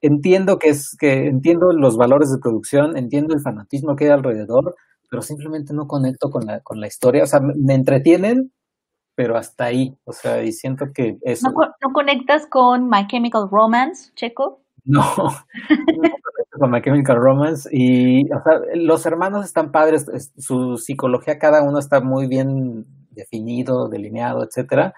[0.00, 4.76] Entiendo que es que entiendo los valores de producción, entiendo el fanatismo que hay alrededor,
[5.10, 7.24] pero simplemente no conecto con la, con la historia.
[7.24, 8.52] O sea, me, me entretienen,
[9.14, 9.96] pero hasta ahí.
[10.04, 11.50] O sea, y siento que eso.
[11.50, 14.62] ¿No, ¿No, conectas con My Chemical Romance, Checo?
[14.90, 16.08] No, no
[16.58, 17.68] con My Chemical Romance.
[17.72, 20.06] Y, o sea, los hermanos están padres,
[20.36, 24.94] su psicología, cada uno está muy bien definido, delineado, etcétera.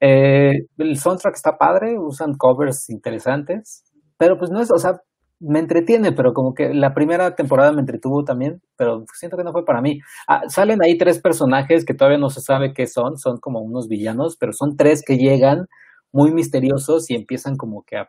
[0.00, 3.84] Eh, el soundtrack está padre, usan covers interesantes,
[4.18, 5.00] pero pues no es, o sea,
[5.40, 9.52] me entretiene, pero como que la primera temporada me entretuvo también, pero siento que no
[9.52, 10.00] fue para mí.
[10.28, 13.88] Ah, salen ahí tres personajes que todavía no se sabe qué son, son como unos
[13.88, 15.66] villanos, pero son tres que llegan
[16.12, 18.08] muy misteriosos y empiezan como que a,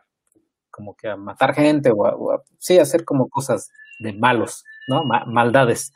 [0.76, 3.70] como que a matar gente o a, o a sí, hacer como cosas
[4.00, 5.04] de malos, ¿no?
[5.04, 5.92] Ma maldades.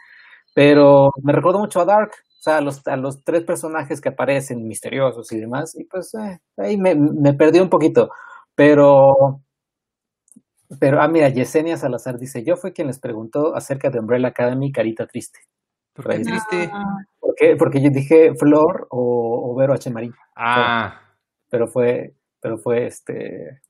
[0.54, 4.08] Pero me recuerdo mucho a Dark, o sea, a los, a los tres personajes que
[4.08, 8.10] aparecen misteriosos y demás, y pues eh, ahí me, me perdí un poquito,
[8.54, 9.42] pero
[10.78, 14.70] pero, ah, mira, Yesenia Salazar dice, yo fui quien les preguntó acerca de Umbrella Academy,
[14.70, 15.40] carita triste.
[15.92, 16.70] ¿Por qué triste?
[17.18, 17.56] ¿Por qué?
[17.56, 19.90] Porque yo dije Flor o, o Vero H.
[19.90, 20.14] Marín.
[20.36, 21.00] Ah.
[21.48, 23.60] Pero fue, pero fue este,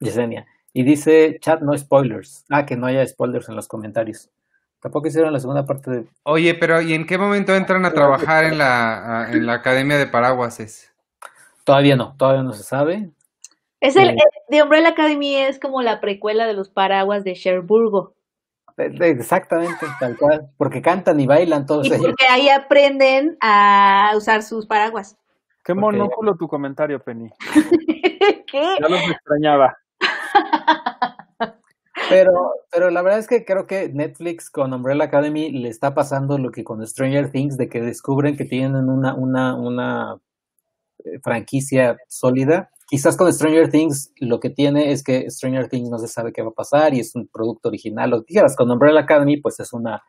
[0.00, 0.46] Yesenia.
[0.72, 2.44] Y dice, chat, no spoilers.
[2.50, 4.30] Ah, que no haya spoilers en los comentarios.
[4.80, 6.04] Tampoco hicieron la segunda parte de...
[6.22, 10.06] Oye, pero ¿y en qué momento entran a trabajar en la, en la Academia de
[10.06, 10.92] Paraguases?
[11.64, 13.10] Todavía no, todavía no se sabe.
[13.80, 14.18] Es el, el,
[14.48, 18.14] The Umbrella Academy es como la precuela de los paraguas de Cherburgo.
[18.76, 22.06] Exactamente, tal cual, porque cantan y bailan todos y ellos.
[22.06, 25.16] Porque ahí aprenden a usar sus paraguas.
[25.64, 26.38] Qué monóculo okay.
[26.38, 27.30] tu comentario, Penny.
[28.46, 28.76] ¿Qué?
[28.80, 29.76] Ya los extrañaba.
[32.08, 36.38] Pero, pero la verdad es que creo que Netflix con Umbrella Academy le está pasando
[36.38, 40.20] lo que con Stranger Things, de que descubren que tienen una, una, una
[41.24, 46.08] franquicia sólida quizás con Stranger Things lo que tiene es que Stranger Things no se
[46.08, 48.12] sabe qué va a pasar y es un producto original.
[48.26, 50.02] Que quieras, con Umbrella Academy, pues es una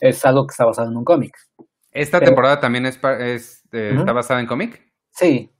[0.00, 1.36] es algo que está basado en un cómic.
[1.92, 4.00] ¿Esta pero, temporada también es, es eh, uh -huh.
[4.00, 4.82] está basada en cómic?
[5.10, 5.52] Sí,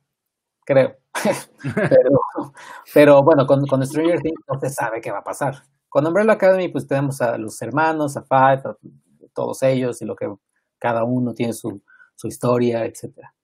[0.64, 0.96] creo.
[1.74, 2.52] pero,
[2.92, 5.62] pero bueno, con, con, Stranger Things no se sabe qué va a pasar.
[5.88, 8.76] Con Umbrella Academy, pues tenemos a los hermanos, a Five, a
[9.32, 10.32] todos ellos y lo que
[10.78, 11.80] cada uno tiene su,
[12.14, 13.34] su historia, etcétera.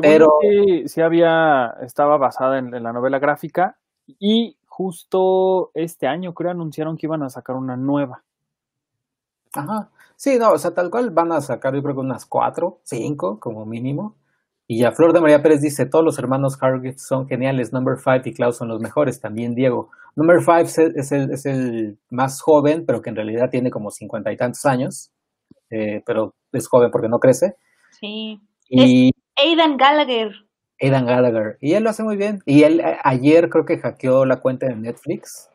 [0.00, 6.34] Pero sí, sí, había, estaba basada en, en, la novela gráfica y justo este año
[6.34, 8.24] creo anunciaron que iban a sacar una nueva.
[9.54, 12.80] Ajá, sí, no, o sea, tal cual van a sacar yo creo que unas cuatro,
[12.82, 14.16] cinco como mínimo.
[14.68, 18.22] Y ya Flor de María Pérez dice, todos los hermanos Hargreaves son geniales, Number Five
[18.24, 19.90] y Klaus son los mejores, también Diego.
[20.16, 23.70] Number Five es el, es el, es el más joven, pero que en realidad tiene
[23.70, 25.12] como cincuenta y tantos años,
[25.70, 27.54] eh, pero es joven porque no crece.
[28.00, 28.40] Sí.
[28.68, 29.08] Y...
[29.08, 30.32] Es Aidan Gallagher.
[30.80, 31.58] Aidan Gallagher.
[31.60, 32.40] Y él lo hace muy bien.
[32.46, 35.50] Y él a, ayer creo que hackeó la cuenta de Netflix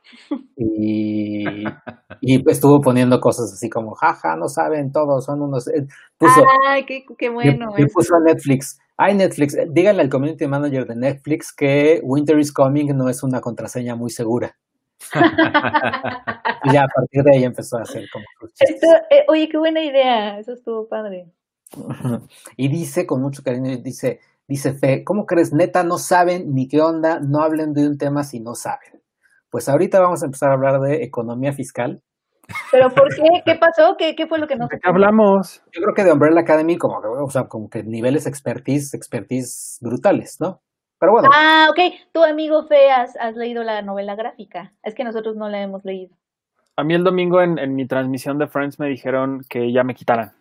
[0.57, 1.43] y,
[2.21, 5.67] y estuvo poniendo cosas así como, jaja, no saben todos, son unos...
[5.67, 5.85] Eh,
[6.17, 7.73] puso, Ay, qué, qué bueno.
[7.77, 12.37] Y, puso a Netflix, Ay, Netflix, eh, díganle al community manager de Netflix que Winter
[12.37, 14.55] is Coming no es una contraseña muy segura.
[16.63, 18.23] y ya a partir de ahí empezó a hacer como.
[18.59, 20.37] Esto, eh, oye, qué buena idea.
[20.37, 21.25] Eso estuvo padre.
[22.57, 24.19] Y dice con mucho cariño, dice,
[24.51, 25.53] dice Fe, ¿cómo crees?
[25.53, 29.01] Neta, no saben ni qué onda, no hablen de un tema si no saben.
[29.49, 32.01] Pues ahorita vamos a empezar a hablar de economía fiscal.
[32.69, 33.23] ¿Pero por qué?
[33.45, 33.95] ¿Qué pasó?
[33.97, 35.63] ¿Qué, qué fue lo que no ¿De qué hablamos?
[35.71, 39.77] Yo creo que de Umbrella Academy, como, que, o sea, como que niveles expertise, expertise
[39.79, 40.61] brutales, ¿no?
[40.99, 41.79] Pero bueno, Ah, ok.
[42.11, 44.73] Tu amigo Fe, has, has leído la novela gráfica.
[44.83, 46.13] Es que nosotros no la hemos leído.
[46.75, 49.95] A mí el domingo en, en mi transmisión de Friends me dijeron que ya me
[49.95, 50.33] quitaran.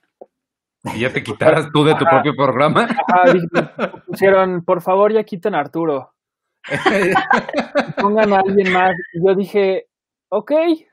[0.95, 2.89] Y ya te quitaras tú de tu propio programa.
[3.07, 6.15] Ajá, pusieron, por favor, ya quiten a Arturo.
[8.01, 8.95] Pongan a alguien más.
[9.13, 9.87] Y yo dije,
[10.29, 10.53] ok,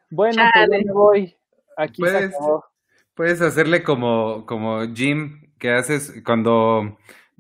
[0.10, 1.38] bueno, pues ya me voy.
[1.78, 2.66] Aquí se Pues, acabó.
[3.14, 6.98] Puedes hacerle como, como Jim, que haces cuando...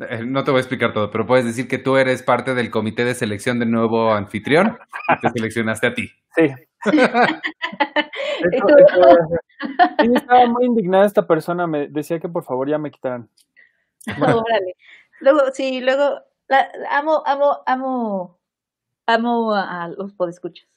[0.09, 2.71] eh, No te voy a explicar todo, pero puedes decir que tú eres parte del
[2.71, 4.77] comité de selección del nuevo anfitrión
[5.09, 6.09] y te seleccionaste a ti.
[6.35, 6.49] Sí.
[6.85, 7.31] A hacer.
[9.99, 11.65] Sí, estaba muy indignada esta persona.
[11.65, 13.29] Me decía que por favor ya me quitaran.
[14.21, 14.75] Órale.
[15.19, 18.39] Luego, sí, luego, la, amo, amo, amo,
[19.07, 20.67] amo a, a los podescuchas.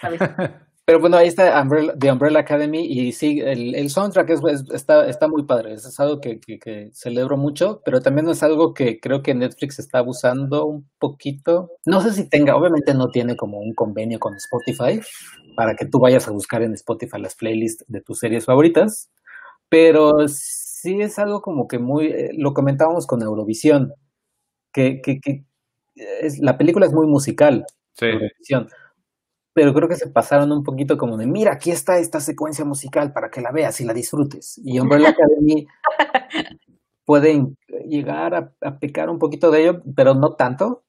[0.00, 0.20] ¿sabes?
[0.84, 4.70] pero bueno, ahí está Umbrella, The Umbrella Academy y sí, el, el soundtrack es, es-
[4.72, 8.74] está, está muy padre, es algo que, que, que celebro mucho, pero también es algo
[8.74, 11.70] que creo que Netflix está abusando un poquito.
[11.86, 15.00] No sé si tenga, obviamente no tiene como un convenio con Spotify
[15.56, 19.10] para que tú vayas a buscar en Spotify las playlists de tus series favoritas,
[19.68, 23.92] pero sí es algo como que muy, eh, lo comentábamos con Eurovisión,
[24.72, 25.44] que, que, que
[25.94, 28.06] es, la película es muy musical, Sí.
[28.06, 28.68] Eurovisión.
[29.54, 33.12] Pero creo que se pasaron un poquito como de, mira, aquí está esta secuencia musical
[33.12, 34.60] para que la veas y la disfrutes.
[34.64, 35.66] Y Umbrella Academy
[37.04, 37.46] puede
[37.86, 40.84] llegar a, a pecar un poquito de ello, pero no tanto.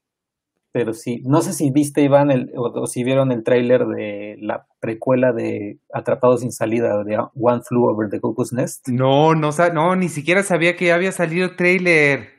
[0.71, 4.37] Pero sí, no sé si viste, Iván, el, o, o si vieron el tráiler de
[4.39, 8.87] la precuela de Atrapados sin salida de One Flew Over the Cuckoo's Nest.
[8.87, 12.29] No, no, sa- no, ni siquiera sabía que ya había salido el trailer.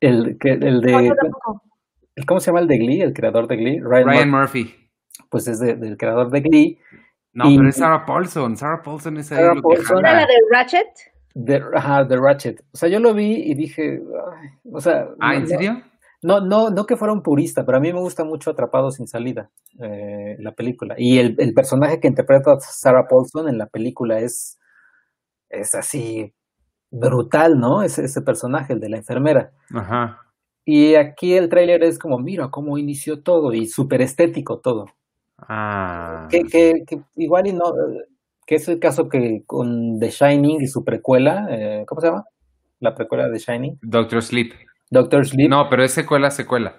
[0.00, 1.12] El, que, el de,
[2.26, 3.02] ¿cómo se llama el de Glee?
[3.02, 4.85] El creador de Glee, Ryan, Ryan Murphy, Murphy.
[5.30, 6.78] Pues es de- del creador de Glee.
[7.32, 8.56] No, Y- pero es Sarah Paulson.
[8.56, 9.96] Sarah Paulson es ahí Sarah lo que Paulson.
[9.96, 10.10] jala.
[10.10, 10.86] ¿Era la de Ratchet?
[11.34, 12.64] De, ajá, de Ratchet.
[12.72, 14.00] O sea, yo lo vi y dije,
[14.40, 15.82] ay, o sea, Ah, no- ¿en serio?
[16.22, 19.06] No, no, no que fuera un purista, pero a mí me gusta mucho Atrapado sin
[19.06, 19.50] salida,
[19.80, 20.94] eh, la película.
[20.96, 24.58] Y el, el personaje que interpreta a Sarah Paulson en la película es,
[25.50, 26.32] es así
[26.90, 27.82] brutal, ¿no?
[27.82, 29.52] Ese, ese personaje, el de la enfermera.
[29.74, 30.20] Ajá.
[30.64, 34.86] Y aquí el tráiler es como, mira cómo inició todo y súper estético todo.
[35.38, 36.28] Ah.
[36.30, 37.64] Que, que, que igual y no,
[38.46, 42.24] que es el caso que con The Shining y su precuela, eh, ¿cómo se llama?
[42.80, 44.52] La precuela de Shining, Doctor Sleep.
[44.90, 45.48] Doctor Sleep.
[45.50, 46.74] No, pero es secuela, secuela.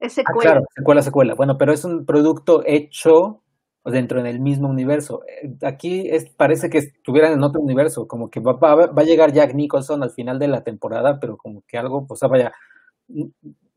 [0.00, 0.40] Ese Ah, cuello.
[0.50, 1.34] claro, secuela, secuela.
[1.34, 3.42] Bueno, pero es un producto hecho
[3.84, 5.22] dentro del mismo universo.
[5.42, 9.04] Eh, Aquí es, parece que estuvieran en otro universo, como que va, va, va a
[9.04, 12.28] llegar Jack Nicholson al final de la temporada, pero como que algo, pues, o sea,
[12.28, 12.52] vaya,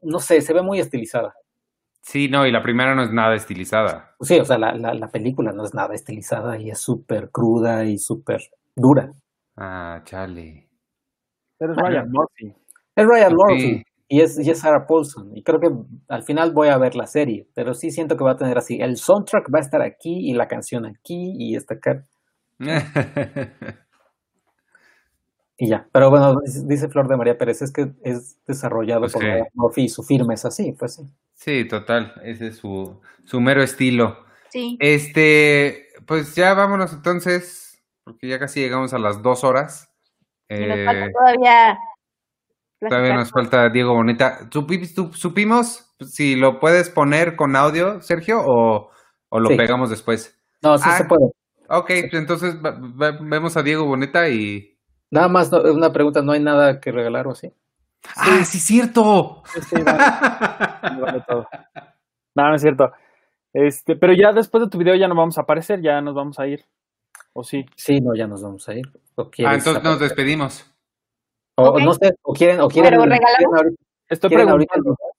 [0.01, 1.33] no sé, se ve muy estilizada.
[2.01, 4.15] Sí, no, y la primera no es nada estilizada.
[4.21, 7.83] Sí, o sea, la, la, la película no es nada estilizada y es súper cruda
[7.83, 8.41] y súper
[8.75, 9.11] dura.
[9.57, 10.69] Ah, chale.
[11.57, 11.79] Pero es.
[11.79, 12.53] Ryan Murphy.
[12.95, 13.35] Es Ryan Sí.
[13.35, 15.35] Murphy y es, y es Sarah Paulson.
[15.35, 15.69] Y creo que
[16.07, 18.79] al final voy a ver la serie, pero sí siento que va a tener así.
[18.81, 22.03] El soundtrack va a estar aquí y la canción aquí y esta acá.
[25.57, 25.87] Y ya.
[25.91, 29.83] Pero bueno, dice- Flor de María Pérez, es que es desarrollado Pues por que- Murphy
[29.85, 31.03] y su firma es así, pues sí.
[31.33, 32.13] sí, total.
[32.23, 34.17] Ese es su, su mero estilo.
[34.49, 34.77] Sí.
[34.79, 39.91] Este, pues ya vámonos entonces, porque ya casi llegamos a las dos horas.
[40.49, 41.79] Nos Eh, falta todavía.
[42.79, 44.49] todavía nos falta Diego Bonita.
[44.51, 48.91] ¿Supi- su- ¿Supimos si lo puedes poner con audio, Sergio, o,
[49.29, 49.57] o lo Sí.
[49.57, 50.37] pegamos después?
[50.61, 50.97] No, sí Ah.
[50.99, 51.25] se puede.
[51.69, 54.76] Ok, pues entonces vemos a Diego Bonita y...
[55.11, 57.51] Nada más no- una pregunta, ¿no hay nada que regalar o así?
[58.15, 59.43] ¡Ah, sí, cierto!
[59.53, 61.47] Sí, sí, vale, vale todo.
[62.35, 62.91] No, no es cierto.
[63.53, 66.39] Este, pero ya después de tu video ya no vamos a aparecer, ya nos vamos
[66.39, 66.65] a ir.
[67.33, 67.65] ¿O sí?
[67.75, 68.85] Sí, no, ya nos vamos a ir.
[69.15, 70.71] ¿O Ah, entonces nos despedimos.
[71.55, 73.37] O no sé, o quieren, o quieren, Pero regalamos.
[73.61, 73.75] quieren
[74.09, 75.13] Estoy quieren ahorita el, preguntando.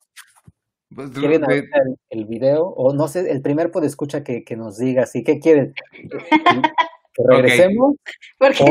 [0.94, 4.78] Pues, quieren ahorita el- el video, o no sé, el primer escucha que, que nos
[4.78, 5.74] diga así, ¿qué quieren?
[7.18, 7.96] ¿Que regresemos?
[8.38, 8.64] Porque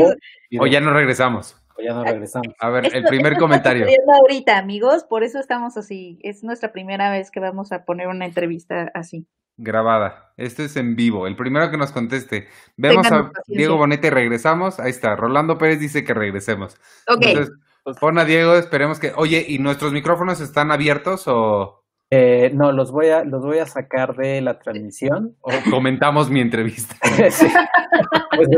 [0.58, 1.56] O, O ya no regresamos.
[1.76, 2.48] o ya no regresamos.
[2.58, 3.86] A ver, el primer esto comentario.
[3.86, 6.18] está ahorita, amigos, por eso estamos así.
[6.22, 9.26] Es nuestra primera vez que vamos a poner una entrevista así.
[9.60, 10.32] Grabada.
[10.36, 11.26] Esto es en vivo.
[11.26, 12.46] El primero que nos conteste.
[12.76, 13.42] Vemos a paciencia.
[13.48, 14.78] Diego Boneta y regresamos.
[14.78, 15.16] Ahí está.
[15.16, 16.76] Rolando Pérez dice que regresemos.
[17.08, 19.12] Ok, Entonces, Pues, Pon a Diego, esperemos que.
[19.16, 23.66] Oye, ¿y nuestros micrófonos están abiertos o, Eh, no, los voy a los voy a
[23.66, 25.36] sacar de la transmisión.
[25.40, 26.94] o comentamos mi entrevista?
[27.30, 27.46] Sí.
[28.34, 28.48] Pues,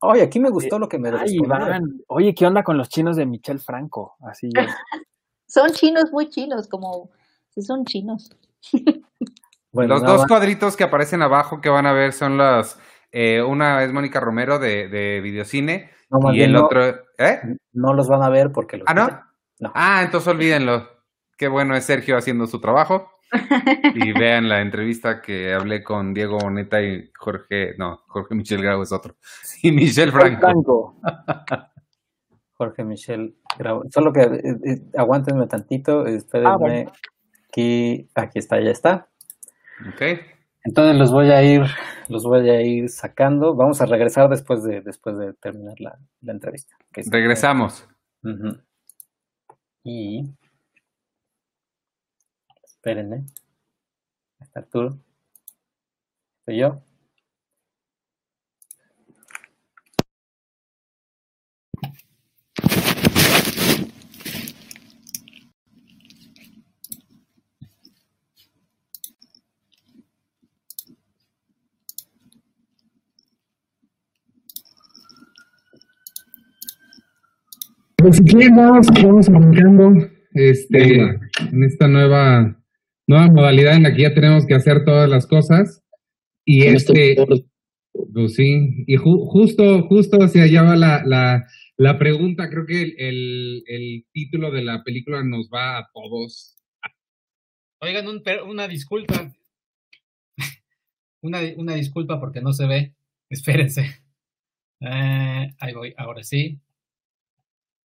[0.00, 1.68] Oye, aquí me gustó lo que me ay, respondieron.
[1.68, 4.16] Iván, oye, ¿qué onda con los chinos de Michel Franco?
[4.22, 4.48] Así.
[5.46, 7.10] Son chinos, muy chinos, como
[7.50, 8.30] si son chinos.
[9.72, 12.78] Bueno, Los dos cuadritos que aparecen abajo que van a ver son las.
[13.12, 16.84] eh, una es Mónica Romero de, de Videocine No, más y el no, otro.
[17.18, 17.40] ¿Eh?
[17.72, 19.08] no los van a ver porque los ¿Ah, no?
[19.60, 19.72] No.
[19.74, 20.86] Ah, entonces olvídenlo.
[21.38, 23.10] Qué bueno es Sergio haciendo su trabajo.
[23.94, 27.74] Y vean la entrevista que hablé con Diego Boneta y Jorge.
[27.78, 29.16] No, Jorge Michel Grau es otro.
[29.62, 30.40] Y Michel Franco.
[30.40, 31.00] Franco.
[32.54, 33.84] Jorge Michel Grau.
[33.90, 36.50] Solo que eh, eh, aguántenme tantito, espérenme.
[36.50, 36.92] Ah, bueno.
[37.48, 39.08] Aquí, aquí está, ya está.
[39.88, 40.02] Ok.
[40.64, 41.62] Entonces los voy a ir,
[42.08, 43.54] los voy a ir sacando.
[43.54, 46.74] Vamos a regresar después de, después de terminar la, la entrevista.
[46.92, 47.86] que es- Regresamos.
[48.24, 48.58] Ujú.
[49.84, 50.24] Y
[52.88, 53.26] espérenme.
[54.40, 54.98] Está Arturo.
[56.46, 56.82] Soy yo.
[77.96, 82.57] Pues si quieren, vamos, vamos arrancando este, en esta nueva,
[83.08, 85.82] nueva modalidad en la que ya tenemos que hacer todas las cosas.
[86.44, 87.16] Y este,
[88.14, 91.44] pues sí, y ju- justo, justo hacia allá va la, la,
[91.76, 92.48] la pregunta.
[92.48, 96.54] Creo que el, el, el título de la película nos va a todos.
[97.80, 99.32] Oigan, un una disculpa.
[101.22, 102.94] una, una disculpa porque no se ve.
[103.30, 103.82] Espérense.
[104.80, 106.60] Eh, ahí voy, ahora sí.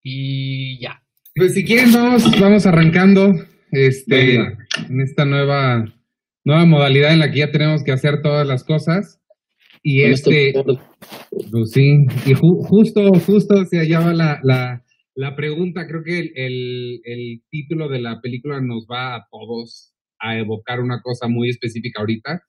[0.03, 1.01] Y ya.
[1.35, 3.33] Pues si quieren, vamos, vamos arrancando
[3.73, 5.85] este, en esta nueva,
[6.45, 9.19] nueva modalidad en la que ya tenemos que hacer todas las cosas.
[9.81, 10.53] Y este,
[11.51, 14.83] pues sí, y ju- justo, justo allá va la, la,
[15.13, 15.85] la pregunta.
[15.87, 20.79] Creo que el, el, el título de la película nos va a todos a evocar
[20.79, 22.43] una cosa muy específica ahorita.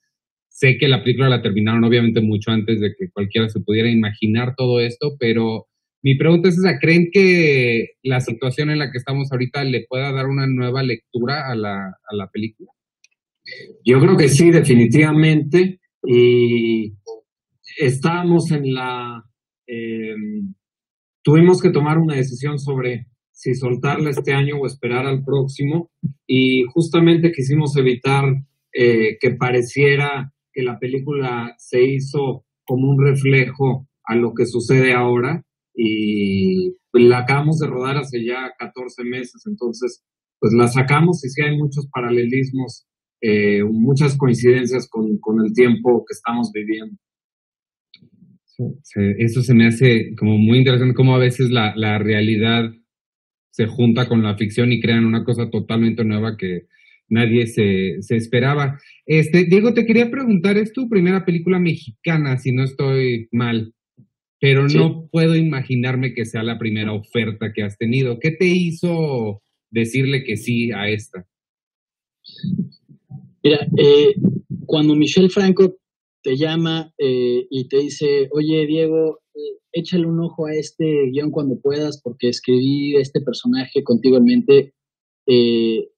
[0.49, 4.55] Sé que la película la terminaron obviamente mucho antes de que cualquiera se pudiera imaginar
[4.57, 5.67] todo esto, pero
[6.05, 10.13] mi pregunta es esa, ¿creen que la situación en la que estamos ahorita le pueda
[10.13, 12.71] dar una nueva lectura a la, a la película?
[13.87, 15.81] Yo creo que sí, definitivamente.
[16.07, 16.93] Y
[17.79, 19.25] estábamos en la...
[19.67, 20.15] eh,
[21.23, 25.91] tuvimos que tomar una decisión sobre si soltarla este año o esperar al próximo.
[26.27, 28.25] Y justamente quisimos evitar
[28.75, 34.93] eh, que pareciera que la película se hizo como un reflejo a lo que sucede
[34.93, 35.43] ahora.
[35.75, 40.05] Y la acabamos de rodar hace ya 14 meses, entonces
[40.39, 42.87] pues la sacamos y sí hay muchos paralelismos
[43.27, 46.95] eh, muchas coincidencias con, con el tiempo que estamos viviendo.
[49.19, 52.71] Eso se me hace como muy interesante, cómo a veces la, la realidad
[53.51, 56.67] se junta con la ficción y crean una cosa totalmente nueva que
[57.09, 58.79] nadie se, se esperaba.
[59.07, 63.73] Este, Diego, te quería preguntar, es tu primera película mexicana, si no estoy mal,
[64.45, 64.77] pero Sí.
[64.77, 68.19] no puedo imaginarme que sea la primera oferta que has tenido.
[68.21, 69.41] ¿Qué te hizo
[69.71, 71.27] decirle que sí a esta?
[73.43, 74.15] Mira, eh,
[74.67, 75.79] cuando Michelle Franco
[76.23, 81.31] te llama eh, y te dice, oye Diego, eh, échale un ojo a este guion
[81.31, 84.75] cuando puedas porque escribí este personaje contigo en mente,
[85.27, 85.89] eh,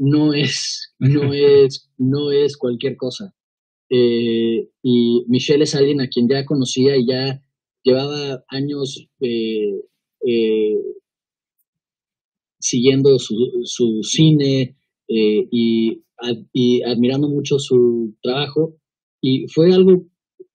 [0.00, 3.32] no es, no es, no es cualquier cosa.
[3.88, 7.40] Eh, y Michelle es alguien a quien ya conocía y ya
[7.82, 9.80] llevaba años eh,
[10.26, 10.76] eh,
[12.58, 13.34] siguiendo su,
[13.64, 14.76] su cine
[15.08, 16.02] eh, y,
[16.52, 18.76] y admirando mucho su trabajo.
[19.20, 20.04] Y fue algo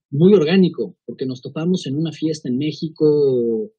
[0.10, 3.72] muy orgánico, porque nos topamos en una fiesta en México,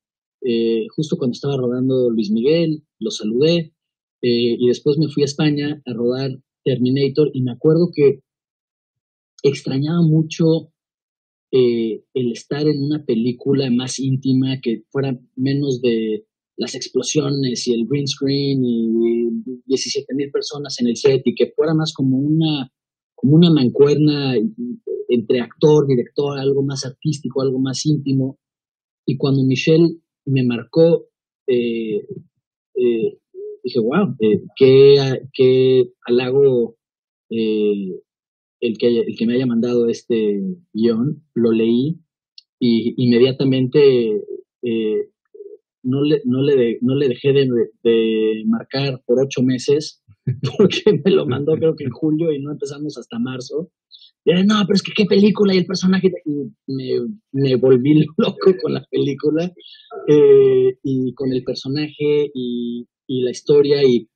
[0.42, 3.74] eh, justo cuando estaba rodando Luis Miguel, lo saludé,
[4.20, 6.30] y después me fui a España a rodar
[6.64, 8.20] Terminator, y me acuerdo que
[9.42, 10.72] extrañaba mucho
[11.50, 16.24] eh, el estar en una película más íntima, que fuera menos de
[16.56, 19.28] las explosiones y el green screen y
[19.66, 22.70] 17 mil personas en el set y que fuera más como una,
[23.14, 24.34] como una mancuerna
[25.08, 28.38] entre actor, director, algo más artístico, algo más íntimo.
[29.06, 31.06] Y cuando Michelle me marcó,
[31.46, 32.06] eh,
[32.74, 33.18] eh,
[33.62, 36.76] dije, wow, eh, qué, qué halago
[37.30, 38.00] eh,
[38.60, 40.40] el, que, el que me haya mandado este
[40.72, 41.98] guion, lo leí
[42.60, 44.22] y inmediatamente
[44.62, 45.08] eh,
[45.82, 47.48] no le, no le, no le dejé de,
[47.82, 50.02] de, marcar por ocho meses,
[50.58, 53.70] porque me lo mandó creo que en julio y no empezamos hasta marzo.
[54.24, 56.10] Y era, no, pero es que qué película y el personaje.
[56.66, 56.84] me,
[57.32, 59.50] me, volví loco con la película
[60.08, 63.82] eh, y con el personaje y, y la historia.
[63.84, 64.08] Y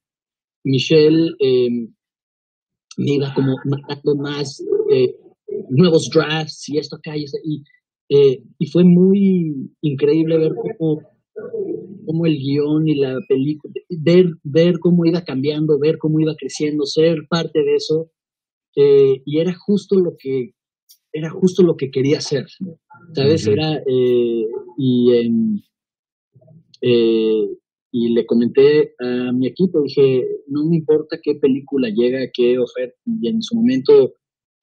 [0.64, 1.88] Michelle eh,
[2.96, 5.14] me iba como matando más eh,
[5.70, 7.62] nuevos drafts y esto acá y, y,
[8.08, 11.00] eh, y fue muy increíble ver cómo,
[12.06, 16.84] cómo el guion y la película, ver, ver cómo iba cambiando, ver cómo iba creciendo,
[16.84, 18.10] ser parte de eso.
[18.76, 20.54] Eh, y era justo lo que
[21.12, 22.46] era justo lo que quería hacer,
[23.14, 23.46] ¿sabes?
[23.46, 24.46] Era, eh,
[24.78, 25.12] y,
[26.80, 27.48] eh,
[27.94, 32.96] y le comenté a mi equipo, dije, no me importa qué película llega, qué oferta,
[33.04, 34.14] y en su momento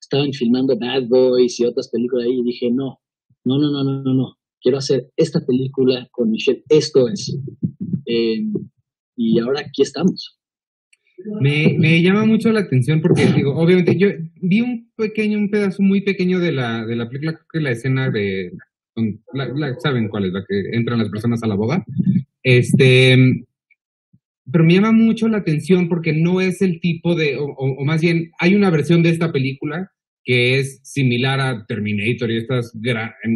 [0.02, 3.00] estaban filmando Bad Boys y otras películas ahí, y dije, no,
[3.46, 7.38] no, no, no, no, no, quiero hacer esta película con Michelle, esto es.
[8.08, 8.44] Eh,
[9.16, 10.40] y ahora aquí estamos.
[11.42, 14.08] Me, me, llama mucho la atención porque, digo, obviamente yo
[14.42, 17.72] vi un pequeño, un pedazo muy pequeño de la, de la película, creo que la
[17.72, 18.54] escena de,
[19.80, 20.34] ¿saben cuál es?
[20.34, 21.86] La que entran las personas a la boda.
[22.44, 23.18] Este,
[24.52, 28.32] pero me llama mucho la atención porque no es el tipo de, o, más bien,
[28.40, 29.92] hay una versión de esta película
[30.24, 32.74] que es similar a Terminator y estas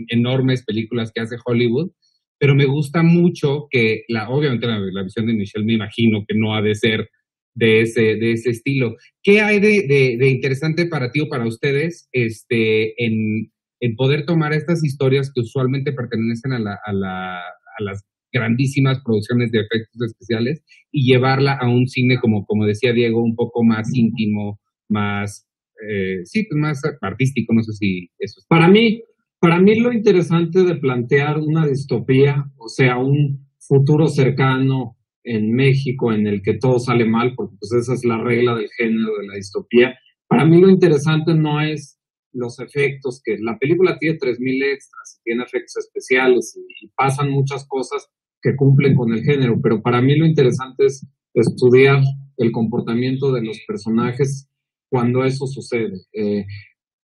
[0.09, 1.91] enormes películas que hace Hollywood,
[2.39, 6.55] pero me gusta mucho que, la, obviamente la, visión de Michelle me imagino que no
[6.55, 7.09] ha de ser
[7.55, 8.95] de ese, de ese estilo.
[9.21, 14.83] ¿Qué hay de, interesante para ti o para ustedes este, en, en, poder tomar estas
[14.83, 18.03] historias que usualmente pertenecen a, la, a, la, a las
[18.33, 23.35] grandísimas producciones de efectos especiales y llevarla a un cine, como, como decía Diego, un
[23.35, 25.47] poco más íntimo, más
[25.87, 28.45] eh, sí, pues más artístico, no sé si eso es.
[28.47, 29.03] Para mí,
[29.39, 36.11] para mí lo interesante de plantear una distopía, o sea, un futuro cercano en México
[36.11, 39.27] en el que todo sale mal, porque pues esa es la regla del género de
[39.27, 39.95] la distopía.
[40.27, 41.99] Para mí lo interesante no es
[42.33, 48.07] los efectos, que la película tiene 3.000 extras, tiene efectos especiales y, pasan muchas cosas
[48.43, 52.01] que cumplen con el género, pero para mí lo interesante es estudiar
[52.37, 54.49] el comportamiento de los personajes
[54.89, 56.01] cuando eso sucede.
[56.13, 56.45] Eh,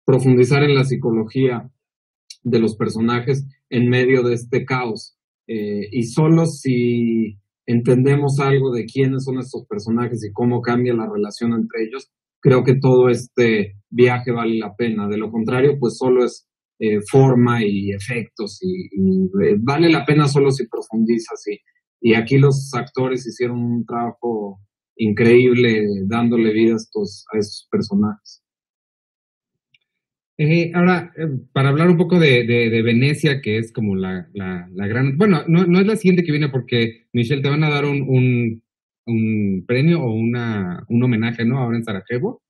[0.04, 1.70] profundizar en la psicología
[2.42, 5.16] de los personajes en medio de este caos.
[5.48, 11.09] Eh, y solo si entendemos algo de quiénes son estos personajes y cómo cambia la
[11.10, 12.10] relación entre ellos,
[12.40, 15.09] creo que todo este viaje vale la pena.
[15.09, 16.46] De lo contrario, pues solo es
[16.78, 18.89] eh, forma y efectos y,
[19.61, 21.47] vale la pena solo si profundizas.
[21.47, 21.59] Y,
[22.01, 24.61] y aquí los actores hicieron un trabajo
[24.97, 28.43] increíble dándole vida a estos, a estos personajes.
[30.39, 34.86] Eh, ahora, eh, para hablar un poco de, de, Venecia, que es como la, la,
[34.89, 35.16] gran...
[35.16, 38.03] Bueno, no, no, es la siguiente que viene porque, Michelle, te van a dar un,
[38.03, 38.62] un,
[39.07, 41.59] un, premio o una, un homenaje, ¿no?
[41.59, 42.41] Ahora en Sarajevo.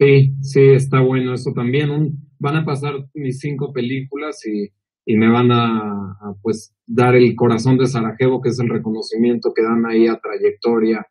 [0.00, 1.90] Sí, sí, está bueno eso también.
[2.38, 4.70] van a pasar mis cinco películas y,
[5.04, 9.52] y me van a, a, pues, dar el corazón de Sarajevo, que es el reconocimiento
[9.54, 11.06] que dan ahí a trayectoria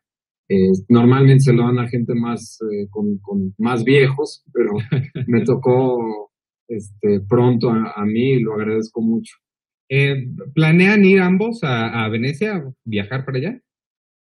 [0.52, 3.20] eh, normalmente se lo dan a gente más eh, con,
[3.56, 4.72] más viejos, pero
[5.28, 6.32] me tocó
[6.66, 9.36] este, pronto a, mí y lo agradezco mucho.
[9.88, 13.60] Eh, ¿Planean ir ambos a, a, Venecia, viajar para allá?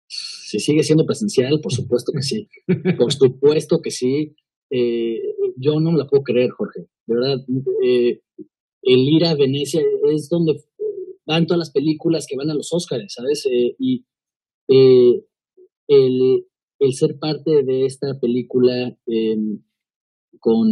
[0.09, 2.49] Si sigue siendo presencial, por supuesto que sí.
[2.99, 4.35] Por supuesto que sí.
[4.71, 6.87] Yo no me la puedo creer, Jorge.
[7.07, 8.21] De verdad, el
[8.83, 10.63] ir a Venecia es donde
[11.27, 13.47] van todas las películas que van a los Óscares, ¿sabes?
[13.79, 14.05] y
[15.89, 16.47] el,
[16.79, 19.63] el ser parte de esta película em,
[20.39, 20.69] con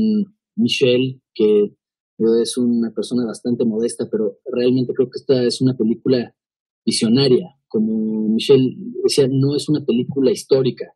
[0.57, 1.75] Michelle, que
[2.43, 6.35] es una persona bastante modesta, pero realmente creo que esta es una película
[6.85, 7.57] visionaria.
[7.69, 10.95] Como Michelle decía, no es una película histórica,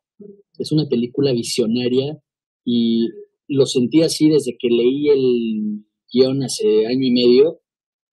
[0.57, 2.21] es una película visionaria
[2.69, 3.07] y
[3.47, 7.61] lo sentí así desde que leí el guion hace año y medio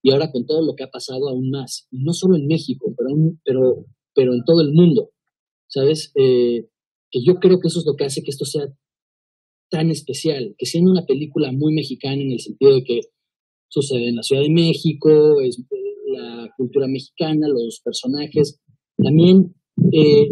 [0.01, 3.09] y ahora con todo lo que ha pasado aún más, no solo en México, pero,
[3.43, 5.11] pero, pero en todo el mundo.
[5.67, 6.11] ¿sabes?
[6.15, 6.67] Eh,
[7.11, 8.67] que yo creo que eso es lo que hace que esto sea
[9.69, 13.01] tan especial, que siendo una película muy mexicana en el sentido de que
[13.69, 15.61] sucede en la Ciudad de México, es
[16.07, 18.61] la cultura mexicana, los personajes,
[18.97, 19.53] también
[19.91, 20.29] eh,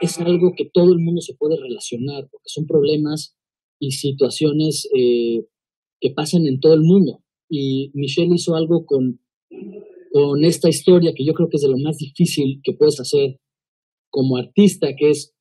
[0.00, 3.36] es algo que todo el mundo se puede relacionar, porque son problemas
[3.78, 7.22] y situaciones que pasan en todo el mundo.
[7.48, 9.20] Y Michelle hizo algo con,
[10.12, 13.40] con esta historia que yo creo que es de lo más difícil que puedes hacer
[14.10, 15.34] como artista, que es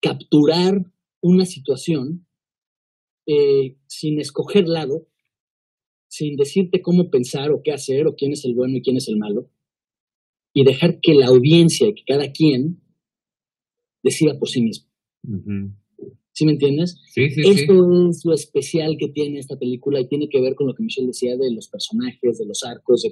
[0.00, 2.26] capturar una situación
[3.26, 5.08] eh, sin escoger lado,
[6.08, 9.08] sin decirte cómo pensar o qué hacer o quién es el bueno y quién es
[9.08, 9.50] el malo,
[10.52, 12.82] y dejar que la audiencia, que cada quien
[14.02, 14.88] decida por sí mismo.
[16.36, 17.00] ¿Sí me entiendes?
[17.14, 20.66] Sí, sí, Esto es lo especial que tiene esta película y tiene que ver con
[20.66, 23.08] lo que Michelle decía de los personajes, de los arcos,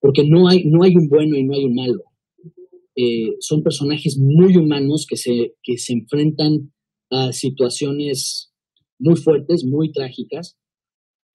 [0.00, 2.02] porque no hay, no hay un bueno y no hay un malo.
[2.96, 6.72] Eh, son personajes muy humanos que se, que se enfrentan
[7.10, 8.52] a situaciones
[8.98, 10.58] muy fuertes, muy trágicas,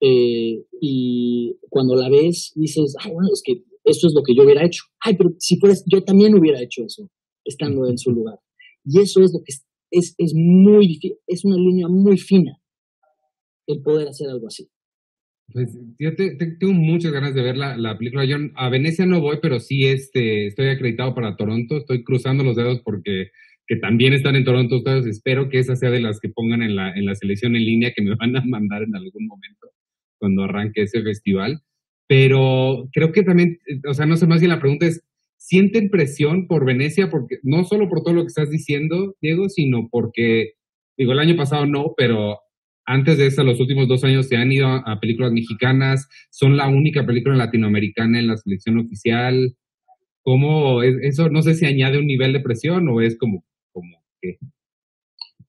[0.02, 4.42] eh, y cuando la ves dices, ay, bueno, es que esto es lo que yo
[4.42, 4.82] hubiera hecho.
[5.00, 7.08] Ay, pero si fueras, yo también hubiera hecho eso,
[7.42, 8.38] estando en su lugar.
[8.84, 9.54] Y eso es lo que
[9.92, 12.58] es, es muy es una línea muy fina
[13.66, 14.68] el poder hacer algo así.
[15.52, 18.24] Pues yo tengo muchas ganas de ver la, la, película.
[18.24, 21.76] Yo a Venecia no voy, pero sí este, estoy acreditado para Toronto.
[21.76, 23.30] Estoy cruzando los dedos porque
[23.66, 24.82] que también están en Toronto.
[25.06, 27.92] Espero que esa sea de las que pongan en la, en la selección en línea
[27.94, 29.68] que me van a mandar en algún momento
[30.18, 31.60] cuando arranque ese festival.
[32.08, 33.58] Pero creo que también,
[33.88, 35.04] o sea, no sé más bien la pregunta es,
[35.42, 37.10] ¿sienten presión por Venecia?
[37.10, 40.52] Porque no solo por todo lo que estás diciendo, Diego, sino porque,
[40.96, 42.38] digo, el año pasado no, pero
[42.84, 46.68] antes de eso, los últimos dos años se han ido a, películas mexicanas, son la
[46.68, 49.56] única película latinoamericana en la selección oficial.
[50.22, 51.28] ¿Cómo eso?
[51.28, 54.38] No sé si añade un nivel de presión o es como, como que...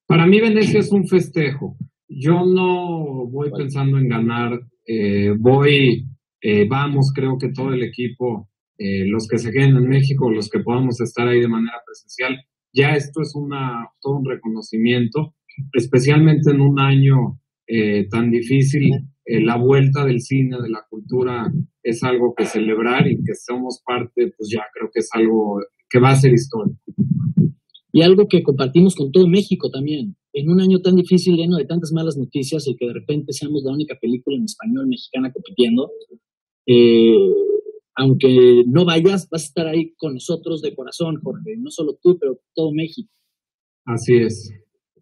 [0.07, 1.77] Para mí Venecia es un festejo.
[2.07, 6.05] Yo no voy pensando en ganar, eh, voy,
[6.41, 8.49] eh, vamos, creo que todo el equipo,
[8.83, 12.37] eh, los que se queden en México, los que podamos estar ahí de manera presencial,
[12.73, 15.35] ya esto es una, todo un reconocimiento
[15.73, 18.91] especialmente en un año eh, tan difícil,
[19.25, 21.51] eh, la vuelta del cine, de la cultura,
[21.81, 25.99] es algo que celebrar y que somos parte, pues ya creo que es algo que
[25.99, 26.79] va a ser histórico.
[27.91, 30.15] Y algo que compartimos con todo México también.
[30.33, 33.61] En un año tan difícil, lleno de tantas malas noticias, y que de repente seamos
[33.63, 35.91] la única película en español mexicana compitiendo,
[36.65, 37.13] eh,
[37.95, 41.55] aunque no vayas, vas a estar ahí con nosotros de corazón, Jorge.
[41.57, 43.09] No solo tú, pero todo México.
[43.85, 44.51] Así es.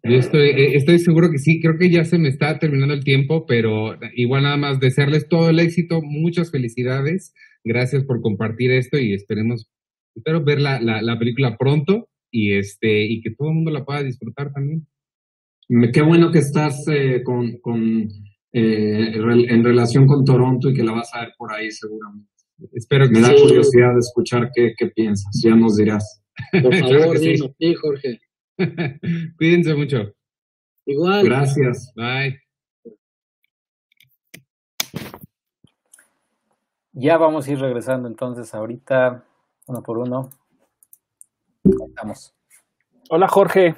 [0.04, 3.04] Yo estoy, eh, estoy seguro que sí, creo que ya se me está terminando el
[3.04, 7.32] tiempo, pero igual nada más desearles todo el éxito, muchas felicidades,
[7.62, 9.70] gracias por compartir esto y esperemos,
[10.16, 14.02] espero ver la, la, película pronto y este y que todo el mundo la pueda
[14.02, 14.88] disfrutar también.
[15.92, 18.08] Qué bueno que estás eh, con, con
[18.52, 22.31] eh, en relación con Toronto y que la vas a ver por ahí seguramente.
[22.72, 26.22] Espero que me da curiosidad de escuchar qué, qué piensas, ya nos dirás.
[26.62, 27.36] Por favor, sí.
[27.36, 28.20] sí, Jorge.
[29.36, 30.12] Cuídense mucho.
[30.86, 31.24] Igual.
[31.24, 31.92] Gracias.
[31.94, 32.40] Bye.
[36.92, 39.24] Ya vamos a ir regresando entonces ahorita,
[39.66, 40.28] uno por uno.
[41.64, 42.34] Estamos.
[43.08, 43.76] Hola Jorge.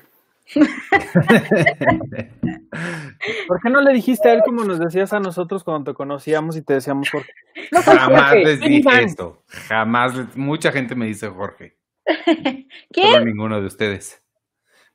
[3.48, 6.56] ¿Por qué no le dijiste a él como nos decías a nosotros cuando te conocíamos
[6.56, 7.32] y te decíamos Jorge?
[7.72, 9.42] Jamás les dije esto.
[9.46, 10.36] Jamás.
[10.36, 11.78] Mucha gente me dice Jorge.
[12.92, 13.12] ¿Quién?
[13.12, 14.24] Solo ninguno de ustedes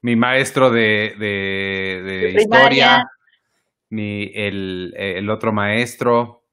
[0.02, 3.06] mi maestro de, de, historia,
[3.90, 6.44] mi, el, el, otro maestro,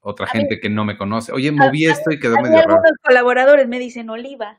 [0.00, 1.32] otra gente que no me conoce.
[1.32, 2.74] Oye, moví esto y quedó medio raro.
[2.74, 4.58] Algunos colaboradores me dicen Oliva.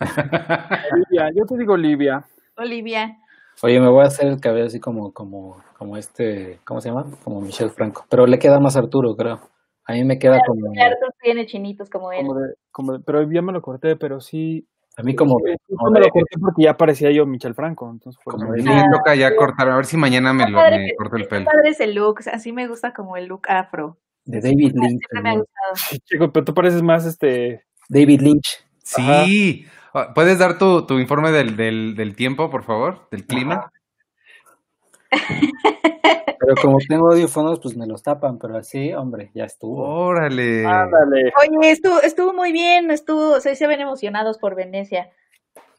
[0.92, 2.24] Olivia, yo te digo Olivia.
[2.62, 3.18] Olivia.
[3.62, 7.06] Oye, me voy a hacer el cabello así como, como, como este, ¿cómo se llama?
[7.22, 8.06] Como Michelle Franco.
[8.08, 9.40] Pero le queda más Arturo, creo.
[9.84, 10.66] A mí me queda como.
[10.80, 12.26] Arturo tiene chinitos como él.
[12.70, 14.66] Como pero ya me lo corté, pero sí,
[14.96, 15.38] a mí como...
[15.38, 18.50] no me lo corté porque ya parecía yo Michel Franco, entonces fue como...
[18.50, 21.46] me toca ya cortar, a ver si mañana me, lo, me corto el pelo.
[21.46, 23.96] padre ese look, así me gusta como el look afro.
[24.24, 25.02] De David Lynch.
[26.04, 27.64] Chico, pero tú pareces más este...
[27.88, 28.62] David Lynch.
[28.82, 29.64] Sí.
[29.66, 29.79] Ah,
[30.14, 33.08] ¿Puedes dar tu, tu informe del, del, del, tiempo, por favor?
[33.10, 33.72] ¿Del clima?
[35.10, 39.82] Pero como tengo audífonos, pues me los tapan, pero así, hombre, ya estuvo.
[39.82, 40.64] Órale.
[40.64, 41.32] Ándale.
[41.40, 45.10] Oye, estuvo, estuvo muy bien, estuvo, se, se ven emocionados por Venecia.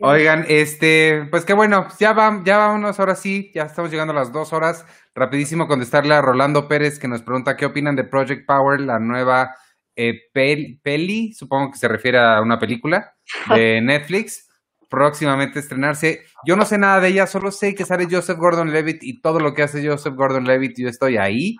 [0.03, 4.15] Oigan, este, pues qué bueno, ya va, ya vámonos, ahora sí, ya estamos llegando a
[4.15, 4.85] las dos horas.
[5.13, 9.55] Rapidísimo contestarle a Rolando Pérez que nos pregunta qué opinan de Project Power, la nueva
[9.95, 13.13] eh, peli, supongo que se refiere a una película
[13.53, 14.47] de Netflix
[14.91, 16.23] próximamente estrenarse.
[16.45, 19.53] Yo no sé nada de ella, solo sé que sale Joseph Gordon-Levitt y todo lo
[19.53, 21.55] que hace Joseph Gordon-Levitt, yo estoy ahí.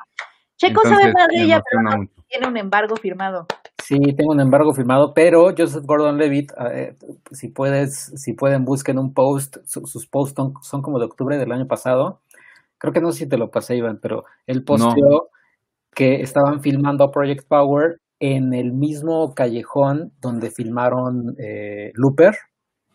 [0.58, 3.48] Checo sabe más de ella, pero no tiene un embargo firmado.
[3.82, 6.95] Sí, tengo un embargo firmado, pero Joseph Gordon-Levitt, eh,
[7.32, 11.68] si puedes, si pueden busquen un post, sus posts son, como de octubre del año
[11.68, 12.22] pasado.
[12.78, 15.30] Creo que no sé si te lo pasé, Iván, pero él posteó
[15.94, 22.35] que estaban filmando Project Power en el mismo callejón donde filmaron eh, Looper,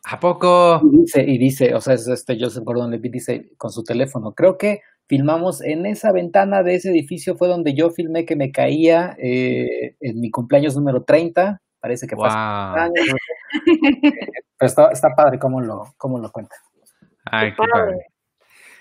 [0.09, 0.81] ¿A poco?
[0.85, 4.35] Y dice, y dice, o sea, es este Joseph Gordon Levitt dice con su teléfono,
[4.35, 8.53] creo que filmamos en esa ventana de ese edificio fue donde yo filmé que me
[8.53, 12.37] caía eh, en mi cumpleaños número 30, Parece que fue hace
[12.81, 13.07] años.
[14.59, 16.57] Pero está, está padre cómo lo, cómo lo cuenta.
[17.25, 17.71] Ay, qué padre.
[17.73, 18.07] padre.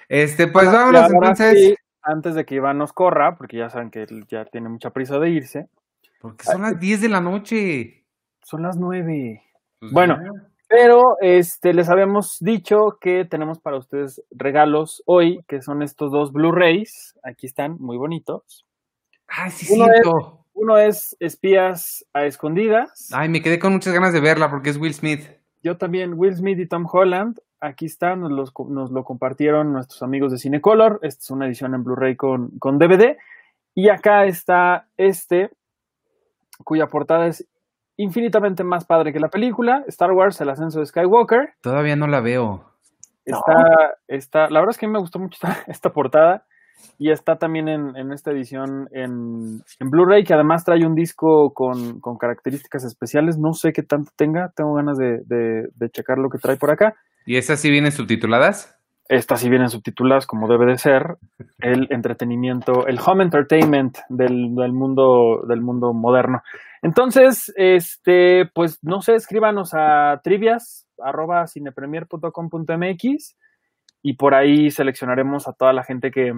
[0.08, 1.54] Este, pues vámonos entonces.
[1.54, 4.92] sí, antes de que Iván nos corra, porque ya saben que él ya tiene mucha
[4.92, 5.68] prisa de irse,
[6.26, 8.04] Porque son las 10 de la noche.
[8.44, 9.44] son las nueve.
[9.80, 10.48] Pues Bueno, ya.
[10.68, 16.32] Pero este, les habíamos dicho que tenemos para ustedes regalos hoy, que son estos dos
[16.32, 17.14] Blu-rays.
[17.24, 18.66] Aquí están, muy bonitos.
[19.28, 20.46] Ay, sí, Uno cierto.
[20.54, 23.10] Uno es Espías a Escondidas.
[23.14, 25.28] Ay, me quedé con muchas ganas de verla porque es Will Smith.
[25.62, 27.40] Yo también, Will Smith y Tom Holland.
[27.60, 31.00] Aquí está, nos, los nos lo compartieron nuestros amigos de Cinecolor.
[31.04, 33.18] Esta es una edición en Blu-ray con, con DVD.
[33.76, 35.52] Y acá está este,
[36.64, 37.48] cuya portada es
[37.98, 39.84] infinitamente más padre que la película.
[39.88, 41.54] Star Wars, el ascenso de Skywalker.
[41.62, 42.66] Todavía no la veo.
[43.26, 46.46] Está, está, la verdad es que a mí me gustó mucho esta, esta portada
[47.00, 51.52] y está también en, en esta edición en, en Blu-ray que además trae un disco
[51.54, 53.38] con, con características especiales.
[53.40, 56.72] No sé qué tanto tenga, tengo ganas de, de- de checar lo que trae por
[56.72, 56.94] acá.
[57.26, 58.75] ¿Y esas sí vienen subtituladas?
[59.08, 61.18] Estas sí vienen subtituladas como debe de ser.
[61.60, 66.42] El entretenimiento, el home entertainment del, del mundo, del mundo moderno.
[66.82, 73.36] Entonces, este, pues no sé, escríbanos a trivias arroba cinepremier.com.mx
[74.02, 76.34] y por ahí seleccionaremos a toda la gente que,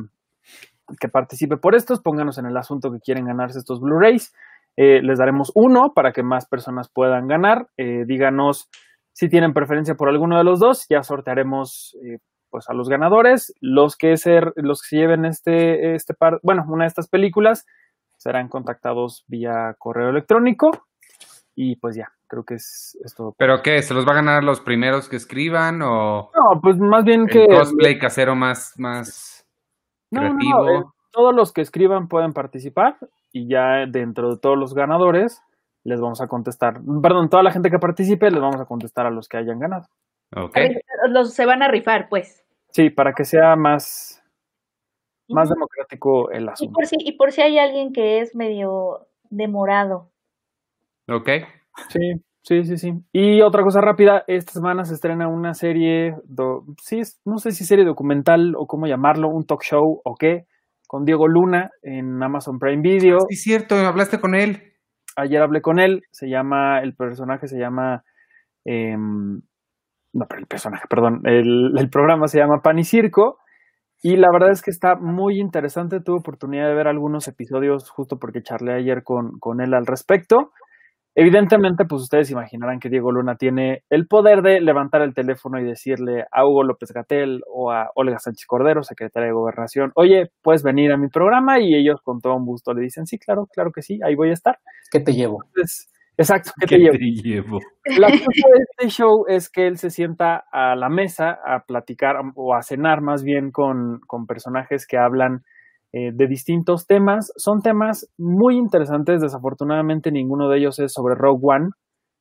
[1.00, 2.02] que participe por estos.
[2.02, 4.34] Pónganos en el asunto que quieren ganarse estos Blu-rays.
[4.78, 7.68] Eh, les daremos uno para que más personas puedan ganar.
[7.78, 8.70] Eh, díganos
[9.12, 10.86] si tienen preferencia por alguno de los dos.
[10.90, 12.20] Ya sortearemos eh,
[12.50, 13.54] pues a los ganadores.
[13.62, 17.66] Los que, ser, los que se lleven este, este par, bueno, una de estas películas
[18.18, 20.72] serán contactados vía correo electrónico.
[21.56, 23.34] Y pues ya, creo que es, es todo.
[23.38, 23.82] ¿Pero qué?
[23.82, 27.30] ¿Se los va a ganar los primeros que escriban o No, pues más bien el
[27.30, 27.48] que.
[27.48, 29.46] cosplay casero más, más
[30.12, 30.70] No, no, no, creativo?
[30.70, 32.98] eh, todos los que escriban pueden participar
[33.32, 35.42] y ya dentro de todos los ganadores
[35.84, 36.80] les vamos a contestar.
[37.02, 39.88] Perdón, toda la gente que participe les vamos a contestar a los que hayan ganado.
[40.36, 40.58] Ok.
[41.10, 42.44] Los se van a rifar, pues.
[42.72, 44.24] Sí, para que sea más,
[45.30, 46.74] más democrático el Y asunto.
[46.74, 50.12] por si, y por si hay alguien que es medio demorado.
[51.08, 51.30] Ok.
[51.90, 52.94] Sí, sí, sí, sí.
[53.14, 57.52] Y otra cosa rápida, esta semana se estrena una serie, do- sí, es- no sé
[57.52, 60.46] si serie documental o cómo llamarlo, un talk show o qué,
[60.88, 63.20] con Diego Luna en Amazon Prime Video.
[63.30, 64.74] Sí, cierto, hablaste con él.
[65.16, 68.04] Ayer hablé con él, se llama, el personaje se llama,
[68.66, 69.42] em,
[70.14, 73.38] no, pero el personaje, perdón, el, el programa se llama Pan y Circo.
[74.04, 76.02] Y la verdad es que está muy interesante.
[76.02, 80.52] Tuve oportunidad de ver algunos episodios justo porque charlé ayer con, con él al respecto.
[81.20, 85.64] Evidentemente, pues ustedes imaginarán que Diego Luna tiene el poder de levantar el teléfono y
[85.64, 90.62] decirle a Hugo López Gatel o a Olga Sánchez Cordero, secretaria de Gobernación, oye, puedes
[90.62, 93.72] venir a mi programa y ellos con todo un gusto le dicen, sí, claro, claro
[93.72, 94.60] que sí, ahí voy a estar.
[94.92, 95.40] ¿Qué te llevo?
[95.44, 97.24] Entonces, exacto, ¿qué, ¿Qué te llevo?
[97.24, 97.60] llevo?
[97.98, 102.18] La cosa de este show es que él se sienta a la mesa a platicar
[102.36, 105.44] o a cenar más bien con, con personajes que hablan
[105.94, 107.32] eh, de distintos temas.
[107.38, 109.22] Son temas muy interesantes.
[109.22, 111.70] Desafortunadamente ninguno de ellos es sobre Rogue One.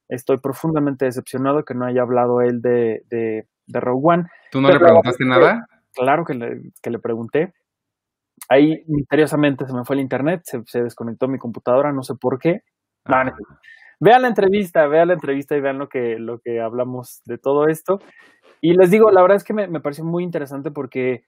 [0.09, 4.24] Estoy profundamente decepcionado que no haya hablado él de, de, de Rogue One.
[4.52, 5.66] ¿Tú no le preguntaste nada?
[5.93, 7.55] Claro que le, que le pregunté.
[8.48, 12.39] Ahí misteriosamente se me fue el internet, se, se desconectó mi computadora, no sé por
[12.39, 12.60] qué.
[13.06, 13.32] No, no.
[14.01, 17.66] Vean la entrevista, vean la entrevista y vean lo que, lo que hablamos de todo
[17.68, 17.98] esto.
[18.60, 21.24] Y les digo, la verdad es que me, me pareció muy interesante porque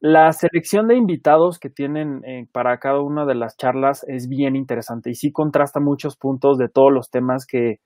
[0.00, 4.56] la selección de invitados que tienen eh, para cada una de las charlas es bien
[4.56, 7.80] interesante y sí contrasta muchos puntos de todos los temas que,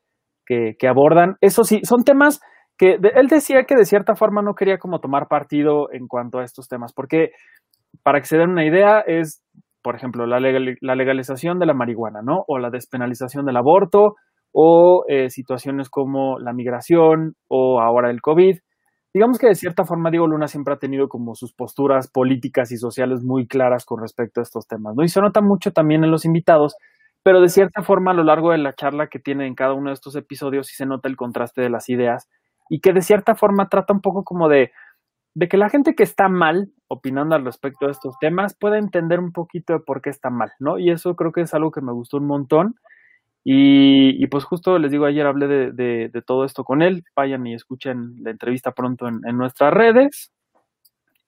[0.47, 1.37] que, abordan.
[1.41, 2.41] Eso sí, son temas
[2.79, 6.45] que él decía que de cierta forma no quería como tomar partido en cuanto a
[6.45, 7.31] estos temas, porque
[8.05, 9.43] para que se den una idea es,
[9.85, 12.43] por ejemplo, la, legal- la legalización de la marihuana, ¿no?
[12.49, 14.17] O la despenalización del aborto,
[14.53, 18.59] o eh, situaciones como la migración, o ahora el COVID.
[19.13, 22.79] Digamos que de cierta forma Diego Luna siempre ha tenido como sus posturas políticas y
[22.79, 25.05] sociales muy claras con respecto a estos temas, ¿no?
[25.05, 26.75] Y se nota mucho también en los invitados,
[27.23, 29.91] pero de cierta forma a lo largo de la charla que tiene en cada uno
[29.91, 32.29] de estos episodios sí se nota el contraste de las ideas
[32.69, 34.73] y que de cierta forma trata un poco como de,
[35.35, 39.21] de que la gente que está mal opinando al respecto de estos temas pueda entender
[39.21, 40.79] un poquito de por qué está mal, ¿no?
[40.79, 42.77] Y eso creo que es algo que me gustó un montón.
[43.47, 47.05] Y, pues justo les digo, ayer hablé de, todo esto con él.
[47.15, 50.33] Vayan y escuchen la entrevista pronto en, nuestras redes.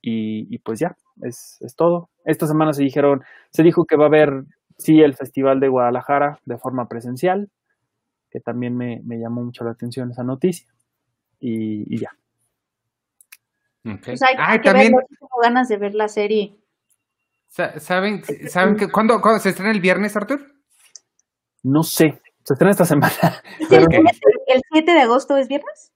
[0.01, 2.09] Y, pues ya, es, es todo.
[2.25, 4.45] Esta semana se dijeron, se dijo que va a haber,
[4.79, 7.51] sí, el Festival de Guadalajara de forma presencial,
[8.31, 10.69] que también me, llamó mucho la atención esa noticia.
[11.39, 12.11] Y ya.
[14.05, 16.57] Pues hay, Ay, hay que también, verlo, tengo ganas de ver la serie.
[17.49, 20.41] sa- ¿saben, saben que, ¿cuándo, cuándo se estrena el viernes, Artur?
[21.63, 23.13] No sé, Se estrena esta semana.
[23.61, 23.87] ¿Es el,
[24.47, 25.93] el 7 de agosto es viernes?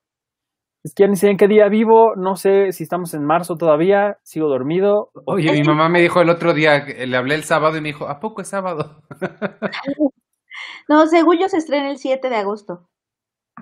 [0.83, 3.57] Es que ya ni sé en qué día vivo, no sé si estamos en marzo
[3.57, 5.11] todavía, sigo dormido.
[5.27, 8.09] Oye, mi mamá me dijo el otro día, le hablé el sábado y me dijo,
[8.09, 9.03] ¿a poco es sábado?
[10.89, 12.89] No, según yo se estrena el 7 de agosto.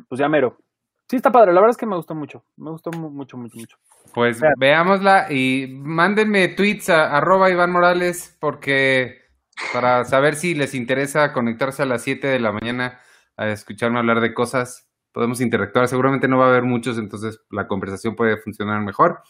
[0.09, 0.57] Pues ya mero.
[1.11, 2.43] Sí, está padre, la verdad es que me gustó mucho.
[2.57, 3.77] Me gustó mu- mucho, mucho, mucho.
[4.15, 9.23] Pues veámosla y mándenme tweets a arroba Iván Morales porque
[9.73, 13.01] para saber si les interesa conectarse a las 7 de la mañana
[13.37, 15.89] a escucharme hablar de cosas, podemos interactuar.
[15.89, 19.23] Seguramente no va a haber muchos, entonces la conversación puede funcionar mejor.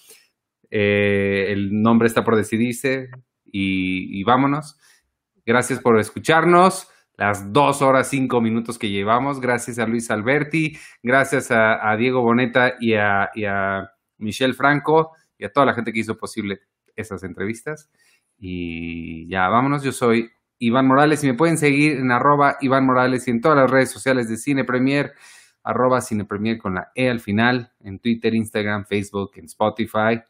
[0.70, 3.10] Eh, el nombre está por decidirse
[3.44, 4.78] y, y vámonos.
[5.44, 6.88] Gracias por escucharnos.
[7.18, 9.40] Las dos horas cinco minutos que llevamos.
[9.40, 15.12] Gracias a Luis Alberti, gracias a, a Diego Boneta y a, y a Michelle Franco
[15.38, 16.60] y a toda la gente que hizo posible
[16.96, 17.90] esas entrevistas.
[18.38, 19.82] Y ya, vámonos.
[19.82, 23.58] Yo soy Iván Morales y me pueden seguir en arroba Iván Morales y en todas
[23.58, 25.14] las redes sociales de Cine Premier,
[25.62, 30.22] arroba Cine Premier con la E al final, en Twitter, Instagram, Facebook, en Spotify.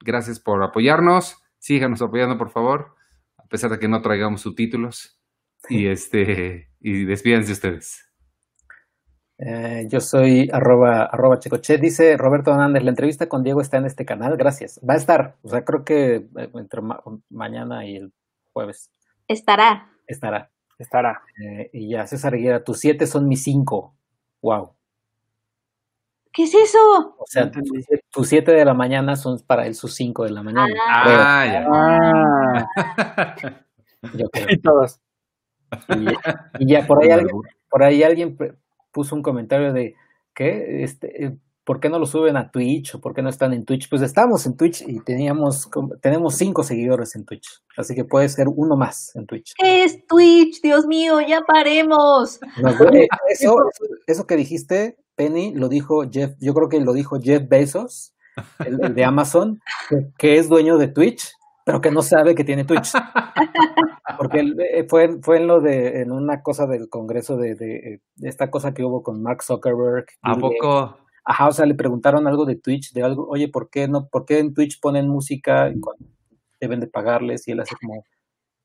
[0.00, 1.42] Gracias por apoyarnos.
[1.58, 2.94] Síganos apoyando, por favor,
[3.38, 5.20] a pesar de que no traigamos subtítulos.
[5.68, 8.05] Y este, y despídense ustedes.
[9.38, 11.76] Eh, yo soy arroba, arroba Checoche.
[11.78, 14.36] Dice Roberto Hernández, la entrevista con Diego está en este canal.
[14.36, 14.80] Gracias.
[14.88, 15.36] Va a estar.
[15.42, 18.12] O sea, creo que eh, entre ma- mañana y el
[18.52, 18.90] jueves
[19.28, 19.90] Estará.
[20.06, 20.50] estará.
[20.78, 21.22] Estará.
[21.42, 23.94] Eh, y ya, César Aguilera, tus siete son mis cinco.
[24.42, 24.72] Wow.
[26.32, 26.78] ¿Qué es eso?
[27.18, 27.50] O sea,
[28.10, 30.74] tus siete- de la mañana son para él sus cinco de la mañana.
[30.86, 31.66] Ah, ya.
[31.72, 32.68] Ah,
[34.14, 34.46] Yo creo.
[34.50, 35.00] y todos.
[35.88, 37.36] Y ya, y ya por ahí alguien,
[37.70, 38.36] por ahí alguien
[38.96, 39.94] puso un comentario de
[40.34, 43.52] que este eh, ¿por qué no lo suben a Twitch o por qué no están
[43.52, 43.90] en Twitch?
[43.90, 45.68] Pues estamos en Twitch y teníamos
[46.00, 49.52] tenemos cinco seguidores en Twitch, así que puede ser uno más en Twitch.
[49.58, 50.62] ¿Qué es Twitch?
[50.62, 52.40] Dios mío, ya paremos.
[53.28, 53.54] Eso,
[54.06, 58.14] eso, que dijiste, Penny, lo dijo Jeff, yo creo que lo dijo Jeff Bezos,
[58.64, 59.60] el, el de Amazon,
[60.16, 61.34] que es dueño de Twitch,
[61.66, 62.92] pero que no sabe que tiene Twitch.
[64.18, 68.00] Porque él, eh, fue, fue en lo de, en una cosa del congreso de, de,
[68.14, 70.06] de esta cosa que hubo con Mark Zuckerberg.
[70.22, 70.96] ¿A poco?
[71.24, 74.24] Ajá, o sea, le preguntaron algo de Twitch, de algo, oye, ¿por qué no, por
[74.24, 76.06] qué en Twitch ponen música y cuando
[76.60, 77.48] deben de pagarles?
[77.48, 78.04] Y él hace como,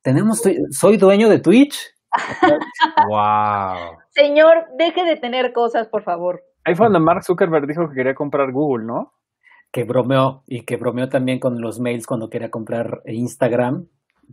[0.04, 1.76] tenemos, soy dueño de Twitch.
[3.10, 3.98] ¡Wow!
[4.12, 6.44] Señor, deje de tener cosas, por favor.
[6.66, 9.12] Ahí fue donde Mark Zuckerberg dijo que quería comprar Google, ¿no?
[9.72, 13.88] Que bromeó y que bromeó también con los mails cuando quería comprar Instagram,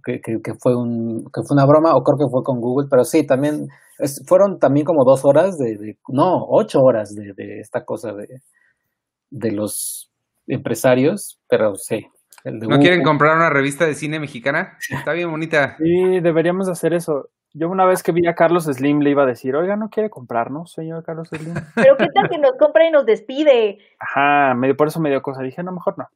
[0.04, 2.88] que, que, que fue un que fue una broma o creo que fue con Google,
[2.90, 7.32] pero sí, también es- fueron también como dos horas de, de- no, ocho horas de,
[7.34, 8.26] de esta cosa de,
[9.30, 10.10] de los
[10.46, 12.06] empresarios, pero sí.
[12.44, 14.78] el de ¿No quieren comprar una revista de cine mexicana?
[14.90, 15.76] Está bien bonita.
[15.78, 17.28] Sí, deberíamos hacer eso.
[17.54, 20.10] Yo una vez que vi a Carlos Slim le iba a decir, oiga, ¿no quiere
[20.10, 21.54] comprarnos, señor Carlos Slim?
[21.74, 23.78] Pero qué tal que nos compra y nos despide.
[23.98, 25.42] Ajá, medio, por eso me dio cosa.
[25.42, 26.08] Dije, no, mejor no.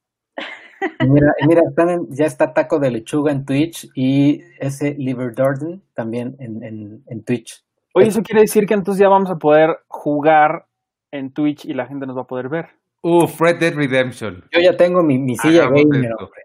[1.06, 5.80] Mira, mira están en- ya está Taco de Lechuga en Twitch y ese Liver Darden
[5.94, 7.64] también en, en, en Twitch.
[7.94, 10.66] Oye, eso quiere decir que entonces ya vamos a poder jugar
[11.12, 12.70] en Twitch y la gente nos va a poder ver.
[13.00, 14.44] Uf, Red Dead Redemption.
[14.50, 16.42] Yo ya tengo mi, mi silla gamer, hombre.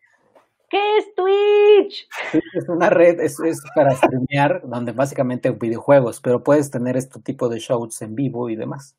[0.69, 2.07] ¿Qué es Twitch?
[2.31, 7.22] Twitch es una red, es, es para streamear, donde básicamente videojuegos, pero puedes tener este
[7.22, 8.95] tipo de shows en vivo y demás.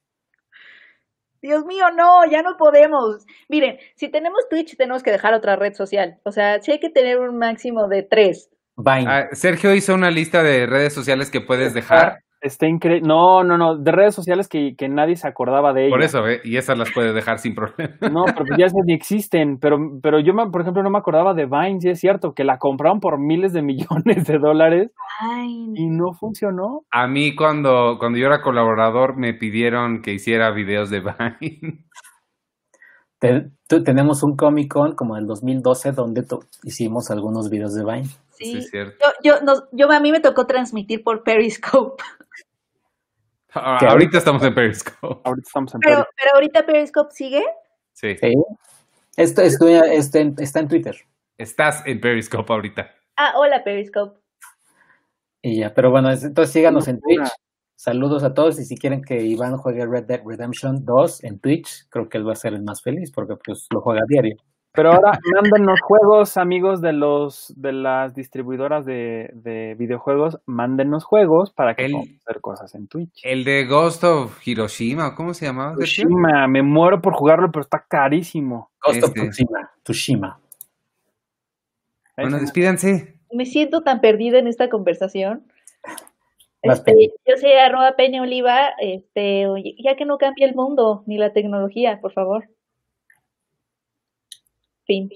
[1.41, 3.25] Dios mío, no, ya no podemos.
[3.49, 6.19] Miren, si tenemos Twitch, tenemos que dejar otra red social.
[6.25, 8.51] O sea, sí hay que tener un máximo de tres.
[8.77, 9.07] Vine.
[9.07, 12.25] Ah, Sergio hizo una lista de redes sociales que puedes dejar.
[12.41, 13.09] Está increíble.
[13.09, 13.77] No, no, no.
[13.77, 15.91] De redes sociales que, que nadie se acordaba de ellas.
[15.93, 16.41] Por eso, ¿ve?
[16.45, 17.95] Y esas las puedes dejar sin problema.
[18.13, 19.59] No, pero pues ya esas ni existen.
[19.61, 22.45] Pero, pero yo, me- por ejemplo, no me acordaba de Vine, sí es cierto, que
[22.45, 26.83] la compraron por miles de millones de dólares Ay, y no funcionó.
[26.93, 31.85] A mí cuando, cuando yo era colaborador me pidieron que hiciera videos de Vine.
[33.21, 36.23] Te- tú- tenemos un Comic Con como del 2012 donde
[36.63, 38.09] hicimos algunos videos de Vine.
[38.45, 39.05] Sí, cierto.
[39.23, 39.35] Yo,
[39.73, 42.03] yo, a mí me tocó transmitir por Periscope.
[43.55, 45.21] Ah, ahorita estamos en Periscope.
[45.25, 46.15] Ahorita estamos en Pero, Periscope.
[46.21, 47.45] pero ahorita Periscope sigue.
[47.95, 48.15] Sí.
[48.19, 48.35] ¿Sí?
[49.17, 50.97] Esto, está en, está en Twitter.
[51.39, 52.95] Estás en Periscope ahorita.
[53.17, 54.21] Ah, hola Periscope.
[55.43, 57.01] Y ya, pero bueno, es- entonces síganos en.
[57.01, 57.27] Twitch.
[57.75, 61.87] Saludos a todos y si quieren que Iván juegue Red Dead Redemption 2 en Twitch,
[61.89, 64.37] creo que él va a ser el más feliz porque pues lo juega a diario.
[64.79, 71.51] Pero ahora mándenos juegos, amigos de los de las distribuidoras de, de videojuegos, mándenos juegos
[71.53, 73.21] para que El- podamos hacer cosas en Twitch.
[73.25, 75.71] El de Ghost of Hiroshima, ¿cómo se llamaba?
[75.77, 76.05] Sergio?
[76.07, 78.71] Tsushima, me muero por jugarlo, pero está carísimo.
[78.85, 79.29] Ghost of Este.
[79.31, 79.71] Tsushima.
[79.83, 80.41] Tsushima.
[82.17, 83.15] Ahí Bueno, se- despídanse.
[83.33, 85.43] Me siento tan perdida en esta conversación.
[86.63, 86.93] Este,
[87.27, 91.33] yo soy arroba Peña Oliva, este, oye, ya que no cambie el mundo ni la
[91.33, 92.49] tecnología, por favor.
[94.89, 95.11] Fin.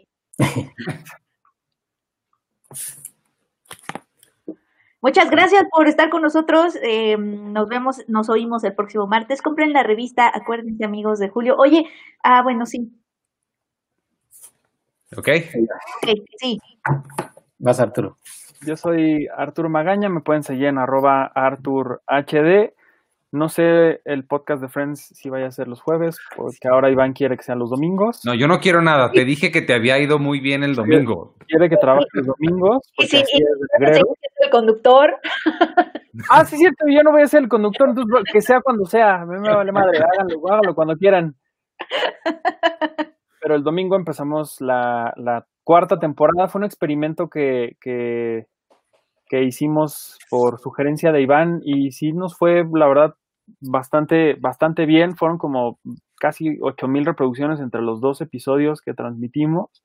[5.00, 6.76] Muchas gracias por estar con nosotros.
[6.80, 9.42] eh, nos vemos, nos oímos el próximo martes.
[9.42, 11.56] Compren la revista, acuérdense amigos de Julio.
[11.58, 11.86] Oye,
[12.22, 12.92] ah, bueno, sí,
[15.16, 15.28] ¿Ok?
[15.28, 16.58] ok, sí.
[17.58, 18.16] Vas, Arturo.
[18.64, 22.72] Yo soy Artur Magaña, me pueden seguir en arroba ArturHD.
[23.32, 27.14] No sé el podcast de Friends si vaya a ser los jueves, porque ahora Iván
[27.14, 28.20] quiere que sean los domingos.
[28.26, 29.10] No, yo no quiero nada.
[29.10, 31.34] Te dije que te había ido muy bien el domingo.
[31.48, 34.02] Quiere que trabaje los domingos, Y sí, así y es
[34.44, 35.16] el conductor.
[36.28, 39.22] Ah, sí, cierto, yo no voy a ser el conductor, entonces que sea cuando sea,
[39.22, 41.34] a mí me vale madre, háganlo, háganlo cuando quieran.
[43.40, 48.44] Pero el domingo empezamos la, la cuarta temporada, fue un experimento que, que,
[49.26, 53.14] que hicimos por sugerencia de Iván y sí nos fue, la verdad,
[53.60, 55.78] bastante, bastante bien, fueron como
[56.18, 59.82] casi 8000 reproducciones entre los dos episodios que transmitimos.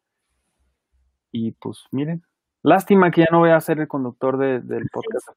[1.31, 2.23] Y pues miren,
[2.63, 5.29] lástima que ya no voy a ser el conductor de- del podcast.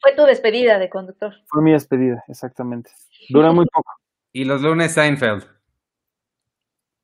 [0.00, 1.34] Fue tu despedida de conductor.
[1.46, 2.90] Fue mi despedida, exactamente.
[3.30, 3.92] Dura muy poco.
[4.32, 5.44] Y los lunes Seinfeld.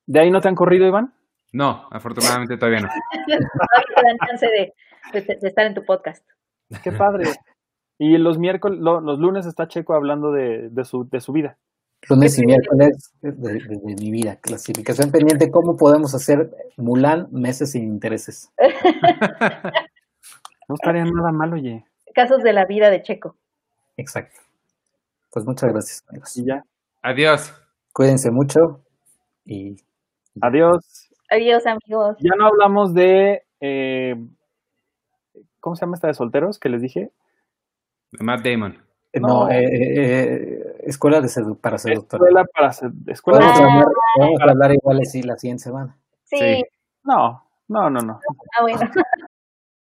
[0.07, 1.15] ¿De ahí no te han corrido, Iván?
[1.53, 2.89] No, afortunadamente todavía no.
[3.27, 3.49] Todavía
[3.97, 4.75] te dan chance de,
[5.21, 6.27] de- de estar en tu podcast.
[6.83, 7.25] Qué padre.
[7.99, 11.57] Y los miércoles, lo- los lunes está Checo hablando de, de su, de su vida.
[12.11, 14.37] Lunes y miércoles de, de- de mi vida.
[14.37, 15.51] Clasificación pendiente.
[15.51, 18.51] ¿Cómo podemos hacer Mulan meses sin intereses?
[20.69, 21.85] No estaría nada mal, oye.
[22.15, 23.37] Casos de la vida de Checo.
[23.99, 24.41] Exacto.
[25.31, 26.35] Pues muchas gracias, amigos.
[26.39, 26.65] Y ya.
[27.03, 27.53] Adiós.
[27.93, 28.81] Cuídense mucho
[29.45, 29.77] y
[30.41, 31.11] Adiós.
[31.31, 32.17] Adiós, amigos.
[32.21, 33.43] Ya no hablamos de.
[33.61, 34.15] eh,
[35.61, 37.11] ¿Cómo se llama esta de solteros que les dije?
[38.21, 38.79] Matt Damon.
[39.13, 39.51] eh, no, No.
[39.51, 42.27] eh, eh, escuela de sedu- para seductores.
[42.27, 42.69] Escuela para.
[43.13, 43.87] Escuela Podemos, de- hablar,
[44.17, 45.97] podemos hablar igual así la siguiente semana.
[46.25, 46.37] Sí.
[46.39, 46.65] Sí.
[47.05, 48.21] No, no, no, no.
[48.59, 48.79] Ah, bueno.